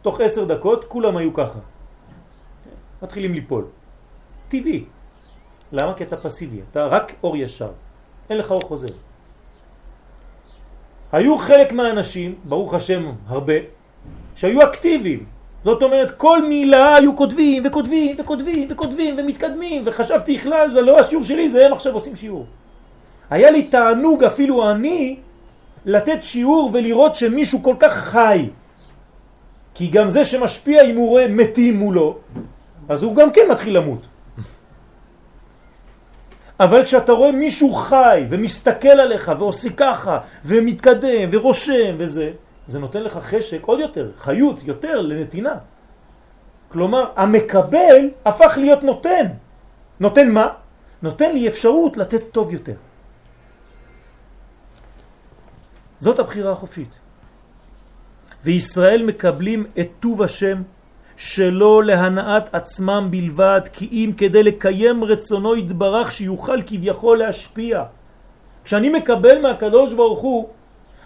תוך 0.02 0.20
עשר 0.20 0.46
דקות 0.46 0.86
כולם 0.92 1.18
היו 1.18 1.34
ככה. 1.34 1.60
מתחילים 3.02 3.34
ליפול. 3.34 3.66
טבעי. 4.48 4.86
למה? 5.72 5.94
כי 5.94 6.04
אתה 6.04 6.18
פסיבי, 6.18 6.62
אתה 6.72 6.86
רק 6.86 7.14
אור 7.24 7.38
ישר. 7.38 7.72
אין 8.30 8.38
לך 8.38 8.52
אור 8.52 8.62
חוזר. 8.62 8.94
היו 11.12 11.38
חלק 11.38 11.72
מהאנשים, 11.72 12.36
ברוך 12.44 12.74
השם 12.74 13.12
הרבה, 13.28 13.54
שהיו 14.36 14.64
אקטיביים. 14.64 15.24
זאת 15.64 15.84
אומרת, 15.84 16.12
כל 16.18 16.48
מילה 16.48 16.96
היו 16.96 17.16
כותבים 17.16 17.64
וכותבים 17.66 18.16
וכותבים 18.20 18.68
וכותבים 18.72 19.16
ומתקדמים, 19.18 19.82
וחשבתי 19.86 20.38
בכלל, 20.38 20.72
זה 20.72 20.82
לא 20.82 21.00
השיעור 21.00 21.24
שלי, 21.24 21.50
זה 21.50 21.66
הם 21.66 21.74
עכשיו 21.74 21.94
עושים 21.94 22.16
שיעור. 22.16 22.46
היה 23.30 23.52
לי 23.52 23.64
תענוג 23.64 24.24
אפילו 24.24 24.72
אני 24.72 25.18
לתת 25.86 26.20
שיעור 26.22 26.70
ולראות 26.74 27.16
שמישהו 27.16 27.64
כל 27.64 27.76
כך 27.80 27.94
חי. 27.94 28.50
כי 29.74 29.88
גם 29.88 30.10
זה 30.10 30.26
שמשפיע 30.26 30.84
אם 30.84 30.96
הוא 30.96 31.10
רואה 31.10 31.28
מתים 31.28 31.80
מולו, 31.80 32.18
אז 32.90 33.04
הוא 33.04 33.16
גם 33.16 33.32
כן 33.32 33.42
מתחיל 33.52 33.78
למות. 33.78 34.08
אבל 36.60 36.84
כשאתה 36.84 37.12
רואה 37.12 37.32
מישהו 37.32 37.74
חי 37.74 38.26
ומסתכל 38.30 38.88
עליך 38.88 39.32
ועושה 39.40 39.70
ככה 39.70 40.20
ומתקדם 40.46 41.30
ורושם 41.32 41.96
וזה, 41.98 42.32
זה 42.68 42.80
נותן 42.80 43.04
לך 43.04 43.14
חשק 43.14 43.64
עוד 43.64 43.80
יותר, 43.80 44.12
חיות 44.18 44.64
יותר 44.64 45.02
לנתינה. 45.02 45.56
כלומר, 46.72 47.12
המקבל 47.16 48.10
הפך 48.26 48.54
להיות 48.58 48.84
נותן. 48.84 49.26
נותן 50.00 50.32
מה? 50.32 50.48
נותן 51.02 51.32
לי 51.34 51.48
אפשרות 51.48 51.98
לתת 51.98 52.22
טוב 52.32 52.54
יותר. 52.54 52.76
זאת 56.00 56.20
הבחירה 56.20 56.52
החופשית. 56.52 57.00
וישראל 58.44 59.04
מקבלים 59.04 59.66
את 59.80 59.88
טוב 60.00 60.22
השם 60.22 60.62
שלא 61.20 61.84
להנאת 61.84 62.56
עצמם 62.56 63.08
בלבד, 63.12 63.62
כי 63.74 63.88
אם 63.92 64.12
כדי 64.18 64.44
לקיים 64.44 65.04
רצונו 65.04 65.56
יתברך 65.56 66.12
שיוכל 66.12 66.62
כביכול 66.62 67.18
להשפיע. 67.18 67.84
כשאני 68.64 68.90
מקבל 68.90 69.42
מהקדוש 69.42 69.94
ברוך 69.94 70.20
הוא, 70.20 70.50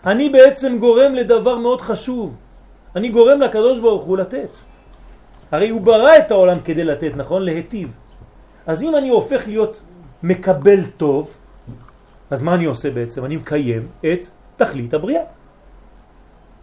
אני 0.05 0.29
בעצם 0.29 0.77
גורם 0.77 1.13
לדבר 1.15 1.57
מאוד 1.57 1.81
חשוב. 1.81 2.35
אני 2.95 3.09
גורם 3.09 3.41
לקדוש 3.41 3.79
ברוך 3.79 4.03
הוא 4.03 4.17
לתת. 4.17 4.57
הרי 5.51 5.69
הוא 5.69 5.81
ברא 5.81 6.17
את 6.17 6.31
העולם 6.31 6.59
כדי 6.59 6.83
לתת, 6.83 7.11
נכון? 7.15 7.41
להטיב. 7.41 7.89
אז 8.67 8.83
אם 8.83 8.95
אני 8.95 9.09
הופך 9.09 9.47
להיות 9.47 9.81
מקבל 10.23 10.79
טוב, 10.97 11.37
אז 12.29 12.41
מה 12.41 12.53
אני 12.53 12.65
עושה 12.65 12.91
בעצם? 12.91 13.25
אני 13.25 13.35
מקיים 13.35 13.87
את 14.05 14.25
תכלית 14.55 14.93
הבריאה. 14.93 15.23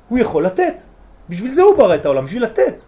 הוא 0.09 0.19
יכול 0.19 0.47
לתת. 0.47 0.83
בשביל 1.29 1.53
זה 1.53 1.63
הוא 1.63 1.77
ברא 1.77 1.95
את 1.95 2.05
העולם, 2.07 2.25
בשביל 2.25 2.43
לתת. 2.43 2.83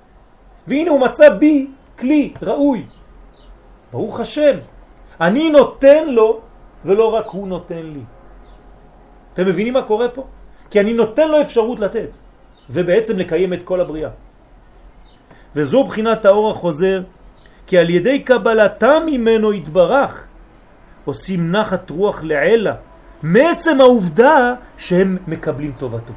והנה 0.67 0.91
הוא 0.91 1.01
מצא 1.01 1.29
בי 1.31 1.67
כלי 1.99 2.33
ראוי. 2.43 2.87
ברוך 3.93 4.21
השם. 4.21 4.57
אני 5.21 5.51
נותן 5.51 6.09
לו 6.09 6.41
ולא 6.85 7.15
רק 7.15 7.27
הוא 7.27 7.49
נותן 7.49 7.83
לי. 7.83 8.05
אתם 9.35 9.47
מבינים 9.47 9.73
מה 9.73 9.83
קורה 9.83 10.09
פה? 10.09 10.25
כי 10.71 10.81
אני 10.81 10.93
נותן 10.93 11.29
לו 11.29 11.41
אפשרות 11.41 11.81
לתת 11.81 12.17
ובעצם 12.71 13.19
לקיים 13.19 13.53
את 13.53 13.63
כל 13.63 13.81
הבריאה. 13.81 14.11
וזו 15.57 15.85
בחינת 15.85 16.25
האור 16.25 16.51
החוזר, 16.51 17.03
כי 17.67 17.79
על 17.79 17.91
ידי 17.91 18.23
קבלתם 18.23 19.03
ממנו 19.07 19.53
יתברך, 19.53 20.27
עושים 21.05 21.53
נחת 21.53 21.91
רוח 21.91 22.23
לעלה, 22.25 22.75
מעצם 23.23 23.81
העובדה 23.81 24.55
שהם 24.77 25.17
מקבלים 25.27 25.73
טובתו. 25.79 26.13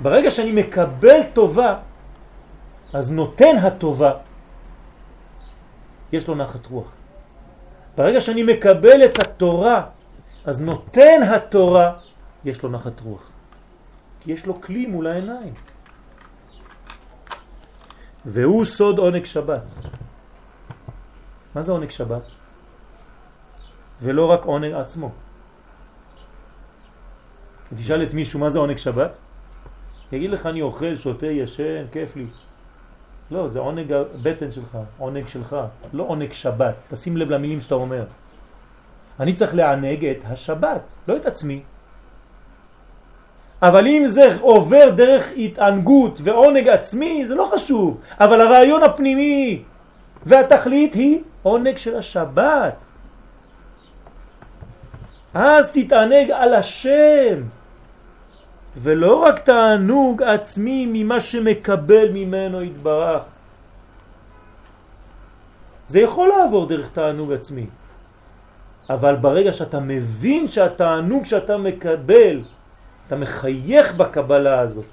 ברגע 0.00 0.30
שאני 0.30 0.52
מקבל 0.52 1.20
טובה, 1.32 1.74
אז 2.92 3.10
נותן 3.10 3.56
הטובה, 3.62 4.12
יש 6.12 6.28
לו 6.28 6.34
נחת 6.34 6.66
רוח. 6.66 6.88
ברגע 7.96 8.20
שאני 8.20 8.42
מקבל 8.42 9.04
את 9.04 9.18
התורה, 9.18 9.86
אז 10.44 10.60
נותן 10.60 11.22
התורה, 11.22 11.98
יש 12.44 12.62
לו 12.62 12.68
נחת 12.68 13.00
רוח. 13.00 13.30
כי 14.20 14.32
יש 14.32 14.46
לו 14.46 14.60
כלי 14.60 14.86
מול 14.86 15.06
העיניים. 15.06 15.54
והוא 18.24 18.64
סוד 18.64 18.98
עונג 18.98 19.24
שבת. 19.24 19.74
מה 21.54 21.62
זה 21.62 21.72
עונג 21.72 21.90
שבת? 21.90 22.24
ולא 24.02 24.26
רק 24.30 24.44
עונג 24.44 24.72
עצמו. 24.72 25.10
תשאל 27.76 28.02
את 28.02 28.14
מישהו 28.14 28.40
מה 28.40 28.48
זה 28.50 28.58
עונג 28.58 28.76
שבת, 28.76 29.18
יגיד 30.12 30.30
לך 30.30 30.46
אני 30.46 30.62
אוכל, 30.62 30.96
שותה, 30.96 31.26
ישן, 31.26 31.84
כיף 31.92 32.16
לי. 32.16 32.26
לא, 33.30 33.48
זה 33.48 33.58
עונג 33.58 33.92
הבטן 33.92 34.50
שלך, 34.50 34.78
עונג 34.98 35.28
שלך, 35.28 35.56
לא 35.92 36.02
עונג 36.02 36.32
שבת. 36.32 36.74
תשים 36.90 37.16
לב 37.16 37.30
למילים 37.30 37.60
שאתה 37.60 37.74
אומר. 37.74 38.04
אני 39.20 39.32
צריך 39.32 39.54
לענג 39.54 40.04
את 40.04 40.24
השבת, 40.26 40.94
לא 41.08 41.16
את 41.16 41.26
עצמי. 41.26 41.62
אבל 43.62 43.86
אם 43.86 44.02
זה 44.06 44.36
עובר 44.40 44.90
דרך 44.90 45.28
התענגות 45.36 46.20
ועונג 46.24 46.68
עצמי, 46.68 47.24
זה 47.24 47.34
לא 47.34 47.50
חשוב. 47.52 48.00
אבל 48.20 48.40
הרעיון 48.40 48.82
הפנימי 48.82 49.62
והתכלית 50.26 50.94
היא 50.94 51.20
עונג 51.42 51.76
של 51.76 51.96
השבת. 51.96 52.84
אז 55.34 55.70
תתענג 55.72 56.30
על 56.30 56.54
השם, 56.54 57.42
ולא 58.82 59.22
רק 59.22 59.38
תענוג 59.38 60.22
עצמי 60.22 60.86
ממה 60.92 61.20
שמקבל 61.20 62.08
ממנו 62.12 62.62
יתברך. 62.62 63.22
זה 65.88 66.00
יכול 66.00 66.28
לעבור 66.28 66.66
דרך 66.68 66.88
תענוג 66.90 67.32
עצמי, 67.32 67.66
אבל 68.90 69.16
ברגע 69.16 69.52
שאתה 69.52 69.80
מבין 69.80 70.48
שהתענוג 70.48 71.24
שאתה 71.24 71.56
מקבל, 71.56 72.42
אתה 73.06 73.16
מחייך 73.16 73.94
בקבלה 73.94 74.60
הזאת. 74.60 74.84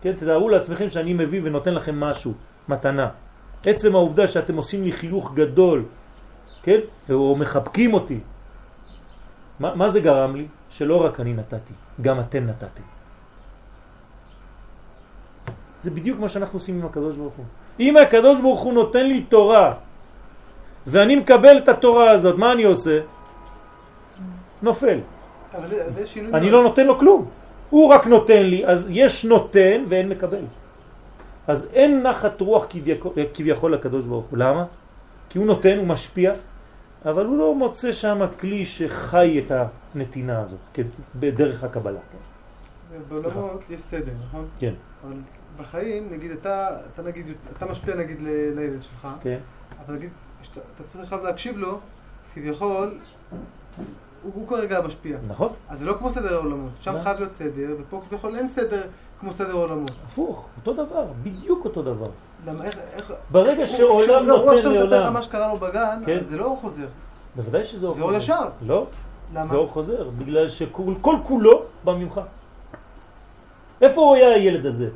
כן, 0.00 0.12
תדעו 0.12 0.48
לעצמכם 0.48 0.90
שאני 0.90 1.12
מביא 1.12 1.40
ונותן 1.44 1.74
לכם 1.74 2.00
משהו, 2.00 2.32
מתנה. 2.68 3.08
עצם 3.66 3.94
העובדה 3.94 4.26
שאתם 4.26 4.56
עושים 4.56 4.84
לי 4.84 4.92
חיוך 4.92 5.34
גדול, 5.34 5.84
כן, 6.62 6.80
או 7.10 7.36
מחבקים 7.36 7.94
אותי, 7.94 8.20
מה, 9.60 9.74
מה 9.74 9.88
זה 9.88 10.00
גרם 10.00 10.36
לי? 10.36 10.46
שלא 10.70 11.04
רק 11.04 11.20
אני 11.20 11.34
נתתי, 11.34 11.74
גם 12.00 12.20
אתם 12.20 12.46
נתתם. 12.46 12.99
זה 15.82 15.90
בדיוק 15.90 16.20
מה 16.20 16.28
שאנחנו 16.28 16.56
עושים 16.56 16.78
עם 16.78 16.86
הקדוש 16.86 17.16
ברוך 17.16 17.34
הוא. 17.34 17.44
אם 17.80 17.96
הקדוש 17.96 18.40
ברוך 18.40 18.60
הוא 18.60 18.72
נותן 18.72 19.06
לי 19.06 19.22
תורה, 19.22 19.74
ואני 20.86 21.16
מקבל 21.16 21.58
את 21.58 21.68
התורה 21.68 22.10
הזאת, 22.10 22.38
מה 22.38 22.52
אני 22.52 22.64
עושה? 22.64 23.00
נופל. 24.62 24.98
אני 26.34 26.50
לא 26.50 26.62
נותן 26.62 26.86
לו 26.86 26.98
כלום. 26.98 27.28
הוא 27.70 27.88
רק 27.88 28.06
נותן 28.06 28.42
לי, 28.42 28.66
אז 28.66 28.86
יש 28.90 29.24
נותן 29.24 29.84
ואין 29.88 30.08
מקבל. 30.08 30.44
אז 31.46 31.68
אין 31.72 32.02
נחת 32.02 32.40
רוח 32.40 32.66
כביכול, 32.68 33.12
כביכול 33.34 33.74
לקדוש 33.74 34.06
ברוך 34.06 34.26
הוא. 34.30 34.38
למה? 34.38 34.64
כי 35.28 35.38
הוא 35.38 35.46
נותן, 35.46 35.78
הוא 35.78 35.86
משפיע, 35.86 36.32
אבל 37.04 37.24
הוא 37.26 37.38
לא 37.38 37.54
מוצא 37.54 37.92
שם 37.92 38.20
כלי 38.40 38.66
שחי 38.66 39.42
את 39.46 39.52
הנתינה 39.94 40.40
הזאת, 40.40 40.78
בדרך 41.14 41.64
הקבלה. 41.64 42.00
בעולמות 43.08 43.70
יש 43.70 43.80
סדר, 43.80 44.12
נכון? 44.28 44.44
כן. 44.58 44.74
בחיים, 45.60 46.08
נגיד, 46.12 46.30
אתה, 46.30 46.68
אתה 46.94 47.02
נגיד, 47.02 47.26
אתה 47.56 47.66
משפיע 47.66 47.94
נגיד 47.96 48.16
לילד 48.56 48.82
שלך, 48.82 49.08
כן. 49.22 49.38
אבל 49.86 49.94
נגיד, 49.94 50.10
שאתה, 50.42 50.60
אתה 50.74 50.84
צריך 50.92 51.12
להקשיב 51.12 51.58
לו, 51.58 51.78
כביכול, 52.34 52.98
הוא, 54.22 54.32
הוא 54.34 54.48
כרגע 54.48 54.80
משפיע. 54.80 55.16
נכון. 55.28 55.52
אז 55.68 55.78
זה 55.78 55.84
לא 55.84 55.92
כמו 55.98 56.10
סדר 56.10 56.34
העולמות, 56.34 56.70
שם. 56.80 56.94
חייב 57.02 57.18
להיות 57.18 57.32
סדר, 57.32 57.76
ופה 57.80 58.02
כביכול 58.08 58.36
אין 58.36 58.48
סדר 58.48 58.82
כמו 59.20 59.32
סדר 59.32 59.50
העולמות. 59.50 59.90
הפוך, 60.06 60.46
אותו 60.56 60.72
דבר, 60.72 61.06
בדיוק 61.22 61.64
אותו 61.64 61.82
דבר. 61.82 62.06
למה, 62.46 62.64
איך, 62.64 62.78
איך... 62.94 63.12
ברגע 63.30 63.66
שעולם 63.66 64.00
כשהוא- 64.04 64.16
לא, 64.26 64.32
הוא 64.32 64.44
נותן 64.44 64.56
עכשיו 64.56 64.70
מספר 64.70 64.84
לך 64.84 64.90
לעולם, 64.92 65.12
מה 65.12 65.22
שקרה 65.22 65.48
לו 65.52 65.56
בגן, 65.58 66.02
כן. 66.06 66.18
זה 66.28 66.36
לא 66.36 66.56
חוזר. 66.60 66.86
בוודאי 67.36 67.64
שזה 67.64 67.86
אור 67.86 67.94
זה 67.94 68.00
אור 68.02 68.08
חוזר. 68.10 68.18
ישר. 68.22 68.48
לא, 68.66 68.86
למה? 69.34 69.44
זה 69.46 69.56
אור 69.56 69.68
חוזר, 69.68 70.10
בגלל 70.18 70.48
שכל 70.48 70.92
כל 71.00 71.16
כולו 71.22 71.62
בא 71.84 71.92
ממך. 71.94 72.20
איפה 73.80 74.00
הוא 74.00 74.14
היה 74.14 74.28
הילד 74.28 74.66
הזה? 74.66 74.88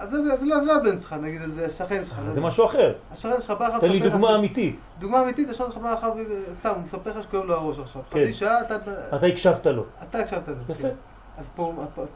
אז 0.00 0.10
זה 0.10 0.22
זה 0.22 0.44
לא 0.44 0.76
הבן 0.76 1.00
שלך, 1.00 1.12
נגיד, 1.12 1.40
זה 1.48 1.66
השכן 1.66 2.04
שלך. 2.04 2.20
זה 2.28 2.40
משהו 2.40 2.66
אחר. 2.66 2.92
השכן 3.12 3.40
שלך 3.40 3.50
בא 3.50 3.68
לך... 3.68 3.80
תן 3.80 3.90
לי 3.90 4.00
דוגמה 4.00 4.36
אמיתית. 4.36 4.80
דוגמה 4.98 5.22
אמיתית, 5.22 5.50
השכן 5.50 5.64
שלך 5.68 5.76
בא 5.78 5.92
לך, 5.92 6.06
ו- 6.16 6.54
סתם, 6.60 6.68
הוא 6.68 6.82
מספר 6.84 7.18
לך 7.18 7.22
שכואב 7.22 7.44
לו 7.44 7.54
הראש 7.54 7.78
עכשיו. 7.78 8.02
כן. 8.10 8.20
חצי 8.20 8.34
שעה, 8.34 8.60
אתה... 8.60 8.76
אתה 9.16 9.26
הקשבת 9.26 9.66
לו. 9.66 9.84
אתה 10.02 10.18
הקשבת 10.18 10.48
לו. 10.48 10.54
יפה. 10.68 10.82
כן. 10.82 10.94
אז 11.38 11.44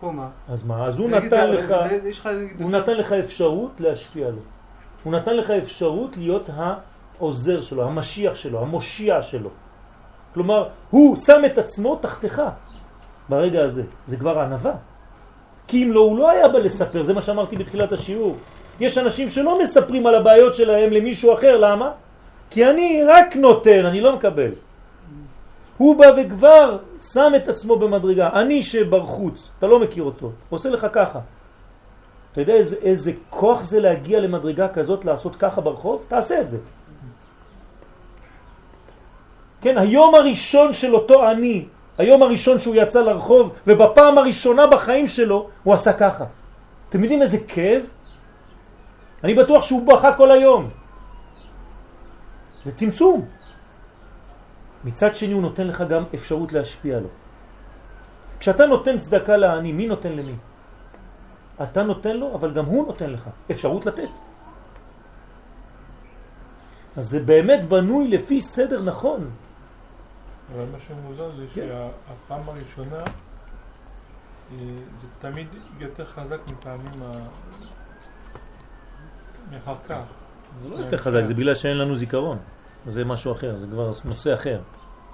פה 0.01 0.13
מה? 0.13 0.29
אז 0.49 0.65
מה? 0.65 0.87
אז 0.87 0.99
הוא 0.99 1.11
נתן 1.11 1.51
לך, 1.51 1.75
הוא 2.61 2.71
נתן 2.71 2.93
לך 2.93 3.13
אפשרות 3.13 3.81
להשפיע 3.81 4.31
לו. 4.31 4.41
הוא 5.05 5.13
נתן 5.13 5.37
לך 5.37 5.51
אפשרות 5.51 6.17
להיות 6.17 6.51
העוזר 6.57 7.61
שלו, 7.63 7.85
המשיח 7.85 8.35
שלו, 8.35 8.63
המושיע 8.63 9.23
שלו. 9.23 9.51
כלומר, 10.35 10.69
הוא 10.91 11.17
שם 11.17 11.43
את 11.47 11.59
עצמו 11.59 11.97
תחתיך 11.97 12.43
ברגע 13.29 13.65
הזה. 13.65 13.83
זה 14.07 14.17
כבר 14.17 14.41
ענבה. 14.41 14.73
כי 15.67 15.85
אם 15.85 15.93
לא, 15.93 16.01
הוא 16.01 16.19
לא 16.19 16.31
היה 16.31 16.49
בא 16.49 16.59
לספר, 16.59 17.03
זה 17.03 17.13
מה 17.15 17.23
שאמרתי 17.23 17.57
בתחילת 17.57 17.93
השיעור. 17.93 18.37
יש 18.81 18.99
אנשים 18.99 19.31
שלא 19.31 19.59
מספרים 19.63 20.07
על 20.07 20.15
הבעיות 20.15 20.55
שלהם 20.55 20.91
למישהו 20.93 21.35
אחר, 21.35 21.57
למה? 21.57 21.91
כי 22.51 22.67
אני 22.67 23.03
רק 23.07 23.37
נותן, 23.37 23.85
אני 23.87 24.01
לא 24.01 24.17
מקבל. 24.17 24.51
הוא 25.77 25.99
בא 25.99 26.07
וכבר 26.17 26.79
שם 27.13 27.33
את 27.37 27.49
עצמו 27.49 27.77
במדרגה. 27.77 28.31
אני 28.33 28.63
שברחוץ, 28.63 29.51
אתה 29.59 29.67
לא 29.67 29.81
מכיר 29.81 30.03
אותו, 30.03 30.31
עושה 30.51 30.71
לך 30.71 30.87
ככה. 30.93 31.21
אתה 32.33 32.41
יודע 32.41 32.55
איזה, 32.55 32.77
איזה 32.83 33.13
כוח 33.31 33.63
זה 33.63 33.81
להגיע 33.81 34.21
למדרגה 34.21 34.69
כזאת, 34.69 35.05
לעשות 35.05 35.37
ככה 35.37 35.61
ברחוב? 35.61 36.05
תעשה 36.09 36.41
את 36.41 36.51
זה. 36.51 36.59
כן, 39.63 39.79
היום 39.79 40.15
הראשון 40.15 40.73
של 40.73 40.95
אותו 40.95 41.31
אני, 41.31 41.65
היום 41.99 42.23
הראשון 42.23 42.59
שהוא 42.59 42.75
יצא 42.75 43.01
לרחוב, 43.01 43.53
ובפעם 43.67 44.19
הראשונה 44.19 44.67
בחיים 44.67 45.07
שלו 45.07 45.49
הוא 45.63 45.75
עשה 45.75 45.93
ככה. 45.93 46.25
אתם 46.89 47.03
יודעים 47.03 47.23
איזה 47.23 47.39
כאב? 47.49 47.83
אני 49.25 49.35
בטוח 49.35 49.63
שהוא 49.63 49.87
בכה 49.87 50.13
כל 50.17 50.31
היום. 50.31 50.71
זה 52.65 52.73
צמצום. 52.73 53.25
מצד 54.85 55.15
שני 55.15 55.33
הוא 55.33 55.43
נותן 55.43 55.67
לך 55.67 55.85
גם 55.89 56.05
אפשרות 56.15 56.53
להשפיע 56.53 57.01
לו. 57.01 57.09
כשאתה 58.41 58.67
נותן 58.67 58.99
צדקה 58.99 59.37
לעני, 59.37 59.73
מי 59.73 59.87
נותן 59.87 60.13
למי? 60.13 60.37
אתה 61.63 61.83
נותן 61.83 62.17
לו, 62.17 62.35
אבל 62.35 62.53
גם 62.53 62.65
הוא 62.65 62.87
נותן 62.87 63.11
לך 63.11 63.29
אפשרות 63.51 63.87
לתת. 63.87 64.11
אז 66.97 67.05
זה 67.11 67.21
באמת 67.21 67.65
בנוי 67.65 68.09
לפי 68.09 68.41
סדר 68.41 68.83
נכון. 68.83 69.31
אבל 70.53 70.65
מה 70.73 70.79
שמוזר 70.81 71.31
זה 71.37 71.47
כן. 71.55 71.69
שהפעם 71.69 72.49
הראשונה 72.49 72.97
אה, 72.99 74.59
זה 75.01 75.07
תמיד 75.19 75.47
יותר 75.79 76.05
חזק 76.05 76.39
מפעמים. 76.53 77.03
מאחר 79.51 79.75
כך. 79.89 80.03
זה 80.63 80.69
לא 80.69 80.77
יותר 80.77 80.97
חזק, 80.97 81.25
זה 81.25 81.35
בגלל 81.35 81.55
שאין 81.55 81.79
לנו 81.79 81.97
זיכרון. 81.97 82.39
זה 82.87 83.05
משהו 83.05 83.33
אחר, 83.33 83.57
זה 83.57 83.67
כבר 83.67 83.93
נושא 84.05 84.35
אחר. 84.35 84.61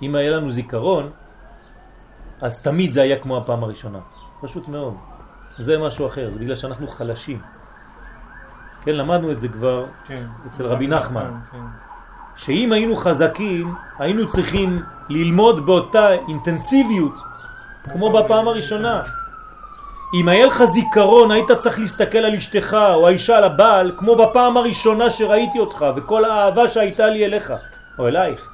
אם 0.02 0.14
היה 0.14 0.30
לנו 0.30 0.50
זיכרון, 0.50 1.10
אז 2.40 2.62
תמיד 2.62 2.92
זה 2.92 3.02
היה 3.02 3.18
כמו 3.18 3.36
הפעם 3.36 3.64
הראשונה. 3.64 4.00
פשוט 4.40 4.68
מאוד. 4.68 4.94
זה 5.58 5.78
משהו 5.78 6.06
אחר, 6.06 6.30
זה 6.30 6.38
בגלל 6.38 6.56
שאנחנו 6.56 6.88
חלשים. 6.88 7.40
כן, 8.82 8.92
למדנו 8.92 9.32
את 9.32 9.40
זה 9.40 9.48
כבר 9.48 9.86
כן. 10.06 10.26
אצל 10.46 10.66
רבי 10.66 10.86
נחמן. 10.86 11.40
כן. 11.52 11.89
שאם 12.44 12.72
היינו 12.72 12.96
חזקים, 12.96 13.74
היינו 13.98 14.28
צריכים 14.28 14.82
ללמוד 15.08 15.66
באותה 15.66 16.12
אינטנסיביות, 16.12 17.14
כמו 17.92 18.12
בפעם 18.12 18.48
הראשונה. 18.48 19.02
אם 20.14 20.28
היה 20.28 20.46
לך 20.46 20.64
זיכרון, 20.64 21.30
היית 21.30 21.52
צריך 21.52 21.78
להסתכל 21.78 22.18
על 22.18 22.34
אשתך 22.34 22.76
או 22.94 23.08
האישה 23.08 23.36
על 23.36 23.44
הבעל, 23.44 23.92
כמו 23.98 24.16
בפעם 24.16 24.56
הראשונה 24.56 25.10
שראיתי 25.10 25.58
אותך, 25.58 25.86
וכל 25.96 26.24
האהבה 26.24 26.68
שהייתה 26.68 27.06
לי 27.06 27.24
אליך, 27.24 27.52
או 27.98 28.08
אלייך. 28.08 28.48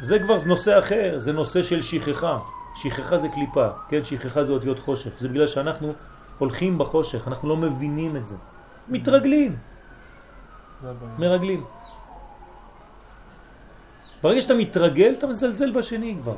זה 0.00 0.18
כבר 0.18 0.36
נושא 0.46 0.78
אחר, 0.78 1.14
זה 1.18 1.32
נושא 1.32 1.62
של 1.62 1.82
שכחה. 1.82 2.38
שכחה 2.74 3.18
זה 3.18 3.28
קליפה, 3.28 3.66
כן? 3.88 4.04
שכחה 4.04 4.44
זה 4.44 4.52
אותיות 4.52 4.78
חושך. 4.78 5.10
זה 5.20 5.28
בגלל 5.28 5.46
שאנחנו 5.46 5.92
הולכים 6.38 6.78
בחושך, 6.78 7.28
אנחנו 7.28 7.48
לא 7.48 7.56
מבינים 7.56 8.16
את 8.16 8.26
זה. 8.26 8.36
מתרגלים. 8.88 9.56
מרגלים. 11.18 11.64
ברגע 14.22 14.40
שאתה 14.40 14.54
מתרגל, 14.54 15.14
אתה 15.18 15.26
מזלזל 15.26 15.70
בשני 15.72 16.16
כבר. 16.22 16.36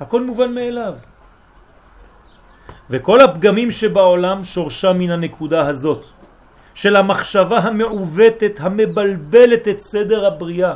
הכל 0.00 0.22
מובן 0.22 0.54
מאליו. 0.54 0.94
וכל 2.90 3.20
הפגמים 3.20 3.70
שבעולם 3.70 4.44
שורשה 4.44 4.92
מן 4.92 5.10
הנקודה 5.10 5.68
הזאת, 5.68 6.04
של 6.74 6.96
המחשבה 6.96 7.58
המעוותת, 7.58 8.60
המבלבלת 8.60 9.68
את 9.68 9.80
סדר 9.80 10.26
הבריאה. 10.26 10.74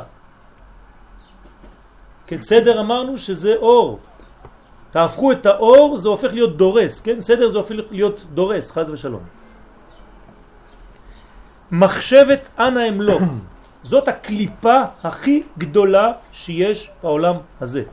כן, 2.27 2.39
סדר 2.39 2.79
אמרנו 2.79 3.17
שזה 3.17 3.55
אור. 3.55 3.99
תהפכו 4.91 5.31
את 5.31 5.45
האור, 5.45 5.97
זה 5.97 6.07
הופך 6.09 6.33
להיות 6.33 6.57
דורס, 6.57 6.99
כן? 7.01 7.21
סדר 7.21 7.47
זה 7.47 7.57
הופך 7.57 7.75
להיות 7.91 8.25
דורס, 8.33 8.71
חז 8.71 8.89
ושלום. 8.89 9.23
מחשבת 11.71 12.49
אנא 12.59 12.87
אמלוך, 12.89 13.21
זאת 13.83 14.07
הקליפה 14.07 14.81
הכי 15.03 15.43
גדולה 15.57 16.11
שיש 16.31 16.91
בעולם 17.03 17.35
הזה. 17.61 17.83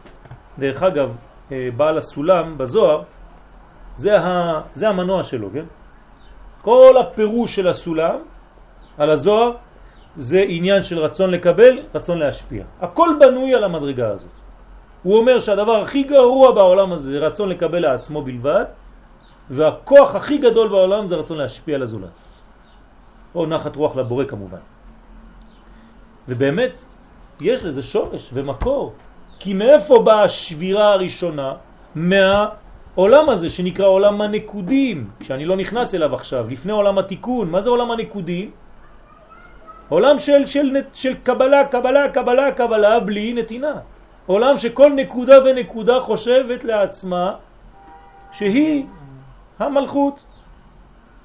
דרך 0.58 0.82
אגב, 0.82 1.16
אה, 1.52 1.68
בעל 1.76 1.98
הסולם 1.98 2.58
בזוהר, 2.58 3.02
זה, 3.96 4.20
ה, 4.20 4.60
זה 4.74 4.88
המנוע 4.88 5.22
שלו, 5.22 5.48
כן? 5.52 5.64
כל 6.62 6.94
הפירוש 7.00 7.54
של 7.54 7.68
הסולם 7.68 8.16
על 8.98 9.10
הזוהר 9.10 9.52
זה 10.16 10.44
עניין 10.48 10.82
של 10.82 10.98
רצון 10.98 11.30
לקבל, 11.30 11.78
רצון 11.94 12.18
להשפיע. 12.18 12.64
הכל 12.80 13.08
בנוי 13.20 13.54
על 13.54 13.64
המדרגה 13.64 14.08
הזאת. 14.08 14.34
הוא 15.02 15.18
אומר 15.18 15.40
שהדבר 15.40 15.82
הכי 15.82 16.02
גרוע 16.02 16.52
בעולם 16.52 16.92
הזה 16.92 17.10
זה 17.10 17.18
רצון 17.18 17.48
לקבל 17.48 17.78
לעצמו 17.78 18.22
בלבד, 18.22 18.64
והכוח 19.50 20.14
הכי 20.14 20.38
גדול 20.38 20.68
בעולם 20.68 21.08
זה 21.08 21.14
רצון 21.14 21.38
להשפיע 21.38 21.74
על 21.76 21.82
הזולת. 21.82 22.23
או 23.34 23.46
נחת 23.46 23.76
רוח 23.76 23.96
לבורא 23.96 24.24
כמובן. 24.24 24.58
ובאמת, 26.28 26.78
יש 27.40 27.64
לזה 27.64 27.82
שורש 27.82 28.30
ומקור. 28.32 28.92
כי 29.38 29.54
מאיפה 29.54 29.98
באה 29.98 30.22
השבירה 30.22 30.92
הראשונה? 30.92 31.54
מהעולם 31.94 33.28
הזה 33.28 33.50
שנקרא 33.50 33.86
עולם 33.86 34.20
הנקודים, 34.20 35.10
כשאני 35.20 35.44
לא 35.44 35.56
נכנס 35.56 35.94
אליו 35.94 36.14
עכשיו, 36.14 36.48
לפני 36.48 36.72
עולם 36.72 36.98
התיקון. 36.98 37.50
מה 37.50 37.60
זה 37.60 37.68
עולם 37.70 37.90
הנקודים? 37.90 38.50
עולם 39.88 40.18
של, 40.18 40.46
של, 40.46 40.76
של 40.92 41.14
קבלה, 41.22 41.66
קבלה, 41.66 42.08
קבלה, 42.08 42.52
קבלה, 42.52 43.00
בלי 43.00 43.34
נתינה. 43.34 43.74
עולם 44.26 44.56
שכל 44.56 44.92
נקודה 44.92 45.44
ונקודה 45.44 46.00
חושבת 46.00 46.64
לעצמה 46.64 47.34
שהיא 48.32 48.86
המלכות. 49.58 50.24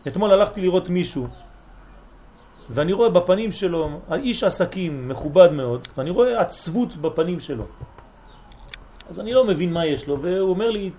אתמול 0.07 0.31
הלכתי 0.31 0.61
לראות 0.61 0.89
מישהו 0.89 1.27
ואני 2.69 2.93
רואה 2.93 3.09
בפנים 3.09 3.51
שלו, 3.51 3.99
האיש 4.09 4.43
עסקים 4.43 5.09
מכובד 5.09 5.51
מאוד, 5.51 5.87
ואני 5.97 6.09
רואה 6.09 6.41
עצבות 6.41 6.95
בפנים 6.95 7.39
שלו. 7.39 7.63
אז 9.09 9.19
אני 9.19 9.33
לא 9.33 9.45
מבין 9.45 9.73
מה 9.73 9.85
יש 9.85 10.07
לו, 10.07 10.21
והוא 10.21 10.49
אומר 10.49 10.69
לי, 10.69 10.91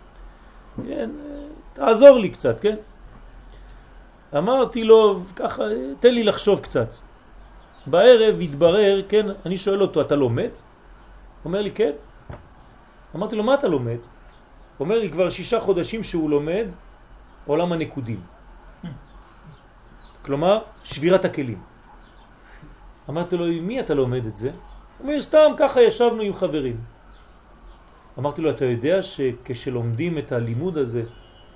כן, 0.88 1.10
תעזור 1.72 2.18
לי 2.18 2.30
קצת, 2.30 2.60
כן? 2.60 2.76
אמרתי 4.36 4.84
לו, 4.84 5.20
ככה, 5.36 5.62
תן 6.00 6.14
לי 6.14 6.24
לחשוב 6.24 6.60
קצת. 6.60 6.88
בערב 7.86 8.40
התברר, 8.40 9.02
כן, 9.08 9.26
אני 9.46 9.56
שואל 9.56 9.82
אותו, 9.82 10.00
אתה 10.00 10.16
לומד? 10.16 10.50
הוא 10.50 11.44
אומר 11.44 11.62
לי, 11.62 11.70
כן. 11.70 11.92
אמרתי 13.16 13.36
לו, 13.36 13.42
מה 13.42 13.54
אתה 13.54 13.68
לומד? 13.68 13.98
הוא 14.78 14.84
אומר 14.84 14.98
לי, 14.98 15.10
כבר 15.10 15.30
שישה 15.30 15.60
חודשים 15.60 16.02
שהוא 16.02 16.30
לומד 16.30 16.66
עולם 17.46 17.72
הנקודים. 17.72 18.20
כלומר, 20.22 20.62
שבירת 20.84 21.24
הכלים. 21.24 21.58
אמרתי 23.10 23.36
לו, 23.36 23.46
עם 23.46 23.66
מי 23.66 23.80
אתה 23.80 23.94
לומד 23.94 24.26
את 24.26 24.36
זה? 24.36 24.50
הוא 24.98 25.08
אומר, 25.08 25.22
סתם 25.22 25.52
ככה 25.56 25.82
ישבנו 25.82 26.22
עם 26.22 26.34
חברים. 26.34 26.76
אמרתי 28.18 28.42
לו, 28.42 28.50
אתה 28.50 28.64
יודע 28.64 29.02
שכשלומדים 29.02 30.18
את 30.18 30.32
הלימוד 30.32 30.78
הזה, 30.78 31.02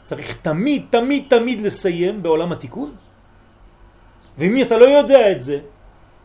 צריך 0.05 0.37
תמיד, 0.43 0.87
תמיד, 0.91 1.25
תמיד 1.29 1.61
לסיים 1.61 2.23
בעולם 2.23 2.53
התיקון? 2.53 2.95
ומי 4.39 4.63
אתה 4.63 4.79
לא 4.79 4.85
יודע 4.85 5.33
את 5.33 5.43
זה, 5.43 5.59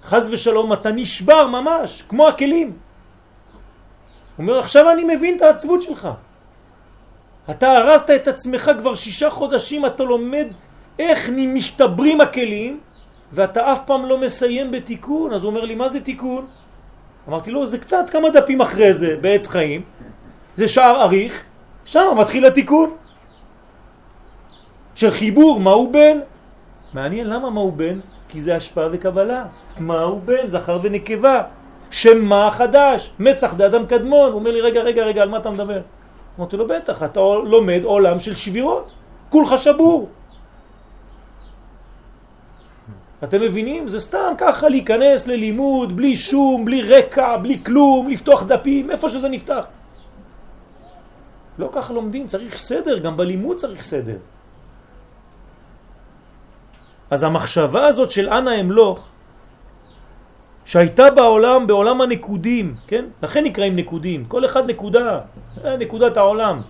חז 0.04 0.30
ושלום 0.32 0.74
אתה 0.74 0.92
נשבר 0.92 1.48
ממש, 1.48 2.04
כמו 2.10 2.28
הכלים. 2.28 2.68
הוא 2.68 4.44
אומר, 4.44 4.60
עכשיו 4.60 4.92
אני 4.92 5.16
מבין 5.16 5.38
את 5.38 5.42
העצבות 5.42 5.82
שלך. 5.82 6.10
אתה 7.50 7.72
הרסת 7.72 8.10
את 8.10 8.28
עצמך 8.28 8.72
כבר 8.80 8.96
שישה 8.96 9.30
חודשים, 9.30 9.86
אתה 9.86 10.04
לומד 10.04 10.48
איך 11.00 11.30
משתברים 11.30 12.22
הכלים, 12.22 12.80
ואתה 13.34 13.74
אף 13.74 13.80
פעם 13.86 14.06
לא 14.06 14.18
מסיים 14.18 14.72
בתיקון. 14.72 15.34
אז 15.34 15.44
הוא 15.44 15.50
אומר 15.50 15.66
לי, 15.66 15.76
מה 15.76 15.90
זה 15.90 16.02
תיקון? 16.02 16.46
אמרתי 17.30 17.52
לו, 17.52 17.68
זה 17.68 17.78
קצת 17.78 18.06
כמה 18.12 18.30
דפים 18.30 18.62
אחרי 18.62 18.94
זה, 18.94 19.18
בעץ 19.22 19.48
חיים, 19.48 19.82
זה 20.58 20.68
שער 20.68 21.02
אריך, 21.02 21.44
שם 21.86 22.18
מתחיל 22.18 22.46
התיקון. 22.46 22.96
של 24.96 25.12
חיבור, 25.12 25.60
מה 25.60 25.72
הוא 25.72 25.94
בן? 25.94 26.18
מעניין, 26.94 27.28
למה 27.28 27.50
מה 27.50 27.60
הוא 27.60 27.74
בן? 27.74 28.00
כי 28.28 28.42
זה 28.42 28.56
השפעה 28.56 28.88
וקבלה. 28.92 29.46
מה 29.80 30.02
הוא 30.02 30.22
בן? 30.22 30.50
זכר 30.50 30.80
ונקבה. 30.84 31.44
שם 31.92 32.26
מה 32.26 32.50
חדש? 32.52 33.14
מצח 33.20 33.54
דאדם 33.54 33.86
קדמון. 33.86 34.32
הוא 34.32 34.40
אומר 34.40 34.52
לי, 34.52 34.62
רגע, 34.62 34.82
רגע, 34.82 35.04
רגע, 35.04 35.22
על 35.22 35.30
מה 35.30 35.38
אתה 35.38 35.50
מדבר? 35.50 35.82
אמרתי 36.40 36.58
לו, 36.58 36.68
בטח, 36.68 37.04
אתה 37.04 37.20
לומד 37.46 37.82
עולם 37.84 38.20
של 38.20 38.36
שבירות. 38.36 38.94
כולך 39.30 39.58
שבור. 39.58 40.10
אתם 43.24 43.42
מבינים? 43.42 43.88
זה 43.88 44.00
סתם 44.00 44.34
ככה 44.38 44.70
להיכנס 44.70 45.28
ללימוד, 45.28 45.96
בלי 45.96 46.16
שום, 46.16 46.66
בלי 46.66 46.82
רקע, 46.82 47.38
בלי 47.38 47.60
כלום, 47.66 48.10
לפתוח 48.10 48.44
דפים, 48.44 48.92
איפה 48.92 49.10
שזה 49.10 49.30
נפתח. 49.30 49.66
לא 51.60 51.70
ככה 51.72 51.94
לומדים, 51.94 52.28
צריך 52.28 52.58
סדר, 52.58 53.00
גם 53.00 53.18
בלימוד 53.18 53.58
צריך 53.58 53.82
סדר. 53.82 54.18
אז 57.12 57.24
המחשבה 57.24 57.88
הזאת 57.88 58.12
של 58.12 58.30
אנה 58.30 58.60
אמלוך, 58.60 59.10
שהייתה 60.66 61.12
בעולם, 61.12 61.68
בעולם 61.68 62.02
הנקודים, 62.02 62.76
כן? 62.88 63.06
לכן 63.24 63.44
נקראים 63.44 63.76
נקודים, 63.76 64.26
כל 64.26 64.46
אחד 64.46 64.70
נקודה, 64.70 65.20
נקודת 65.80 66.18
העולם. 66.18 66.62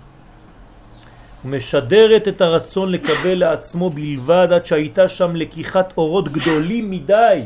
משדרת 1.46 2.28
את 2.28 2.42
הרצון 2.42 2.92
לקבל 2.92 3.34
לעצמו 3.34 3.90
בלבד 3.90 4.48
עד 4.52 4.66
שהייתה 4.66 5.08
שם 5.08 5.36
לקיחת 5.36 5.94
אורות 5.98 6.30
גדולים 6.30 6.92
מדי. 6.92 7.44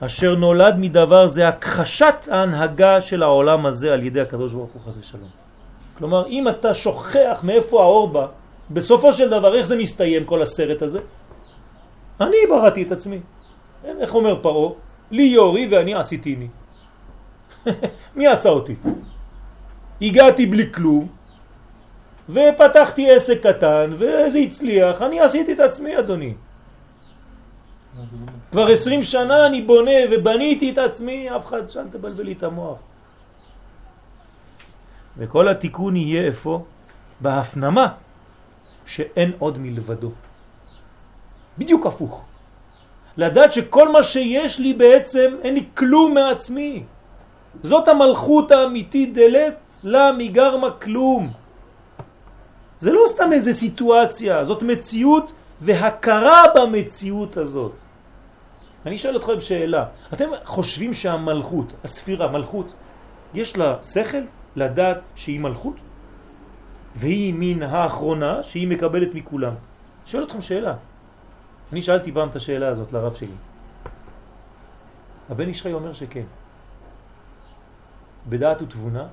אשר 0.00 0.34
נולד 0.34 0.74
מדבר 0.78 1.26
זה 1.26 1.48
הכחשת 1.48 2.14
ההנהגה 2.30 3.00
של 3.00 3.22
העולם 3.22 3.66
הזה 3.66 3.92
על 3.92 4.02
ידי 4.02 4.20
הקדוש 4.20 4.52
ברוך 4.52 4.70
הוא 4.70 4.82
חסי 4.86 5.02
שלום. 5.02 5.28
כלומר, 5.98 6.26
אם 6.26 6.48
אתה 6.48 6.74
שוכח 6.74 7.40
מאיפה 7.42 7.82
האור 7.82 8.08
בא, 8.08 8.26
בסופו 8.70 9.12
של 9.12 9.30
דבר 9.30 9.54
איך 9.54 9.66
זה 9.66 9.76
מסתיים 9.76 10.24
כל 10.24 10.42
הסרט 10.42 10.82
הזה? 10.82 11.00
אני 12.20 12.36
בראתי 12.50 12.82
את 12.82 12.92
עצמי. 12.92 13.20
איך 13.84 14.14
אומר 14.14 14.42
פרו? 14.42 14.74
לי 15.10 15.22
יורי 15.22 15.68
ואני 15.70 15.94
עשיתיני. 15.94 16.48
מי 18.16 18.26
עשה 18.26 18.48
אותי? 18.48 18.74
הגעתי 20.02 20.46
בלי 20.46 20.72
כלום, 20.72 21.17
ופתחתי 22.28 23.10
עסק 23.10 23.46
קטן, 23.46 23.90
וזה 23.92 24.38
הצליח, 24.38 25.02
אני 25.02 25.20
עשיתי 25.20 25.52
את 25.52 25.60
עצמי, 25.60 25.98
אדוני. 25.98 26.34
כבר 28.50 28.66
עשרים 28.66 29.02
שנה 29.02 29.46
אני 29.46 29.62
בונה 29.62 29.98
ובניתי 30.10 30.70
את 30.70 30.78
עצמי, 30.78 31.36
אף 31.36 31.46
אחד 31.46 31.68
שאל 31.68 31.88
תבלבל 31.90 32.24
לי 32.24 32.32
את 32.32 32.42
המוח. 32.42 32.78
וכל 35.18 35.48
התיקון 35.48 35.96
יהיה 35.96 36.22
איפה? 36.22 36.64
בהפנמה 37.20 37.86
שאין 38.86 39.32
עוד 39.38 39.58
מלבדו. 39.58 40.10
בדיוק 41.58 41.86
הפוך. 41.86 42.24
לדעת 43.16 43.52
שכל 43.52 43.92
מה 43.92 44.02
שיש 44.02 44.58
לי 44.58 44.72
בעצם 44.74 45.34
אין 45.42 45.54
לי 45.54 45.64
כלום 45.74 46.14
מעצמי. 46.14 46.82
זאת 47.62 47.88
המלכות 47.88 48.50
האמיתית 48.50 49.14
דלת 49.14 49.58
לה 49.82 50.12
מגרמה 50.18 50.70
כלום. 50.70 51.32
זה 52.78 52.92
לא 52.92 53.00
סתם 53.06 53.32
איזה 53.32 53.52
סיטואציה, 53.52 54.44
זאת 54.44 54.62
מציאות 54.62 55.32
והכרה 55.60 56.42
במציאות 56.56 57.36
הזאת. 57.36 57.74
אני 58.86 58.98
שואל 58.98 59.16
אתכם 59.16 59.40
שאלה, 59.40 59.84
אתם 60.12 60.28
חושבים 60.44 60.94
שהמלכות, 60.94 61.72
הספירה, 61.84 62.30
מלכות, 62.30 62.72
יש 63.34 63.56
לה 63.56 63.82
שכל 63.82 64.24
לדעת 64.56 64.98
שהיא 65.14 65.40
מלכות? 65.40 65.76
והיא 66.96 67.34
מן 67.36 67.62
האחרונה 67.62 68.42
שהיא 68.42 68.68
מקבלת 68.68 69.14
מכולם. 69.14 69.54
שואל 70.06 70.24
אתכם 70.24 70.40
שאלה. 70.40 70.74
אני 71.72 71.82
שאלתי 71.82 72.12
פעם 72.12 72.28
את 72.28 72.36
השאלה 72.36 72.68
הזאת 72.68 72.92
לרב 72.92 73.14
שלי. 73.14 73.38
הבן 75.30 75.48
ישחי 75.48 75.72
אומר 75.72 75.92
שכן. 75.92 76.26
בדעת 78.28 78.62
ותבונה, 78.62 79.06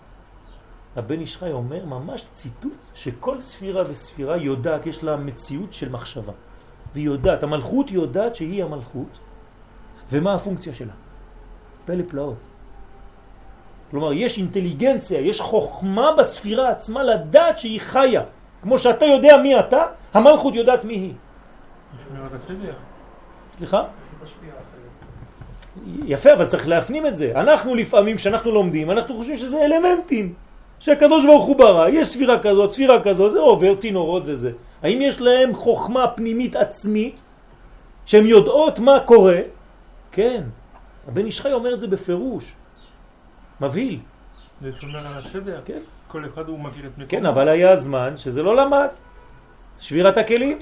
הבן 0.95 1.21
ישחי 1.21 1.51
אומר 1.51 1.85
ממש 1.85 2.25
ציטוט 2.33 2.85
שכל 2.93 3.39
ספירה 3.39 3.83
וספירה 3.89 4.37
יודעת, 4.37 4.85
יש 4.85 5.03
לה 5.03 5.17
מציאות 5.17 5.73
של 5.73 5.89
מחשבה. 5.89 6.33
והיא 6.93 7.05
יודעת, 7.05 7.43
המלכות 7.43 7.91
יודעת 7.91 8.35
שהיא 8.35 8.63
המלכות, 8.63 9.19
ומה 10.11 10.33
הפונקציה 10.33 10.73
שלה. 10.73 10.93
פלא 11.85 12.03
פלאות. 12.07 12.37
כלומר, 13.91 14.13
יש 14.13 14.37
אינטליגנציה, 14.37 15.19
יש 15.21 15.41
חוכמה 15.41 16.11
בספירה 16.17 16.69
עצמה 16.69 17.03
לדעת 17.03 17.57
שהיא 17.57 17.79
חיה. 17.81 18.23
כמו 18.61 18.77
שאתה 18.77 19.05
יודע 19.05 19.37
מי 19.37 19.59
אתה, 19.59 19.83
המלכות 20.13 20.55
יודעת 20.55 20.85
מי 20.85 20.93
היא. 20.93 21.13
סליחה? 23.57 23.83
יפה, 26.05 26.33
אבל 26.33 26.45
צריך 26.45 26.67
להפנים 26.67 27.07
את 27.07 27.17
זה. 27.17 27.31
אנחנו 27.35 27.75
לפעמים, 27.75 28.17
כשאנחנו 28.17 28.51
לומדים, 28.51 28.91
אנחנו 28.91 29.15
חושבים 29.15 29.37
שזה 29.37 29.65
אלמנטים. 29.65 30.44
שהקדוש 30.79 31.25
ברוך 31.25 31.45
הוא 31.45 31.55
ברא, 31.55 31.89
יש 31.89 32.07
ספירה 32.07 32.39
כזאת, 32.39 32.71
ספירה 32.71 33.03
כזאת, 33.03 33.31
זה 33.31 33.39
עובר 33.39 33.75
צינורות 33.75 34.23
וזה. 34.25 34.51
האם 34.83 35.01
יש 35.01 35.21
להם 35.21 35.55
חוכמה 35.55 36.07
פנימית 36.07 36.55
עצמית, 36.55 37.23
שהן 38.05 38.25
יודעות 38.25 38.79
מה 38.79 38.99
קורה? 38.99 39.39
כן. 40.11 40.43
הבן 41.07 41.27
ישחי 41.27 41.51
אומר 41.53 41.73
את 41.73 41.79
זה 41.79 41.87
בפירוש. 41.87 42.53
מבהיל. 43.61 43.99
זה 44.61 44.71
שומר 44.79 45.07
על 45.07 45.13
הסדר. 45.13 45.61
כן. 45.65 45.79
כל 46.07 46.25
אחד 46.25 46.47
הוא 46.47 46.59
מכיר 46.59 46.85
את 46.85 46.91
מקומו. 46.91 47.09
כן, 47.09 47.25
אבל 47.25 47.47
היה 47.47 47.75
זמן 47.75 48.17
שזה 48.17 48.43
לא 48.43 48.55
למד. 48.55 48.87
שבירת 49.79 50.17
הכלים. 50.17 50.59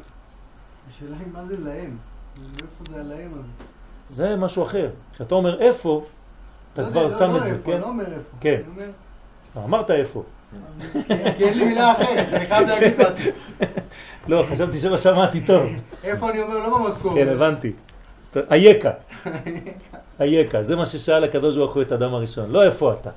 השאלה 0.89 1.16
היא 1.20 1.28
מה 1.34 1.45
זה 1.45 1.55
להם? 1.59 1.97
מאיפה 2.38 2.84
זה 2.89 2.99
הלהם 2.99 3.32
הזה? 3.34 3.47
זה 4.09 4.36
משהו 4.36 4.64
אחר. 4.64 4.89
כשאתה 5.14 5.36
אומר 5.36 5.59
איפה, 5.59 6.03
אתה 6.74 6.82
לא 6.82 6.88
כבר 6.89 7.01
יודע, 7.01 7.18
שם 7.18 7.32
לא 7.32 7.38
את 7.38 7.43
זה, 7.43 7.49
איפה, 7.49 7.66
כן? 7.66 7.72
אני 7.72 7.82
לא 7.82 7.88
אומר 7.88 8.05
איפה. 8.05 8.38
כן. 8.41 8.61
אמרת 9.57 9.91
איפה. 9.91 10.23
כי 11.37 11.43
אין 11.45 11.57
לי 11.57 11.65
מילה 11.65 11.91
אחרת, 11.91 12.33
אני 12.33 12.47
חייב 12.47 12.67
להגיד 12.67 12.93
משהו. 12.99 13.31
לא, 14.27 14.45
חשבתי 14.51 14.79
שלא 14.79 14.97
שמעתי 14.97 15.41
טוב. 15.41 15.63
איפה 16.03 16.29
אני 16.29 16.41
אומר? 16.41 16.67
לא 16.67 16.77
במקום. 16.77 17.15
כן, 17.15 17.29
הבנתי. 17.29 17.71
אייכה. 18.51 18.91
אייכה, 20.19 20.63
זה 20.63 20.75
מה 20.75 20.85
ששאל 20.85 21.23
הקדוש 21.23 21.57
ברוך 21.57 21.73
הוא 21.73 21.81
את 21.81 21.91
אדם 21.91 22.13
הראשון. 22.13 22.51
לא 22.51 22.63
איפה 22.63 22.93
אתה. 22.93 23.09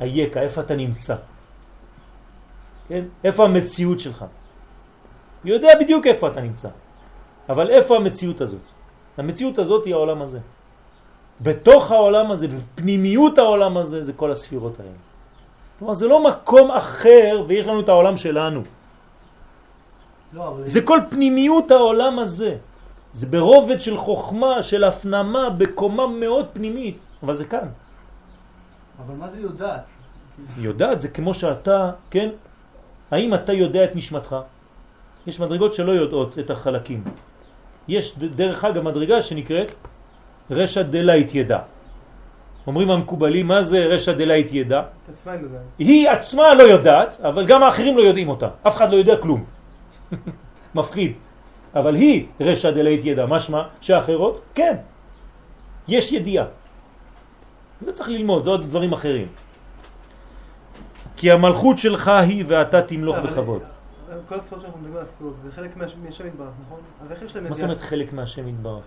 אייכה, 0.00 0.40
איפה 0.40 0.60
אתה 0.60 0.76
נמצא. 0.76 1.14
כן? 2.88 3.04
איפה 3.24 3.44
המציאות 3.44 4.00
שלך. 4.00 4.24
יודע 5.44 5.68
בדיוק 5.80 6.06
איפה 6.06 6.28
אתה 6.28 6.40
נמצא. 6.40 6.68
אבל 7.48 7.70
איפה 7.70 7.96
המציאות 7.96 8.40
הזאת? 8.40 8.60
המציאות 9.18 9.58
הזאת 9.58 9.84
היא 9.84 9.94
העולם 9.94 10.22
הזה. 10.22 10.38
בתוך 11.40 11.90
העולם 11.90 12.30
הזה, 12.30 12.46
בפנימיות 12.48 13.38
העולם 13.38 13.76
הזה, 13.76 14.02
זה 14.04 14.12
כל 14.12 14.32
הספירות 14.32 14.80
האלה. 14.80 14.98
כלומר, 15.78 15.94
זה 15.94 16.06
לא 16.06 16.24
מקום 16.24 16.70
אחר 16.70 17.44
ויש 17.46 17.66
לנו 17.66 17.80
את 17.80 17.88
העולם 17.88 18.16
שלנו. 18.16 18.62
לא, 20.32 20.48
אבל... 20.48 20.66
זה 20.66 20.80
כל 20.82 21.00
פנימיות 21.10 21.70
העולם 21.70 22.18
הזה. 22.18 22.56
זה 23.12 23.26
ברובד 23.26 23.80
של 23.80 23.96
חוכמה, 23.96 24.62
של 24.62 24.84
הפנמה, 24.84 25.50
בקומה 25.50 26.06
מאוד 26.06 26.46
פנימית, 26.52 26.98
אבל 27.22 27.36
זה 27.36 27.44
כאן. 27.44 27.68
אבל 29.06 29.14
מה 29.14 29.28
זה 29.28 29.40
יודעת? 29.40 29.84
יודעת 30.58 31.00
זה 31.00 31.08
כמו 31.08 31.34
שאתה, 31.34 31.90
כן? 32.10 32.28
האם 33.10 33.34
אתה 33.34 33.52
יודע 33.52 33.84
את 33.84 33.96
נשמתך? 33.96 34.36
יש 35.26 35.40
מדרגות 35.40 35.74
שלא 35.74 35.92
יודעות 35.92 36.38
את 36.38 36.50
החלקים. 36.50 37.04
יש 37.88 38.18
דרך 38.18 38.64
אגב 38.64 38.82
מדרגה 38.82 39.22
שנקראת 39.22 39.74
רשע 40.50 40.82
דלית 40.82 41.34
ידע. 41.34 41.58
אומרים 42.66 42.90
המקובלים, 42.90 43.46
מה 43.46 43.62
זה 43.62 43.84
רשע 43.86 44.12
דלית 44.12 44.52
ידע? 44.52 44.82
עצמה 45.14 45.32
היא 45.78 46.08
עצמה 46.10 46.54
לא 46.54 46.62
יודעת, 46.62 47.20
אבל 47.20 47.46
גם 47.46 47.62
האחרים 47.62 47.96
לא 47.96 48.02
יודעים 48.02 48.28
אותה. 48.28 48.48
אף 48.66 48.76
אחד 48.76 48.90
לא 48.90 48.96
יודע 48.96 49.16
כלום. 49.16 49.44
מפחיד. 50.74 51.12
אבל 51.74 51.94
היא 51.94 52.26
רשע 52.40 52.70
דלית 52.70 53.04
ידע, 53.04 53.26
משמע 53.26 53.62
שאחרות, 53.80 54.40
כן. 54.54 54.76
יש 55.88 56.12
ידיעה. 56.12 56.44
זה 57.80 57.92
צריך 57.92 58.08
ללמוד, 58.08 58.44
זה 58.44 58.50
עוד 58.50 58.62
דברים 58.62 58.92
אחרים. 58.92 59.28
כי 61.16 61.32
המלכות 61.32 61.78
שלך 61.78 62.08
היא 62.08 62.44
ואתה 62.48 62.82
תמלוך 62.82 63.16
אבל- 63.16 63.30
בכבוד. 63.30 63.62
כל 64.28 64.34
הספורט 64.34 64.62
שאנחנו 64.62 64.78
מדברים 64.80 64.96
על 64.96 65.02
הספורט, 65.02 65.34
זה 65.44 65.52
חלק 65.52 65.76
מה- 65.76 65.84
מהשם 66.04 66.26
יתברך, 66.26 66.48
נכון? 66.66 66.80
אז 67.04 67.12
איך 67.12 67.22
יש 67.22 67.34
להם 67.36 67.44
מה 67.44 67.50
זאת 67.50 67.58
ידיעה? 67.58 67.72
אומרת 67.72 67.80
חלק 67.90 68.12
מהשם 68.12 68.48
יתברך? 68.48 68.82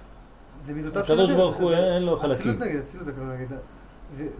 זה 0.65 0.73
מידותיו 0.73 1.05
של 1.05 1.13
הקדוש 1.13 1.29
השם. 1.29 1.37
ברוך 1.37 1.55
הוא, 1.55 1.71
אין 1.71 2.03
לו 2.03 2.17
חלקים. 2.19 2.41
אצילות 2.41 2.59
נגיד, 2.59 2.79
אצילות 2.79 3.07
הכוונה 3.07 3.33
נגיד. 3.33 3.47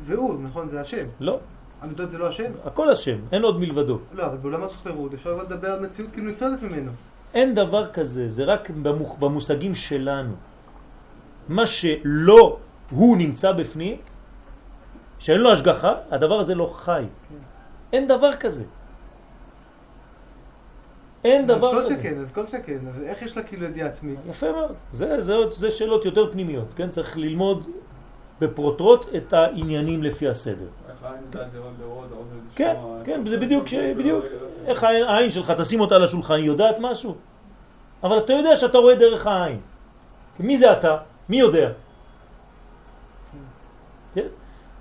והוא, 0.02 0.44
נכון, 0.44 0.70
זה 0.70 0.80
השם. 0.80 1.06
לא, 1.20 1.40
המידות 1.82 2.12
זה 2.12 2.18
לא 2.18 2.28
השם? 2.28 2.52
הכל 2.66 2.90
השם, 2.90 3.18
אין 3.32 3.44
עוד 3.44 3.60
מלבדו. 3.60 4.00
לא, 4.14 4.26
אבל 4.26 4.38
בעולם 4.38 4.64
החירות 4.64 5.14
אפשר 5.14 5.38
לדבר 5.38 5.72
על 5.72 5.80
מציאות 5.80 6.12
כאילו 6.12 6.32
נפרדת 6.32 6.62
ממנו. 6.62 6.92
אין 7.34 7.56
דבר 7.56 7.92
כזה, 7.92 8.30
זה 8.30 8.44
רק 8.44 8.70
במושגים 9.20 9.76
שלנו. 9.76 10.34
מה 11.50 11.66
שלא 11.66 12.58
הוא 12.90 13.18
נמצא 13.18 13.52
בפנים, 13.52 13.98
שאין 15.20 15.42
לו 15.42 15.52
השגחה, 15.52 15.94
הדבר 16.12 16.40
הזה 16.40 16.56
לא 16.56 16.66
חי. 16.66 17.04
אין 17.94 18.08
דבר 18.08 18.36
כזה. 18.36 18.64
אין 21.24 21.48
דבר 21.48 21.70
אז 21.80 21.88
כל 21.88 21.94
כזה. 21.94 21.96
שכן, 22.02 22.20
אז 22.22 22.32
כל 22.32 22.46
שכן, 22.48 22.78
אז 22.90 23.02
איך 23.04 23.22
יש 23.22 23.38
לה 23.38 23.44
כאילו 23.44 23.66
ידיעה 23.66 23.88
עצמית? 23.88 24.20
יפה 24.30 24.52
מאוד. 24.52 24.72
זה, 24.92 25.22
זה, 25.22 25.36
זה 25.52 25.72
שאלות 25.72 26.06
יותר 26.06 26.32
פנימיות, 26.32 26.66
כן? 26.76 26.90
צריך 26.90 27.18
ללמוד 27.18 27.68
בפרוטרוט 28.42 29.06
את 29.18 29.34
העניינים 29.34 30.04
לפי 30.04 30.28
הסדר. 30.30 30.66
כן, 32.56 32.76
כן, 33.04 33.22
זה 33.28 33.38
בדיוק, 33.38 33.68
ש- 33.68 33.74
זה- 33.74 33.94
בדיוק. 33.98 34.26
איך 34.66 34.84
העין 34.84 35.04
העין 35.04 35.32
שלך, 35.32 35.52
תשים 35.52 35.80
אותה 35.82 35.96
על 35.96 36.04
השולחן, 36.04 36.34
היא 36.34 36.44
יודעת 36.46 36.76
משהו? 36.80 37.16
אבל 38.04 38.18
אתה 38.18 38.34
יודע 38.34 38.56
שאתה 38.56 38.78
רואה 38.78 38.96
דרך 38.96 39.28
העין. 39.28 39.60
מי 40.40 40.58
זה 40.58 40.72
אתה? 40.74 40.98
מי 41.30 41.40
יודע? 41.40 41.70
כן? 44.16 44.28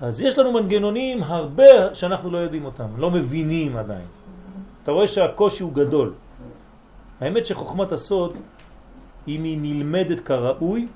אז 0.01 0.21
יש 0.21 0.39
לנו 0.39 0.53
מנגנונים 0.53 1.23
הרבה 1.23 1.95
שאנחנו 1.95 2.31
לא 2.31 2.39
יודעים 2.39 2.65
אותם, 2.65 2.87
לא 2.97 3.11
מבינים 3.11 3.77
עדיין. 3.77 4.07
אתה 4.83 4.93
רואה 4.93 5.07
שהקושי 5.09 5.63
הוא 5.63 5.73
גדול. 5.73 6.13
האמת 7.21 7.47
שחוכמת 7.47 7.93
הסוד, 7.93 8.37
אם 9.29 9.45
היא 9.45 9.59
נלמדת 9.61 10.21
כראוי, 10.21 10.89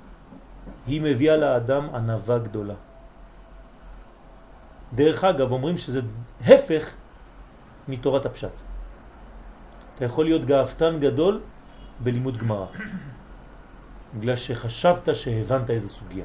היא 0.86 1.00
מביאה 1.00 1.36
לאדם 1.36 1.94
ענבה 1.94 2.38
גדולה. 2.38 2.74
דרך 4.94 5.24
אגב, 5.24 5.52
אומרים 5.52 5.78
שזה 5.78 6.00
הפך 6.44 6.90
מתורת 7.88 8.26
הפשט. 8.26 8.56
אתה 9.94 10.04
יכול 10.04 10.24
להיות 10.24 10.44
גאוותן 10.44 11.00
גדול 11.00 11.40
בלימוד 12.00 12.36
גמרא, 12.36 12.66
בגלל 14.18 14.36
שחשבת 14.36 15.08
שהבנת 15.14 15.70
איזה 15.70 15.88
סוגיה. 15.88 16.24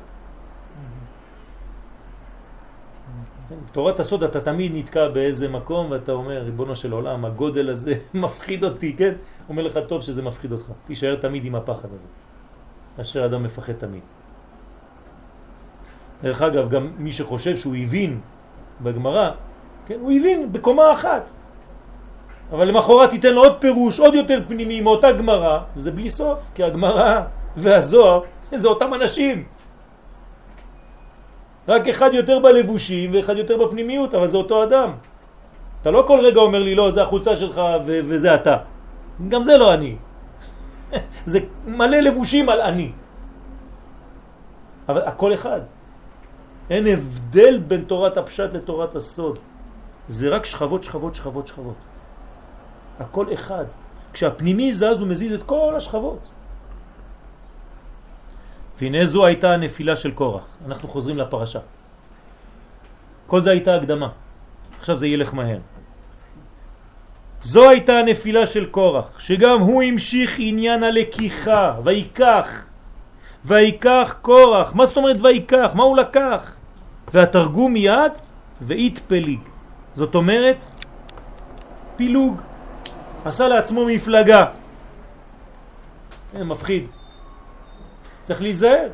כן, 3.05 3.36
תורת 3.71 3.99
הסוד 3.99 4.23
אתה 4.23 4.41
תמיד 4.41 4.71
נתקע 4.75 5.07
באיזה 5.07 5.47
מקום 5.47 5.91
ואתה 5.91 6.11
אומר, 6.11 6.41
ריבונו 6.41 6.75
של 6.75 6.91
עולם, 6.91 7.25
הגודל 7.25 7.69
הזה 7.69 7.93
מפחיד 8.13 8.63
אותי, 8.63 8.93
כן? 8.97 9.13
אומר 9.49 9.63
לך, 9.63 9.79
טוב 9.87 10.01
שזה 10.01 10.21
מפחיד 10.21 10.51
אותך, 10.51 10.65
תישאר 10.85 11.15
תמיד 11.15 11.45
עם 11.45 11.55
הפחד 11.55 11.93
הזה, 11.93 12.07
אשר 13.01 13.25
אדם 13.25 13.43
מפחד 13.43 13.73
תמיד. 13.73 14.01
דרך 16.23 16.41
אגב, 16.41 16.69
גם 16.69 16.91
מי 16.97 17.11
שחושב 17.11 17.57
שהוא 17.57 17.75
הבין 17.75 18.19
בגמרא, 18.81 19.31
כן, 19.85 19.97
הוא 19.99 20.11
הבין 20.11 20.51
בקומה 20.51 20.93
אחת. 20.93 21.31
אבל 22.51 22.67
למחרת 22.67 23.09
תיתן 23.09 23.33
לו 23.33 23.43
עוד 23.43 23.57
פירוש, 23.59 23.99
עוד 23.99 24.13
יותר 24.13 24.39
פנימי 24.47 24.81
מאותה 24.81 25.11
גמרא, 25.11 25.59
זה 25.75 25.91
בלי 25.91 26.09
סוף, 26.09 26.39
כי 26.55 26.63
הגמרא 26.63 27.21
והזוהר 27.57 28.21
זה 28.55 28.67
אותם 28.67 28.93
אנשים. 28.93 29.56
רק 31.67 31.87
אחד 31.87 32.09
יותר 32.13 32.39
בלבושים 32.39 33.13
ואחד 33.13 33.37
יותר 33.37 33.57
בפנימיות, 33.65 34.13
אבל 34.13 34.27
זה 34.27 34.37
אותו 34.37 34.63
אדם. 34.63 34.91
אתה 35.81 35.91
לא 35.91 36.03
כל 36.07 36.19
רגע 36.19 36.39
אומר 36.41 36.63
לי, 36.63 36.75
לא, 36.75 36.91
זה 36.91 37.03
החולצה 37.03 37.35
שלך 37.35 37.61
וזה 37.85 38.35
אתה. 38.35 38.57
גם 39.29 39.43
זה 39.43 39.57
לא 39.57 39.73
אני. 39.73 39.95
זה 41.31 41.39
מלא 41.67 41.97
לבושים 41.97 42.49
על 42.49 42.61
אני. 42.61 42.91
אבל 44.89 45.01
הכל 45.01 45.33
אחד. 45.33 45.61
אין 46.69 46.87
הבדל 46.87 47.57
בין 47.57 47.83
תורת 47.83 48.17
הפשט 48.17 48.53
לתורת 48.53 48.95
הסוד. 48.95 49.39
זה 50.09 50.29
רק 50.29 50.45
שכבות, 50.45 50.83
שכבות, 50.83 51.15
שכבות, 51.15 51.47
שכבות. 51.47 51.79
הכל 52.99 53.33
אחד. 53.33 53.65
כשהפנימי 54.13 54.73
זז 54.73 54.99
הוא 54.99 55.07
מזיז 55.07 55.33
את 55.33 55.43
כל 55.43 55.73
השכבות. 55.77 56.27
והנה 58.81 59.05
זו 59.05 59.25
הייתה 59.25 59.53
הנפילה 59.53 59.95
של 59.95 60.11
קורח. 60.11 60.43
אנחנו 60.65 60.87
חוזרים 60.89 61.17
לפרשה. 61.17 61.59
כל 63.27 63.41
זה 63.41 63.51
הייתה 63.51 63.75
הקדמה. 63.75 64.09
עכשיו 64.79 64.97
זה 64.97 65.07
ילך 65.07 65.33
מהר. 65.33 65.59
זו 67.41 67.69
הייתה 67.69 67.93
הנפילה 67.93 68.47
של 68.47 68.65
קורח, 68.65 69.19
שגם 69.19 69.59
הוא 69.59 69.83
המשיך 69.83 70.35
עניין 70.37 70.83
הלקיחה, 70.83 71.73
ויקח, 71.83 72.65
ויקח 73.45 74.15
קורח. 74.21 74.73
מה 74.73 74.85
זאת 74.85 74.97
אומרת 74.97 75.17
ויקח? 75.21 75.71
מה 75.73 75.83
הוא 75.83 75.97
לקח? 75.97 76.55
והתרגום 77.13 77.73
מיד, 77.73 78.11
ואית 78.61 78.99
פליג. 79.07 79.39
זאת 79.95 80.15
אומרת, 80.15 80.65
פילוג. 81.95 82.41
עשה 83.25 83.47
לעצמו 83.47 83.85
מפלגה. 83.85 84.45
אה, 86.35 86.43
מפחיד. 86.43 86.96
צריך 88.27 88.41
להיזהר. 88.41 88.89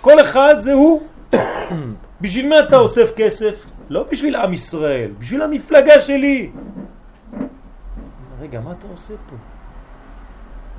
כל 0.00 0.20
אחד 0.20 0.54
זה 0.58 0.72
הוא. 0.72 1.02
בשביל 2.20 2.48
מה 2.48 2.60
אתה 2.60 2.76
אוסף 2.76 3.12
כסף? 3.16 3.54
לא 3.90 4.02
בשביל 4.10 4.36
עם 4.36 4.52
ישראל, 4.52 5.10
בשביל 5.18 5.42
המפלגה 5.42 6.00
שלי. 6.00 6.50
רגע, 8.40 8.60
מה 8.60 8.72
אתה 8.72 8.86
עושה 8.90 9.14
פה? 9.30 9.36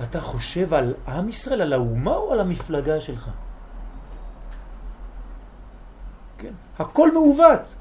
אתה 0.03 0.21
חושב 0.21 0.73
על 0.73 0.93
עם 1.07 1.29
ישראל, 1.29 1.61
על 1.61 1.73
האומה 1.73 2.15
או 2.15 2.33
על 2.33 2.39
המפלגה 2.39 3.01
שלך? 3.01 3.29
כן, 6.37 6.53
הכל 6.79 7.13
מעוות. 7.13 7.75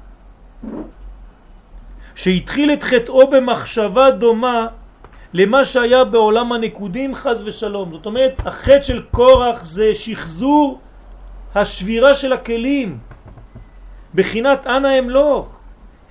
שהתחיל 2.15 2.73
את 2.73 2.83
חטאו 2.83 3.27
במחשבה 3.27 4.11
דומה 4.11 4.67
למה 5.35 5.65
שהיה 5.65 6.03
בעולם 6.03 6.51
הנקודים 6.51 7.15
חז 7.15 7.43
ושלום. 7.45 7.91
זאת 7.91 8.05
אומרת, 8.05 8.41
החטא 8.45 8.81
של 8.81 9.01
קורח 9.11 9.63
זה 9.63 9.95
שחזור 9.95 10.79
השבירה 11.55 12.15
של 12.15 12.33
הכלים. 12.33 12.97
בחינת 14.15 14.67
אנא 14.67 14.99
אמלוך. 14.99 15.47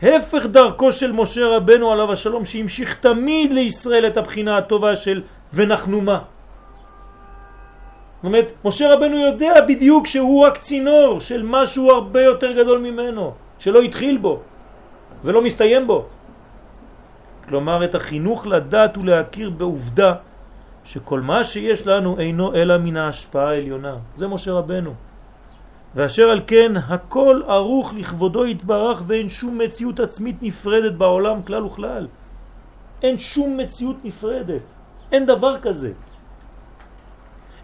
הפך 0.02 0.46
דרכו 0.46 0.92
של 0.92 1.12
משה 1.12 1.56
רבנו 1.56 1.92
עליו 1.92 2.12
השלום 2.12 2.44
שהמשיך 2.44 3.00
תמיד 3.00 3.52
לישראל 3.52 4.06
את 4.06 4.16
הבחינה 4.16 4.56
הטובה 4.56 4.96
של 4.96 5.22
ונחנומה. 5.54 6.18
זאת 6.20 8.24
אומרת, 8.24 8.52
משה 8.64 8.92
רבנו 8.92 9.16
יודע 9.16 9.54
בדיוק 9.68 10.06
שהוא 10.06 10.44
רק 10.44 10.60
צינור 10.60 11.20
של 11.20 11.42
משהו 11.42 11.90
הרבה 11.90 12.22
יותר 12.22 12.52
גדול 12.52 12.78
ממנו, 12.78 13.32
שלא 13.58 13.80
התחיל 13.80 14.16
בו 14.16 14.40
ולא 15.24 15.42
מסתיים 15.42 15.86
בו. 15.86 16.06
כלומר, 17.48 17.84
את 17.84 17.94
החינוך 17.94 18.46
לדעת 18.46 18.98
ולהכיר 18.98 19.50
בעובדה 19.50 20.12
שכל 20.84 21.20
מה 21.20 21.44
שיש 21.44 21.86
לנו 21.86 22.18
אינו 22.18 22.54
אלא 22.54 22.78
מן 22.78 22.96
ההשפעה 22.96 23.48
העליונה. 23.48 23.96
זה 24.16 24.28
משה 24.28 24.52
רבנו. 24.52 24.94
ואשר 25.94 26.22
על 26.22 26.40
כן 26.46 26.72
הכל 26.76 27.42
ערוך 27.46 27.94
לכבודו 27.94 28.46
יתברך 28.46 29.02
ואין 29.06 29.28
שום 29.28 29.58
מציאות 29.58 30.00
עצמית 30.00 30.42
נפרדת 30.42 30.92
בעולם 30.92 31.42
כלל 31.42 31.64
וכלל. 31.64 32.06
אין 33.02 33.18
שום 33.18 33.56
מציאות 33.56 33.96
נפרדת. 34.04 34.74
אין 35.12 35.26
דבר 35.26 35.60
כזה. 35.60 35.92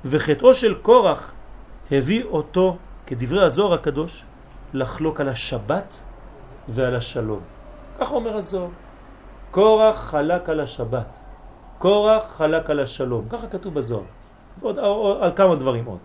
וחטאו 0.04 0.54
של 0.54 0.74
קורח 0.74 1.32
הביא 1.90 2.24
אותו, 2.24 2.76
כדברי 3.06 3.44
הזוהר 3.44 3.74
הקדוש, 3.74 4.24
לחלוק 4.74 5.20
על 5.20 5.28
השבת 5.28 6.00
ועל 6.68 6.96
השלום. 6.96 7.40
כך 7.98 8.12
אומר 8.12 8.36
הזוהר. 8.36 8.68
קורח 9.50 9.98
חלק 9.98 10.48
על 10.48 10.60
השבת, 10.60 11.18
קורח 11.78 12.22
חלק 12.36 12.70
על 12.70 12.80
השלום. 12.80 13.24
ככה 13.30 13.46
כתוב 13.46 13.74
בזוהר. 13.74 14.04
עוד, 14.60 14.78
על 15.20 15.30
כמה 15.36 15.54
דברים 15.54 15.84
עוד. 15.84 15.98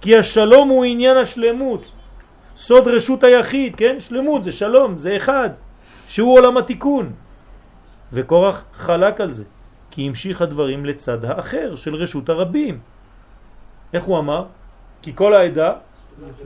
כי 0.00 0.16
השלום 0.16 0.68
הוא 0.68 0.84
עניין 0.84 1.16
השלמות. 1.16 1.84
סוד 2.56 2.88
רשות 2.88 3.24
היחיד, 3.24 3.76
כן? 3.76 4.00
שלמות 4.00 4.44
זה 4.44 4.52
שלום, 4.52 4.98
זה 4.98 5.16
אחד, 5.16 5.50
שהוא 6.06 6.34
עולם 6.38 6.56
התיקון. 6.56 7.12
וקורח 8.12 8.64
חלק 8.74 9.20
על 9.20 9.30
זה, 9.30 9.44
כי 9.90 10.08
המשיך 10.08 10.42
הדברים 10.42 10.86
לצד 10.86 11.24
האחר 11.24 11.76
של 11.76 11.94
רשות 11.94 12.28
הרבים. 12.28 12.80
איך 13.92 14.04
הוא 14.04 14.18
אמר? 14.18 14.44
כי 15.02 15.12
כל 15.14 15.34
העדה 15.34 15.72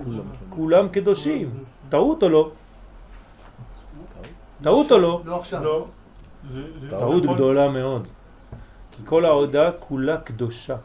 כולם, 0.04 0.24
כולם 0.50 0.88
קדושים. 0.88 1.64
טעות 1.88 2.22
או 2.22 2.28
לא? 2.28 2.50
טעות 4.62 4.92
או 4.92 4.98
לא? 4.98 5.22
לא 5.24 5.36
עכשיו. 5.36 5.82
לא. 6.50 6.98
טעות 6.98 7.26
גדולה 7.26 7.68
מאוד. 7.68 8.08
כי 8.92 9.02
כל 9.04 9.24
העודה 9.24 9.70
כולה 9.78 10.16
קדושה. 10.16 10.76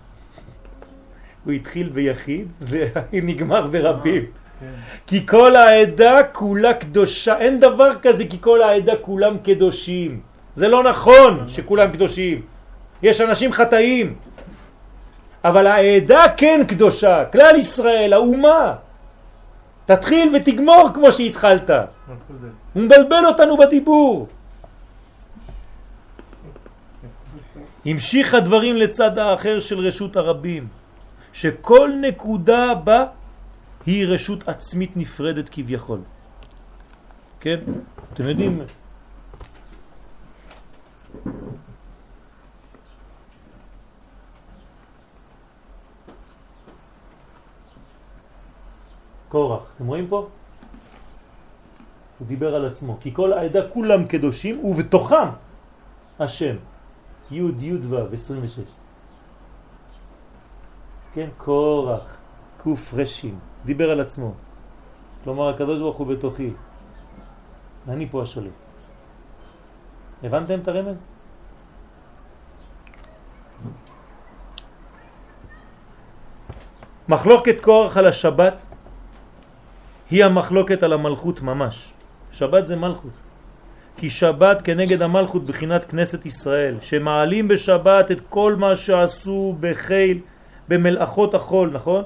הוא 1.46 1.54
התחיל 1.54 1.90
ביחיד 1.90 2.48
ונגמר 2.70 3.68
ברבים. 3.68 4.26
כי 5.08 5.28
כל 5.28 5.56
העדה 5.56 6.24
כולה 6.24 6.74
קדושה, 6.74 7.38
אין 7.38 7.60
דבר 7.60 7.92
כזה 8.02 8.26
כי 8.26 8.38
כל 8.42 8.62
העדה 8.62 8.94
כולם 9.02 9.38
קדושים. 9.38 10.22
זה 10.56 10.68
לא 10.68 10.84
נכון 10.84 11.46
שכולם 11.48 11.92
קדושים. 11.92 12.42
יש 13.04 13.22
אנשים 13.22 13.54
חטאים. 13.54 14.16
אבל 15.44 15.68
העדה 15.68 16.24
כן 16.38 16.62
קדושה, 16.68 17.26
כלל 17.26 17.56
ישראל, 17.56 18.14
האומה. 18.14 18.76
תתחיל 19.86 20.36
ותגמור 20.36 20.90
כמו 20.94 21.12
שהתחלת. 21.12 21.70
הוא 22.74 22.84
מבלבל 22.84 23.26
אותנו 23.26 23.58
בדיבור. 23.58 24.28
המשיך 27.88 28.34
הדברים 28.34 28.76
לצד 28.76 29.18
האחר 29.18 29.60
של 29.60 29.80
רשות 29.80 30.16
הרבים. 30.16 30.68
שכל 31.34 31.92
נקודה 32.02 32.76
בה 32.76 33.06
היא 33.86 34.08
רשות 34.08 34.48
עצמית 34.48 34.98
נפרדת 34.98 35.50
כביכול. 35.50 36.00
כן? 37.40 37.60
אתם 38.14 38.24
יודעים... 38.30 38.62
קורח, 49.30 49.64
אתם 49.76 49.88
רואים 49.88 50.08
פה? 50.08 50.28
הוא 52.20 52.28
דיבר 52.28 52.56
על 52.56 52.66
עצמו, 52.66 52.98
כי 53.02 53.14
כל 53.14 53.34
העדה 53.34 53.68
כולם 53.70 54.06
קדושים 54.08 54.66
ובתוכם 54.66 55.30
השם, 56.20 56.56
י' 57.32 57.42
י' 57.60 57.78
ו' 57.90 58.14
26. 58.14 58.60
כן, 61.14 61.30
קורח, 61.38 62.18
קוף 62.64 62.94
רשים, 62.94 63.40
דיבר 63.66 63.92
על 63.92 64.00
עצמו. 64.02 64.34
כלומר, 65.24 65.50
הקדוש 65.50 65.80
ברוך 65.80 65.98
הוא 65.98 66.08
בתוכי. 66.08 66.54
אני 67.88 68.10
פה 68.10 68.24
השולט. 68.24 68.60
הבנתם 70.24 70.60
את 70.60 70.68
הרמז? 70.68 71.04
מחלוקת 77.10 77.62
קורח 77.62 77.98
על 77.98 78.06
השבת 78.06 78.66
היא 80.10 80.26
המחלוקת 80.26 80.84
על 80.84 80.94
המלכות 80.94 81.42
ממש. 81.42 81.94
שבת 82.32 82.68
זה 82.68 82.76
מלכות. 82.76 83.27
כי 83.98 84.10
שבת 84.10 84.62
כנגד 84.62 85.02
המלכות 85.02 85.46
בחינת 85.46 85.84
כנסת 85.84 86.26
ישראל, 86.26 86.76
שמעלים 86.82 87.48
בשבת 87.48 88.12
את 88.12 88.20
כל 88.30 88.56
מה 88.56 88.76
שעשו 88.76 89.56
בחיל 89.60 90.20
במלאכות 90.70 91.34
החול, 91.34 91.70
נכון? 91.74 92.04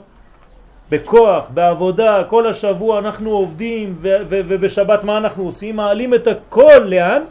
בכוח, 0.90 1.44
בעבודה, 1.54 2.24
כל 2.28 2.48
השבוע 2.48 3.00
אנחנו 3.00 3.30
עובדים 3.30 3.96
ובשבת 4.02 5.04
מה 5.04 5.18
אנחנו 5.18 5.44
עושים? 5.44 5.76
מעלים 5.76 6.14
את 6.14 6.28
הכל, 6.28 6.80
לאן? 6.86 7.22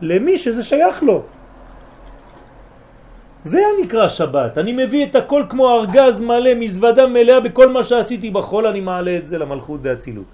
למי 0.00 0.38
שזה 0.38 0.62
שייך 0.62 1.02
לו. 1.02 1.22
זה 3.44 3.60
נקרא 3.82 4.08
שבת. 4.08 4.58
אני 4.58 4.72
מביא 4.72 5.06
את 5.06 5.14
הכל 5.14 5.42
כמו 5.48 5.74
ארגז 5.74 6.20
מלא, 6.20 6.54
מזוודה 6.54 7.06
מלאה 7.06 7.40
בכל 7.40 7.68
מה 7.68 7.82
שעשיתי 7.82 8.30
בחול, 8.30 8.66
אני 8.66 8.80
מעלה 8.80 9.16
את 9.16 9.26
זה 9.26 9.38
למלכות 9.38 9.80
והצילות. 9.82 10.30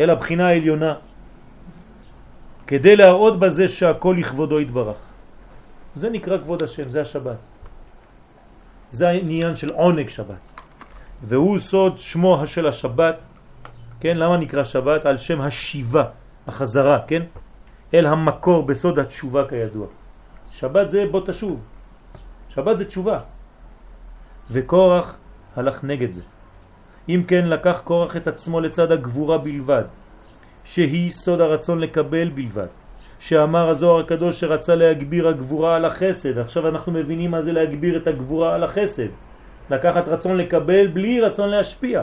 אל 0.00 0.10
הבחינה 0.10 0.48
העליונה. 0.48 0.94
כדי 2.74 2.96
להראות 2.96 3.38
בזה 3.38 3.68
שהכל 3.68 4.14
לכבודו 4.18 4.60
יתברך. 4.60 4.98
זה 5.94 6.10
נקרא 6.10 6.38
כבוד 6.38 6.62
השם, 6.62 6.90
זה 6.90 7.00
השבת. 7.06 7.38
זה 8.90 9.08
העניין 9.08 9.56
של 9.56 9.70
עונג 9.70 10.08
שבת. 10.08 10.42
והוא 11.22 11.58
סוד 11.58 11.94
שמו 12.02 12.42
של 12.50 12.66
השבת, 12.66 13.24
כן? 14.00 14.16
למה 14.18 14.36
נקרא 14.36 14.64
שבת? 14.66 15.06
על 15.06 15.16
שם 15.22 15.40
השיבה, 15.40 16.04
החזרה, 16.50 17.06
כן? 17.06 17.22
אל 17.94 18.06
המקור 18.06 18.66
בסוד 18.66 18.98
התשובה 18.98 19.42
כידוע. 19.48 19.86
שבת 20.50 20.90
זה 20.90 21.06
בוא 21.06 21.22
תשוב. 21.30 21.62
שבת 22.58 22.78
זה 22.78 22.84
תשובה. 22.90 23.18
וקורח 24.50 25.16
הלך 25.56 25.84
נגד 25.86 26.12
זה. 26.12 26.22
אם 27.08 27.22
כן 27.22 27.46
לקח 27.46 27.86
קורח 27.86 28.16
את 28.16 28.26
עצמו 28.26 28.60
לצד 28.60 28.92
הגבורה 28.92 29.38
בלבד, 29.38 29.86
שהיא 30.64 31.10
סוד 31.10 31.40
הרצון 31.40 31.78
לקבל 31.78 32.28
בלבד. 32.28 32.66
שאמר 33.18 33.68
הזוהר 33.68 34.00
הקדוש 34.00 34.40
שרצה 34.40 34.74
להגביר 34.74 35.28
הגבורה 35.28 35.76
על 35.76 35.84
החסד. 35.84 36.38
עכשיו 36.38 36.68
אנחנו 36.68 36.92
מבינים 36.92 37.30
מה 37.30 37.42
זה 37.42 37.52
להגביר 37.52 37.96
את 37.96 38.06
הגבורה 38.06 38.54
על 38.54 38.64
החסד. 38.64 39.08
לקחת 39.70 40.08
רצון 40.08 40.36
לקבל 40.36 40.86
בלי 40.86 41.20
רצון 41.20 41.48
להשפיע. 41.48 42.02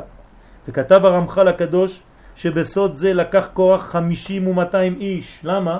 וכתב 0.68 1.06
הרמח"ל 1.06 1.48
הקדוש 1.48 2.04
שבסוד 2.36 2.96
זה 2.96 3.14
לקח 3.14 3.50
כוח 3.54 3.82
חמישים 3.82 4.48
ומאתיים 4.48 4.98
איש. 5.02 5.40
למה? 5.44 5.80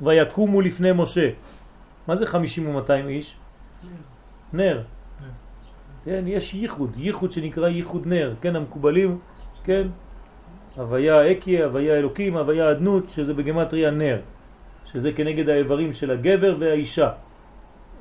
ויקומו 0.00 0.60
לפני 0.60 0.90
משה. 0.94 1.28
מה 2.06 2.16
זה 2.16 2.26
חמישים 2.26 2.68
ומאתיים 2.68 3.08
איש? 3.08 3.36
נר. 4.52 4.82
כן, 6.04 6.24
יש 6.26 6.54
ייחוד, 6.54 6.92
ייחוד 6.96 7.32
שנקרא 7.32 7.68
ייחוד 7.68 8.06
נר, 8.06 8.34
כן, 8.40 8.56
המקובלים, 8.56 9.18
כן, 9.64 9.88
הוויה 10.76 11.32
אקיה, 11.32 11.64
הוויה 11.64 11.94
אלוקים, 11.98 12.36
הוויה 12.36 12.70
אדנות, 12.70 13.10
שזה 13.10 13.34
בגמטריה 13.34 13.90
נר, 13.90 14.18
שזה 14.84 15.12
כנגד 15.12 15.48
האיברים 15.48 15.92
של 15.92 16.10
הגבר 16.10 16.56
והאישה. 16.58 17.10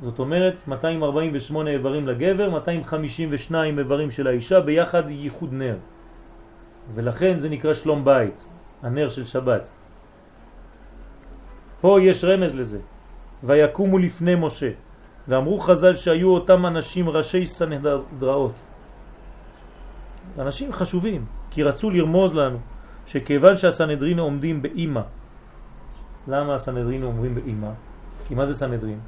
זאת 0.02 0.20
אומרת, 0.20 0.68
248 0.68 1.70
איברים 1.70 2.08
לגבר, 2.08 2.50
252 2.50 3.80
איברים 3.80 4.12
של 4.12 4.28
האישה, 4.28 4.62
ביחד 4.62 5.04
ייחוד 5.10 5.54
נר. 5.54 5.76
ולכן 6.94 7.40
זה 7.40 7.50
נקרא 7.50 7.74
שלום 7.74 8.06
בית, 8.06 8.48
הנר 8.82 9.10
של 9.10 9.26
שבת. 9.26 9.70
פה 11.82 12.02
יש 12.02 12.24
רמז 12.24 12.56
לזה. 12.56 12.80
ויקומו 13.44 13.98
לפני 13.98 14.36
משה, 14.36 14.72
ואמרו 15.28 15.60
חז"ל 15.60 15.96
שהיו 15.96 16.30
אותם 16.30 16.66
אנשים 16.66 17.10
ראשי 17.10 17.46
סנהדראות. 17.46 18.62
אנשים 20.38 20.72
חשובים, 20.74 21.26
כי 21.52 21.64
רצו 21.64 21.90
לרמוז 21.90 22.36
לנו 22.36 22.58
שכיוון 23.06 23.58
שהסנהדרין 23.58 24.20
עומדים 24.20 24.62
באימא, 24.62 25.02
למה 26.28 26.56
הסנהדרין 26.56 27.04
עומדים 27.04 27.36
באימא? 27.36 27.70
כי 28.28 28.36
מה 28.36 28.46
זה 28.46 28.56
סנהדרין? 28.56 29.00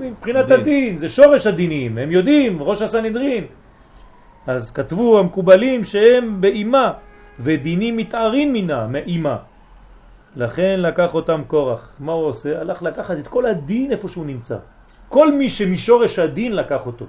מבחינת 0.00 0.50
הדין, 0.50 0.96
זה 0.96 1.08
שורש 1.08 1.46
הדינים, 1.46 1.98
הם 1.98 2.10
יודעים, 2.10 2.62
ראש 2.62 2.82
הסנהדרין. 2.82 3.44
אז 4.46 4.70
כתבו 4.70 5.18
המקובלים 5.18 5.84
שהם 5.84 6.40
באימה, 6.40 6.92
ודינים 7.40 7.96
מתארים 7.96 8.52
מינה, 8.52 8.86
מאימה. 8.86 9.36
לכן 10.36 10.80
לקח 10.80 11.14
אותם 11.14 11.42
קורח. 11.46 11.96
מה 12.00 12.12
הוא 12.12 12.24
עושה? 12.26 12.60
הלך 12.60 12.82
לקחת 12.82 13.18
את 13.18 13.28
כל 13.28 13.46
הדין 13.46 13.90
איפה 13.92 14.08
שהוא 14.08 14.26
נמצא. 14.26 14.56
כל 15.08 15.32
מי 15.32 15.48
שמשורש 15.48 16.18
הדין 16.18 16.56
לקח 16.56 16.86
אותו. 16.86 17.06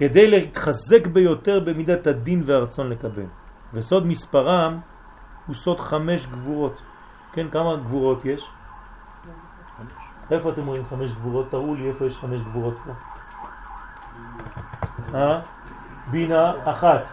כדי 0.00 0.30
להתחזק 0.30 1.06
ביותר 1.06 1.60
במידת 1.60 2.06
הדין 2.06 2.42
והרצון 2.46 2.90
לקבל. 2.90 3.26
וסוד 3.74 4.06
מספרם 4.06 4.78
הוא 5.46 5.54
סוד 5.54 5.80
חמש 5.80 6.26
גבורות. 6.26 6.80
כן, 7.32 7.50
כמה 7.50 7.76
גבורות 7.76 8.24
יש? 8.24 8.50
איפה 10.30 10.50
אתם 10.50 10.66
רואים 10.66 10.84
חמש 10.90 11.12
גבורות? 11.12 11.50
תראו 11.50 11.74
לי 11.74 11.88
איפה 11.88 12.06
יש 12.06 12.18
חמש 12.18 12.40
גבורות 12.40 12.74
פה. 12.84 12.92
אה? 15.18 15.40
בינה 16.10 16.52
אחת. 16.64 17.10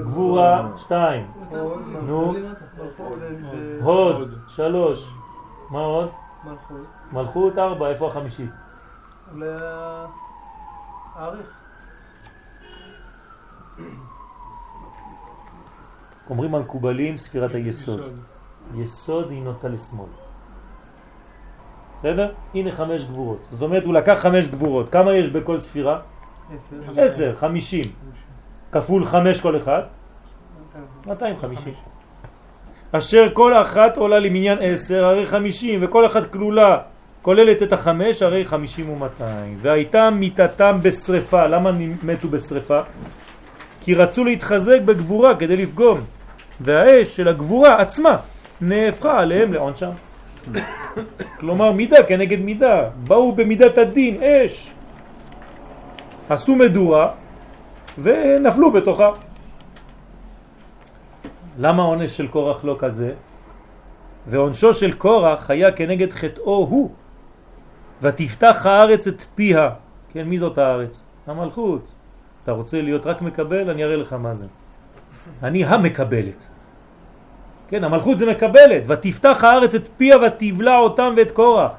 גבורה 0.00 0.68
שתיים. 0.76 1.30
נו. 2.06 2.34
הוד 3.80 4.34
שלוש. 4.48 5.10
מה 5.70 5.80
עוד? 5.80 6.10
מלכות. 6.44 6.86
מלכות 7.12 7.58
ארבע. 7.58 7.88
איפה 7.88 8.08
החמישית? 8.08 8.50
להאריך. 9.34 10.10
אומרים 16.30 16.54
המקובלים 16.54 17.16
ספירת 17.16 17.54
היסוד. 17.54 18.00
יסוד 18.74 19.30
היא 19.30 19.42
נוטה 19.42 19.68
לשמאל. 19.68 20.06
בסדר? 21.96 22.32
הנה 22.54 22.72
חמש 22.72 23.04
גבורות. 23.04 23.46
זאת 23.50 23.62
אומרת, 23.62 23.84
הוא 23.84 23.94
לקח 23.94 24.18
חמש 24.18 24.48
גבורות. 24.48 24.92
כמה 24.92 25.12
יש 25.12 25.28
בכל 25.28 25.60
ספירה? 25.60 26.00
עשר, 26.96 27.34
חמישים. 27.34 27.84
כפול 28.72 29.04
חמש 29.04 29.40
כל 29.40 29.56
אחד? 29.56 29.82
250. 31.06 31.74
אשר 32.92 33.26
כל 33.32 33.62
אחת 33.62 33.96
עולה 33.96 34.18
למניין 34.18 34.58
עשר, 34.60 35.04
הרי 35.04 35.26
חמישים, 35.26 35.78
וכל 35.82 36.06
אחת 36.06 36.32
כלולה 36.32 36.78
כוללת 37.22 37.62
את 37.62 37.72
החמש, 37.72 38.22
הרי 38.22 38.44
חמישים 38.44 38.90
ומאתיים. 38.90 39.58
והייתה 39.62 40.10
מיתתם 40.10 40.78
בשריפה. 40.82 41.46
למה 41.46 41.70
מתו 42.02 42.28
בשריפה? 42.28 42.80
כי 43.80 43.94
רצו 43.94 44.24
להתחזק 44.24 44.80
בגבורה 44.84 45.36
כדי 45.36 45.56
לפגום. 45.56 46.00
והאש 46.60 47.16
של 47.16 47.28
הגבורה 47.28 47.80
עצמה 47.80 48.16
נהפכה 48.60 49.20
עליהם 49.20 49.52
לעונשם. 49.52 49.90
כלומר 51.40 51.72
מידה 51.72 52.02
כנגד 52.02 52.40
מידה, 52.40 52.88
באו 53.04 53.32
במידת 53.32 53.78
הדין, 53.78 54.22
אש. 54.22 54.70
עשו 56.28 56.56
מדורה 56.56 57.10
ונפלו 57.98 58.72
בתוכה. 58.72 59.10
למה 61.58 61.82
העונש 61.82 62.16
של 62.16 62.28
קורח 62.28 62.64
לא 62.64 62.76
כזה? 62.78 63.12
ועונשו 64.26 64.74
של 64.74 64.92
קורח 64.92 65.50
היה 65.50 65.72
כנגד 65.72 66.12
חטאו 66.12 66.66
הוא. 66.70 66.90
ותפתח 68.02 68.66
הארץ 68.66 69.06
את 69.06 69.24
פיה. 69.34 69.70
כן, 70.12 70.22
מי 70.22 70.38
זאת 70.38 70.58
הארץ? 70.58 71.02
המלכות. 71.26 71.86
אתה 72.44 72.52
רוצה 72.52 72.82
להיות 72.82 73.06
רק 73.06 73.22
מקבל? 73.22 73.70
אני 73.70 73.84
אראה 73.84 73.96
לך 73.96 74.12
מה 74.12 74.34
זה. 74.34 74.46
אני 75.42 75.64
המקבלת. 75.64 76.48
כן, 77.68 77.84
המלכות 77.84 78.18
זה 78.18 78.30
מקבלת. 78.30 78.82
ותפתח 78.86 79.44
הארץ 79.44 79.74
את 79.74 79.88
פיה 79.96 80.16
ותבלע 80.26 80.78
אותם 80.78 81.14
ואת 81.16 81.30
קורח. 81.30 81.72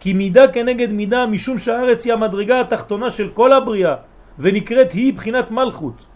כי 0.00 0.12
מידה 0.12 0.48
כנגד 0.48 0.92
מידה, 0.92 1.26
משום 1.26 1.58
שהארץ 1.58 2.04
היא 2.04 2.12
המדרגה 2.12 2.60
התחתונה 2.60 3.10
של 3.10 3.30
כל 3.30 3.52
הבריאה, 3.52 3.94
ונקראת 4.38 4.92
היא 4.92 5.14
בחינת 5.14 5.50
מלכות. 5.50 6.06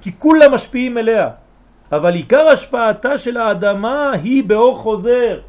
כי 0.00 0.12
כולם 0.18 0.54
משפיעים 0.54 0.98
אליה. 0.98 1.28
אבל 1.92 2.14
עיקר 2.14 2.48
השפעתה 2.48 3.18
של 3.18 3.36
האדמה 3.36 4.12
היא 4.12 4.44
באור 4.44 4.78
חוזר. 4.78 5.40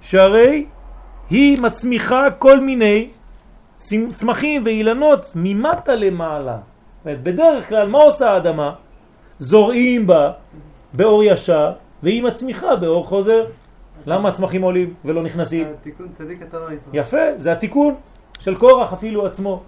שהרי 0.00 0.66
היא 1.34 1.62
מצמיחה 1.62 2.30
כל 2.38 2.60
מיני 2.60 3.10
צמחים 4.14 4.62
ואילנות 4.64 5.32
ממטה 5.34 5.94
למעלה. 5.94 6.58
בדרך 7.04 7.68
כלל 7.68 7.88
מה 7.88 7.98
עושה 7.98 8.30
האדמה? 8.30 8.74
זורעים 9.38 10.06
בה 10.06 10.32
באור 10.92 11.24
ישר 11.24 11.72
והיא 12.02 12.22
מצמיחה 12.22 12.76
באור 12.76 13.06
חוזר. 13.06 13.46
למה 14.06 14.28
הצמחים 14.28 14.62
עולים 14.62 14.94
ולא 15.04 15.22
נכנסים? 15.22 15.66
תיקון 15.82 16.08
צדיק 16.18 16.42
אתה 16.42 16.58
לא 16.58 16.70
איתו. 16.70 16.90
יפה, 16.92 17.24
זה 17.36 17.52
התיקון 17.52 17.94
של 18.38 18.54
קורח 18.54 18.92
אפילו 18.92 19.26
עצמו. 19.26 19.62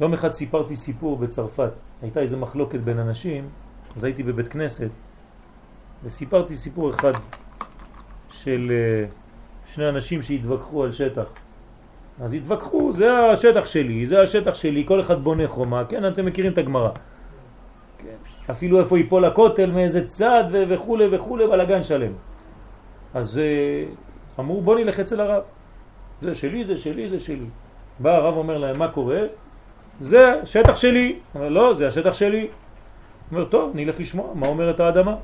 יום 0.00 0.12
אחד 0.12 0.32
סיפרתי 0.32 0.76
סיפור 0.76 1.16
בצרפת, 1.16 1.72
הייתה 2.02 2.20
איזו 2.20 2.38
מחלוקת 2.38 2.80
בין 2.80 2.98
אנשים, 2.98 3.48
אז 3.96 4.04
הייתי 4.04 4.22
בבית 4.22 4.48
כנסת 4.48 4.90
וסיפרתי 6.04 6.54
סיפור 6.54 6.90
אחד 6.90 7.12
של 8.30 8.72
אה, 8.72 9.19
שני 9.74 9.88
אנשים 9.88 10.22
שהתווכחו 10.22 10.84
על 10.84 10.92
שטח. 10.92 11.24
אז 12.20 12.34
התווכחו, 12.34 12.92
זה 12.92 13.30
השטח 13.30 13.66
שלי, 13.66 14.06
זה 14.06 14.22
השטח 14.22 14.54
שלי, 14.54 14.84
כל 14.86 15.00
אחד 15.00 15.24
בונה 15.24 15.48
חומה, 15.48 15.84
כן, 15.84 16.08
אתם 16.08 16.26
מכירים 16.26 16.52
את 16.52 16.58
הגמרא. 16.58 16.90
כן. 17.98 18.50
אפילו 18.50 18.80
איפה 18.80 18.98
ייפול 18.98 19.24
הכותל, 19.24 19.70
מאיזה 19.70 20.06
צד 20.06 20.44
וכו' 20.50 20.98
וכו', 21.12 21.36
בלגן 21.36 21.82
שלם. 21.82 22.12
אז 23.14 23.38
אה, 23.38 23.84
אמרו 24.40 24.60
בוא 24.60 24.78
נלך 24.78 25.00
אצל 25.00 25.20
הרב. 25.20 25.42
זה 26.20 26.34
שלי, 26.34 26.64
זה 26.64 26.76
שלי, 26.76 27.08
זה 27.08 27.20
שלי. 27.20 27.46
בא 27.98 28.16
הרב 28.16 28.36
אומר 28.36 28.58
להם 28.58 28.78
מה 28.78 28.88
קורה? 28.88 29.20
זה 30.00 30.40
שטח 30.44 30.76
שלי. 30.76 31.18
אומר 31.34 31.48
לא, 31.48 31.74
זה 31.74 31.88
השטח 31.88 32.14
שלי. 32.14 32.48
אומר 33.30 33.44
טוב, 33.44 33.72
נלך 33.74 34.00
לשמוע 34.00 34.34
מה 34.34 34.46
אומרת 34.46 34.80
האדמה. 34.80 35.16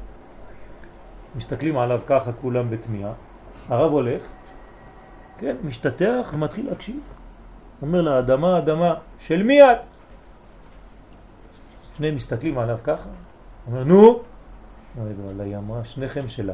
מסתכלים 1.36 1.78
עליו 1.78 2.00
ככה 2.06 2.32
כולם 2.32 2.70
בתמיעה. 2.70 3.12
הרב 3.68 3.92
הולך, 3.92 4.22
כן, 5.38 5.56
משתתח 5.64 6.30
ומתחיל 6.34 6.66
להקשיב. 6.68 7.00
אומר 7.82 8.00
לאדמה, 8.00 8.58
אדמה, 8.58 8.94
של 9.18 9.42
מי 9.42 9.62
את? 9.62 9.86
שניהם 11.96 12.14
מסתכלים 12.14 12.58
עליו 12.58 12.78
ככה, 12.84 13.08
אומר, 13.66 13.84
נו, 13.84 14.20
וואלה, 14.96 15.44
היא 15.44 15.56
אמרה, 15.56 15.84
שניכם 15.84 16.28
שלה. 16.28 16.52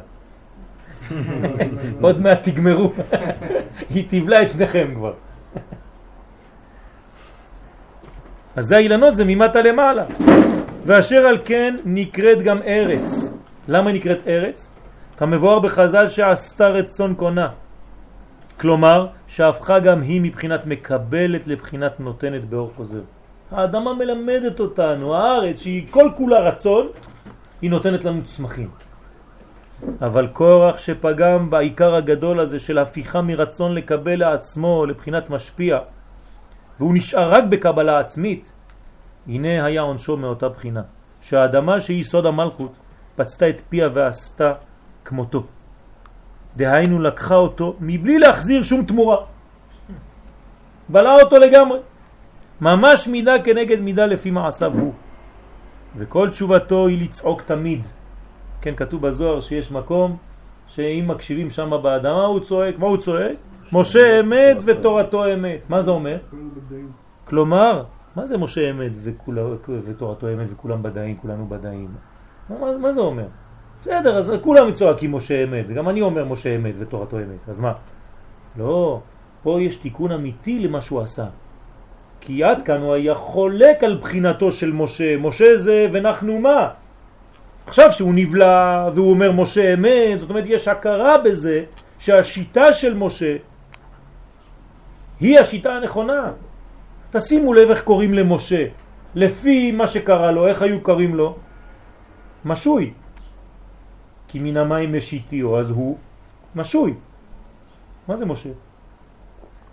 עוד 2.01 2.21
מעט 2.21 2.43
תגמרו, 2.43 2.93
היא 3.93 4.05
תבלה 4.09 4.41
את 4.41 4.49
שניכם 4.49 4.91
כבר. 4.95 5.13
אז 8.55 8.65
זה 8.65 8.75
האילנות, 8.75 9.15
זה 9.15 9.25
ממטה 9.25 9.61
למעלה. 9.61 10.05
ואשר 10.85 11.25
על 11.25 11.37
כן 11.45 11.75
נקראת 11.85 12.41
גם 12.41 12.61
ארץ. 12.61 13.29
למה 13.67 13.91
נקראת 13.91 14.27
ארץ? 14.27 14.69
כמבואר 15.17 15.59
בחז"ל 15.59 16.07
שעשתה 16.09 16.67
רצון 16.67 17.15
קונה. 17.15 17.49
כלומר, 18.59 19.07
שהפכה 19.27 19.79
גם 19.79 20.01
היא 20.01 20.21
מבחינת 20.21 20.65
מקבלת 20.65 21.47
לבחינת 21.47 21.99
נותנת 21.99 22.45
באור 22.45 22.71
חוזר. 22.75 23.01
האדמה 23.51 23.93
מלמדת 23.93 24.59
אותנו, 24.59 25.15
הארץ 25.15 25.61
שהיא 25.61 25.87
כל 25.89 26.09
כולה 26.17 26.39
רצון, 26.39 26.87
היא 27.61 27.69
נותנת 27.69 28.05
לנו 28.05 28.23
צמחים. 28.25 28.69
אבל 30.01 30.27
כורח 30.33 30.77
שפגם 30.77 31.49
בעיקר 31.49 31.95
הגדול 31.95 32.39
הזה 32.39 32.59
של 32.59 32.77
הפיכה 32.77 33.21
מרצון 33.21 33.75
לקבל 33.75 34.19
לעצמו 34.19 34.85
לבחינת 34.85 35.29
משפיע, 35.29 35.79
והוא 36.79 36.93
נשאר 36.95 37.31
רק 37.31 37.43
בקבלה 37.43 37.99
עצמית, 37.99 38.53
הנה 39.27 39.65
היה 39.65 39.81
עונשו 39.81 40.17
מאותה 40.17 40.49
בחינה, 40.49 40.81
שהאדמה 41.21 41.79
שהיא 41.79 42.03
סוד 42.03 42.25
המלכות 42.25 42.71
פצתה 43.15 43.49
את 43.49 43.61
פיה 43.69 43.89
ועשתה 43.93 44.53
כמותו. 45.05 45.43
דהיינו 46.57 46.99
לקחה 46.99 47.35
אותו 47.35 47.75
מבלי 47.79 48.19
להחזיר 48.19 48.63
שום 48.63 48.85
תמורה. 48.85 49.17
בלעה 50.89 51.15
אותו 51.21 51.35
לגמרי. 51.37 51.79
ממש 52.61 53.07
מידה 53.07 53.39
כנגד 53.43 53.81
מידה 53.81 54.05
לפי 54.05 54.31
מעשיו 54.31 54.73
הוא. 54.73 54.93
וכל 55.97 56.29
תשובתו 56.29 56.87
היא 56.87 57.03
לצעוק 57.03 57.41
תמיד. 57.41 57.87
כן, 58.61 58.75
כתוב 58.75 59.07
בזוהר 59.07 59.41
שיש 59.41 59.71
מקום 59.71 60.17
שאם 60.67 61.05
מקשיבים 61.07 61.49
שם 61.49 61.71
באדמה 61.83 62.25
הוא 62.25 62.39
צועק. 62.39 62.79
מה 62.79 62.87
הוא 62.87 62.97
צועק? 62.97 63.37
משה 63.73 64.19
אמת 64.19 64.57
ותורתו 64.65 65.33
אמת. 65.33 65.69
מה 65.69 65.81
זה 65.81 65.91
אומר? 65.91 66.17
כלומר, 67.25 67.83
מה 68.15 68.25
זה 68.25 68.37
משה 68.37 68.69
אמת 68.69 68.91
ותורתו 69.83 70.33
אמת 70.33 70.47
וכולם 70.51 70.83
בדאים, 70.83 71.17
כולנו 71.17 71.47
בדאים? 71.47 71.89
מה, 72.49 72.77
מה 72.77 72.91
זה 72.91 72.99
אומר? 72.99 73.27
בסדר, 73.83 74.17
אז 74.17 74.31
כולם 74.41 74.71
צועקים 74.71 75.11
משה 75.11 75.43
אמת, 75.43 75.65
וגם 75.67 75.89
אני 75.89 76.01
אומר 76.01 76.25
משה 76.25 76.55
אמת 76.55 76.75
ותורתו 76.79 77.17
אמת, 77.17 77.43
אז 77.47 77.59
מה? 77.59 77.73
לא, 78.57 78.99
פה 79.43 79.61
יש 79.61 79.75
תיקון 79.75 80.11
אמיתי 80.11 80.59
למה 80.59 80.81
שהוא 80.81 81.01
עשה. 81.01 81.25
כי 82.21 82.43
עד 82.43 82.61
כאן 82.61 82.81
הוא 82.81 82.93
היה 82.93 83.15
חולק 83.15 83.83
על 83.83 83.97
בחינתו 83.97 84.51
של 84.51 84.71
משה, 84.71 85.17
משה 85.17 85.57
זה 85.57 85.87
ונחנו 85.91 86.39
מה? 86.39 86.69
עכשיו 87.67 87.91
שהוא 87.91 88.13
נבלע 88.15 88.89
והוא 88.95 89.09
אומר 89.09 89.31
משה 89.31 89.73
אמת, 89.73 90.19
זאת 90.19 90.29
אומרת 90.29 90.43
יש 90.47 90.67
הכרה 90.67 91.17
בזה 91.17 91.63
שהשיטה 91.99 92.73
של 92.73 92.93
משה 92.93 93.35
היא 95.19 95.39
השיטה 95.39 95.73
הנכונה. 95.73 96.31
תשימו 97.11 97.53
לב 97.53 97.69
איך 97.69 97.83
קוראים 97.83 98.13
למשה, 98.13 98.65
לפי 99.15 99.71
מה 99.71 99.87
שקרה 99.87 100.31
לו, 100.31 100.47
איך 100.47 100.61
היו 100.61 100.79
קוראים 100.79 101.15
לו? 101.15 101.35
משוי. 102.45 103.02
כי 104.33 104.39
מן 104.39 104.57
המים 104.57 104.93
משיתיו, 104.93 105.59
אז 105.59 105.69
הוא 105.69 105.97
משוי. 106.55 106.93
מה 108.07 108.15
זה 108.15 108.25
משה? 108.25 108.49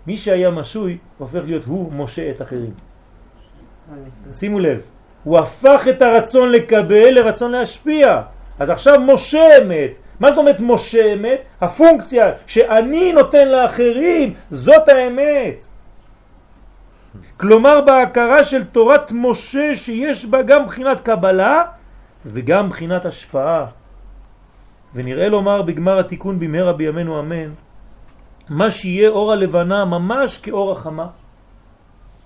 מי 0.07 0.17
שהיה 0.17 0.49
משוי 0.51 0.97
הופך 1.17 1.39
להיות 1.45 1.65
הוא 1.65 1.93
משה 1.93 2.29
את 2.29 2.41
אחרים. 2.41 2.73
שימו 4.31 4.59
לב, 4.59 4.81
הוא 5.23 5.37
הפך 5.39 5.87
את 5.89 6.01
הרצון 6.01 6.51
לקבל 6.51 7.09
לרצון 7.09 7.51
להשפיע. 7.51 8.21
אז 8.59 8.69
עכשיו 8.69 8.99
משה 8.99 9.57
אמת. 9.61 9.97
מה 10.19 10.29
זאת 10.29 10.37
אומרת 10.37 10.59
משה 10.59 11.13
אמת? 11.13 11.41
הפונקציה 11.61 12.31
שאני 12.47 13.13
נותן 13.13 13.47
לאחרים, 13.47 14.33
זאת 14.51 14.89
האמת. 14.89 15.63
כלומר 17.37 17.81
בהכרה 17.81 18.43
של 18.43 18.63
תורת 18.63 19.11
משה 19.11 19.75
שיש 19.75 20.25
בה 20.25 20.41
גם 20.41 20.65
בחינת 20.65 20.99
קבלה 20.99 21.63
וגם 22.25 22.69
בחינת 22.69 23.05
השפעה. 23.05 23.80
ונראה 24.95 25.29
לומר 25.29 25.61
בגמר 25.61 25.99
התיקון 25.99 26.39
במהרה 26.39 26.73
בימינו 26.73 27.19
אמן, 27.19 27.53
מה 28.49 28.71
שיהיה 28.71 29.09
אור 29.09 29.31
הלבנה 29.31 29.85
ממש 29.85 30.37
כאור 30.37 30.71
החמה, 30.71 31.07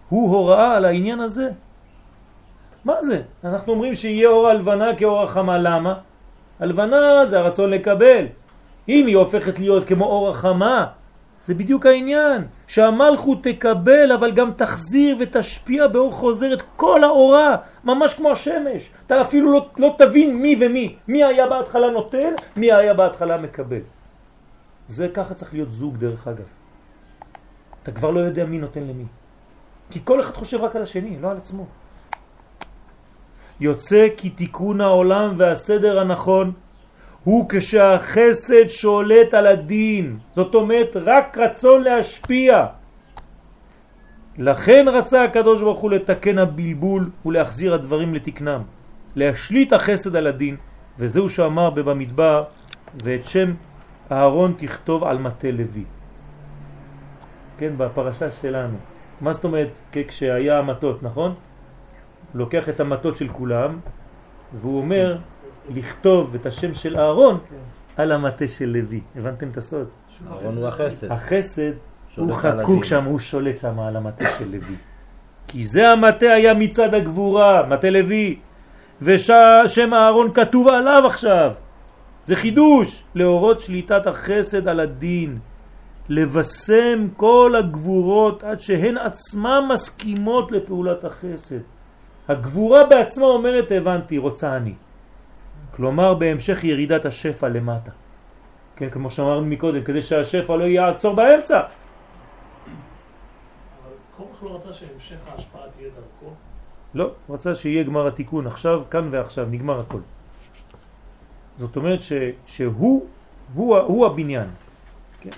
הוא 0.09 0.31
הוראה 0.31 0.75
על 0.77 0.85
העניין 0.85 1.19
הזה. 1.19 1.49
מה 2.85 3.03
זה? 3.03 3.21
אנחנו 3.43 3.73
אומרים 3.73 3.95
שיהיה 3.95 4.29
אור 4.29 4.47
הלבנה 4.47 4.95
כאור 4.95 5.23
החמה, 5.23 5.57
למה? 5.57 5.93
הלבנה 6.59 7.25
זה 7.25 7.39
הרצון 7.39 7.69
לקבל. 7.69 8.25
אם 8.89 9.07
היא 9.07 9.17
הופכת 9.17 9.59
להיות 9.59 9.87
כמו 9.87 10.05
אור 10.05 10.29
החמה, 10.29 10.85
זה 11.45 11.53
בדיוק 11.53 11.85
העניין, 11.85 12.47
שהמלכות 12.67 13.43
תקבל 13.43 14.11
אבל 14.11 14.31
גם 14.31 14.51
תחזיר 14.55 15.17
ותשפיע 15.19 15.87
באור 15.87 16.11
חוזר 16.11 16.53
את 16.53 16.61
כל 16.75 17.03
האורה, 17.03 17.55
ממש 17.83 18.13
כמו 18.13 18.31
השמש. 18.31 18.89
אתה 19.05 19.21
אפילו 19.21 19.53
לא, 19.53 19.69
לא 19.77 19.95
תבין 19.97 20.37
מי 20.41 20.55
ומי, 20.59 20.95
מי 21.07 21.23
היה 21.23 21.47
בהתחלה 21.47 21.89
נותן, 21.89 22.33
מי 22.55 22.71
היה 22.71 22.93
בהתחלה 22.93 23.37
מקבל. 23.37 23.81
זה 24.87 25.07
ככה 25.13 25.33
צריך 25.33 25.53
להיות 25.53 25.71
זוג 25.71 25.97
דרך 25.97 26.27
אגב. 26.27 26.49
אתה 27.83 27.91
כבר 27.91 28.11
לא 28.11 28.19
יודע 28.19 28.45
מי 28.45 28.57
נותן 28.57 28.81
למי. 28.81 29.05
כי 29.91 29.99
כל 30.03 30.21
אחד 30.21 30.33
חושב 30.33 30.61
רק 30.61 30.75
על 30.75 30.81
השני, 30.81 31.17
לא 31.21 31.31
על 31.31 31.37
עצמו. 31.37 31.65
יוצא 33.59 34.07
כי 34.17 34.29
תיקון 34.29 34.81
העולם 34.81 35.33
והסדר 35.37 35.99
הנכון 35.99 36.51
הוא 37.25 37.45
כשהחסד 37.49 38.67
שולט 38.67 39.33
על 39.33 39.47
הדין, 39.47 40.17
זאת 40.31 40.55
אומרת 40.55 40.95
רק 40.95 41.37
רצון 41.37 41.83
להשפיע. 41.83 42.65
לכן 44.37 44.85
רצה 44.87 45.23
הקדוש 45.23 45.61
ברוך 45.61 45.79
הוא 45.79 45.91
לתקן 45.91 46.37
הבלבול 46.37 47.09
ולהחזיר 47.25 47.73
הדברים 47.73 48.13
לתקנם, 48.13 48.61
להשליט 49.15 49.73
החסד 49.73 50.15
על 50.15 50.27
הדין, 50.27 50.55
וזהו 50.99 51.29
שאמר 51.29 51.69
במדבר, 51.69 52.43
ואת 53.03 53.25
שם 53.25 53.53
אהרון 54.11 54.53
תכתוב 54.57 55.03
על 55.03 55.17
מטה 55.17 55.51
לוי. 55.51 55.83
כן, 57.57 57.73
בפרשה 57.77 58.31
שלנו. 58.31 58.77
מה 59.21 59.33
זאת 59.33 59.43
אומרת 59.43 59.75
כשהיה 59.91 60.59
המטות, 60.59 61.03
נכון? 61.03 61.33
לוקח 62.33 62.69
את 62.69 62.79
המטות 62.79 63.17
של 63.17 63.27
כולם, 63.27 63.79
והוא 64.61 64.77
אומר, 64.77 65.17
לכתוב 65.69 66.35
את 66.35 66.45
השם 66.45 66.73
של 66.73 66.97
אהרון 66.97 67.37
על 67.97 68.11
המטה 68.11 68.47
של 68.47 68.65
לוי. 68.65 69.01
הבנתם 69.15 69.49
את 69.49 69.57
הסוד? 69.57 69.87
אהרון 70.31 70.57
הוא 70.57 70.67
החסד. 70.67 71.11
החסד 71.11 71.71
הוא 72.15 72.33
חקוק. 72.33 72.83
שם, 72.83 73.03
הוא 73.03 73.19
שולט 73.19 73.57
שם 73.57 73.79
על 73.79 73.95
המטה 73.95 74.25
של 74.37 74.45
לוי. 74.45 74.75
כי 75.47 75.63
זה 75.63 75.89
המטה 75.89 76.25
היה 76.25 76.53
מצד 76.53 76.93
הגבורה, 76.93 77.63
מטה 77.69 77.89
לוי, 77.89 78.39
ושם 79.01 79.93
אהרון 79.93 80.33
כתוב 80.33 80.67
עליו 80.67 81.03
עכשיו. 81.05 81.51
זה 82.23 82.35
חידוש, 82.35 83.03
להורות 83.15 83.59
שליטת 83.59 84.07
החסד 84.07 84.67
על 84.67 84.79
הדין, 84.79 85.37
לבשם 86.09 87.07
כל 87.17 87.55
הגבורות 87.57 88.43
עד 88.43 88.59
שהן 88.59 88.97
עצמן 88.97 89.59
מסכימות 89.69 90.51
לפעולת 90.51 91.03
החסד. 91.03 91.59
הגבורה 92.27 92.85
בעצמה 92.85 93.25
אומרת 93.25 93.71
הבנתי, 93.71 94.17
רוצה 94.17 94.57
אני. 94.57 94.73
כלומר 95.75 96.13
בהמשך 96.13 96.63
ירידת 96.63 97.05
השפע 97.05 97.49
למטה. 97.49 97.91
כן, 98.75 98.89
כמו 98.89 99.11
שאמרנו 99.11 99.45
מקודם, 99.45 99.83
כדי 99.83 100.01
שהשפע 100.01 100.55
לא 100.55 100.63
יעצור 100.63 101.15
באמצע. 101.15 101.59
אבל 101.59 101.67
קורח 104.17 104.43
לא 104.43 104.55
רצה 104.55 104.73
שהמשך 104.73 105.27
ההשפעה 105.27 105.61
תהיה 105.75 105.89
דרכו. 105.89 106.33
לא, 106.93 107.11
הוא 107.27 107.35
רצה 107.35 107.55
שיהיה 107.55 107.83
גמר 107.83 108.07
התיקון 108.07 108.47
עכשיו, 108.47 108.83
כאן 108.89 109.07
ועכשיו, 109.11 109.45
נגמר 109.51 109.79
הכל. 109.79 109.99
זאת 111.59 111.75
אומרת 111.75 112.01
ש, 112.01 112.13
שהוא 112.45 113.07
הוא, 113.53 113.77
הוא 113.77 114.05
הבניין. 114.05 114.49
כן. 115.21 115.29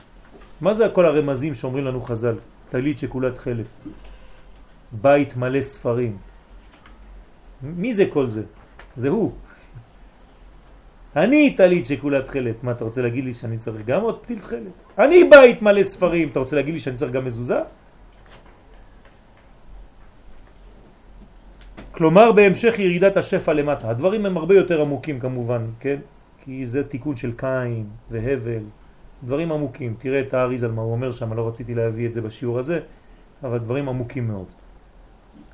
מה 0.62 0.74
זה 0.74 0.90
כל 0.94 1.06
הרמזים 1.06 1.54
שאומרים 1.56 1.86
לנו 1.86 2.02
חז"ל? 2.02 2.36
טלית 2.70 2.98
שכולה 2.98 3.32
תכלת. 3.32 3.66
בית 4.92 5.38
מלא 5.38 5.62
ספרים. 5.62 6.18
מי 7.62 7.94
זה 7.94 8.06
כל 8.14 8.30
זה? 8.30 8.44
זה 8.96 9.10
הוא. 9.10 9.32
אני 11.18 11.54
טלית 11.54 11.86
שכולה 11.86 12.22
תכלת. 12.22 12.64
מה, 12.64 12.72
אתה 12.72 12.84
רוצה 12.84 13.02
להגיד 13.02 13.26
לי 13.26 13.34
שאני 13.34 13.58
צריך 13.58 13.86
גם 13.86 14.02
עוד 14.02 14.20
פתיל 14.22 14.40
תכלת? 14.40 14.78
אני 15.00 15.24
בית 15.24 15.62
מלא 15.62 15.84
ספרים. 15.84 16.30
אתה 16.30 16.40
רוצה 16.40 16.56
להגיד 16.56 16.74
לי 16.74 16.80
שאני 16.80 16.98
צריך 16.98 17.12
גם 17.12 17.26
מזוזה? 17.26 17.60
כלומר 21.92 22.32
בהמשך 22.32 22.80
ירידת 22.80 23.18
השפע 23.18 23.54
למטה. 23.54 23.90
הדברים 23.90 24.26
הם 24.26 24.38
הרבה 24.38 24.56
יותר 24.56 24.82
עמוקים 24.82 25.20
כמובן, 25.20 25.62
כן? 25.80 25.98
כי 26.44 26.66
זה 26.66 26.84
תיקון 26.84 27.16
של 27.16 27.32
קין 27.38 27.86
והבל, 28.10 28.64
דברים 29.24 29.52
עמוקים. 29.52 29.96
תראה 30.00 30.20
את 30.20 30.34
האריז 30.34 30.64
על 30.64 30.72
מה 30.72 30.82
הוא 30.82 30.92
אומר 30.92 31.12
שם, 31.12 31.34
לא 31.34 31.48
רציתי 31.48 31.76
להביא 31.76 32.08
את 32.08 32.14
זה 32.14 32.22
בשיעור 32.22 32.60
הזה, 32.60 32.80
אבל 33.44 33.58
דברים 33.58 33.90
עמוקים 33.90 34.28
מאוד. 34.28 34.48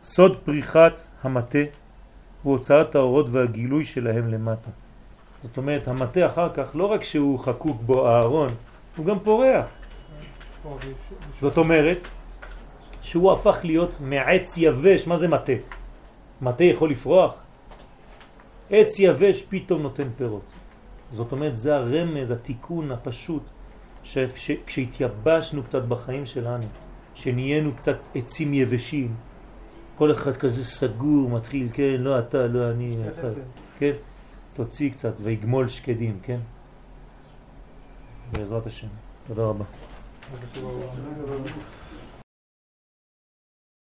סוד 0.04 0.38
פריחת 0.44 1.02
המטה 1.24 1.64
הוא 2.44 2.54
הוצאת 2.54 2.96
האורות 2.96 3.30
והגילוי 3.32 3.86
שלהם 3.86 4.28
למטה. 4.28 4.83
זאת 5.44 5.58
אומרת, 5.58 5.88
המטה 5.88 6.26
אחר 6.26 6.50
כך, 6.54 6.72
לא 6.76 6.86
רק 6.86 7.04
שהוא 7.04 7.40
חקוק 7.40 7.82
בו 7.82 8.08
הארון, 8.08 8.48
הוא 8.98 9.06
גם 9.06 9.20
פורח. 9.20 9.66
זאת 11.40 11.58
אומרת, 11.58 12.04
שהוא 13.02 13.32
הפך 13.32 13.60
להיות 13.64 13.98
מעץ 14.02 14.58
יבש, 14.58 15.08
מה 15.08 15.18
זה 15.18 15.28
מטה? 15.28 15.54
מטה 16.42 16.64
יכול 16.64 16.92
לפרוח? 16.92 17.34
עץ 18.70 19.00
יבש 19.00 19.42
פתאום 19.50 19.82
נותן 19.82 20.08
פירות. 20.18 20.42
זאת 21.14 21.32
אומרת, 21.32 21.58
זה 21.58 21.76
הרמז, 21.76 22.32
התיקון 22.32 22.92
הפשוט, 22.92 23.44
ש- 24.04 24.18
ש- 24.36 24.58
כשהתייבשנו 24.66 25.64
קצת 25.64 25.84
בחיים 25.84 26.26
שלנו, 26.26 26.64
שנהיינו 27.16 27.72
קצת 27.76 27.98
עצים 28.16 28.54
יבשים, 28.54 29.16
כל 29.98 30.12
אחד 30.12 30.38
כזה 30.38 30.66
סגור, 30.66 31.30
מתחיל, 31.30 31.68
כן, 31.74 31.96
לא 32.00 32.20
אתה, 32.20 32.48
לא 32.48 32.72
אני, 32.72 32.98
אחד. 33.12 33.30
כן, 33.80 33.92
תוציא 34.54 34.92
קצת 34.92 35.14
ויגמול 35.24 35.70
שקדים, 35.70 36.20
כן? 36.24 36.40
בעזרת 38.32 38.66
השם. 38.66 38.88
תודה 39.28 39.44
רבה. 39.44 39.66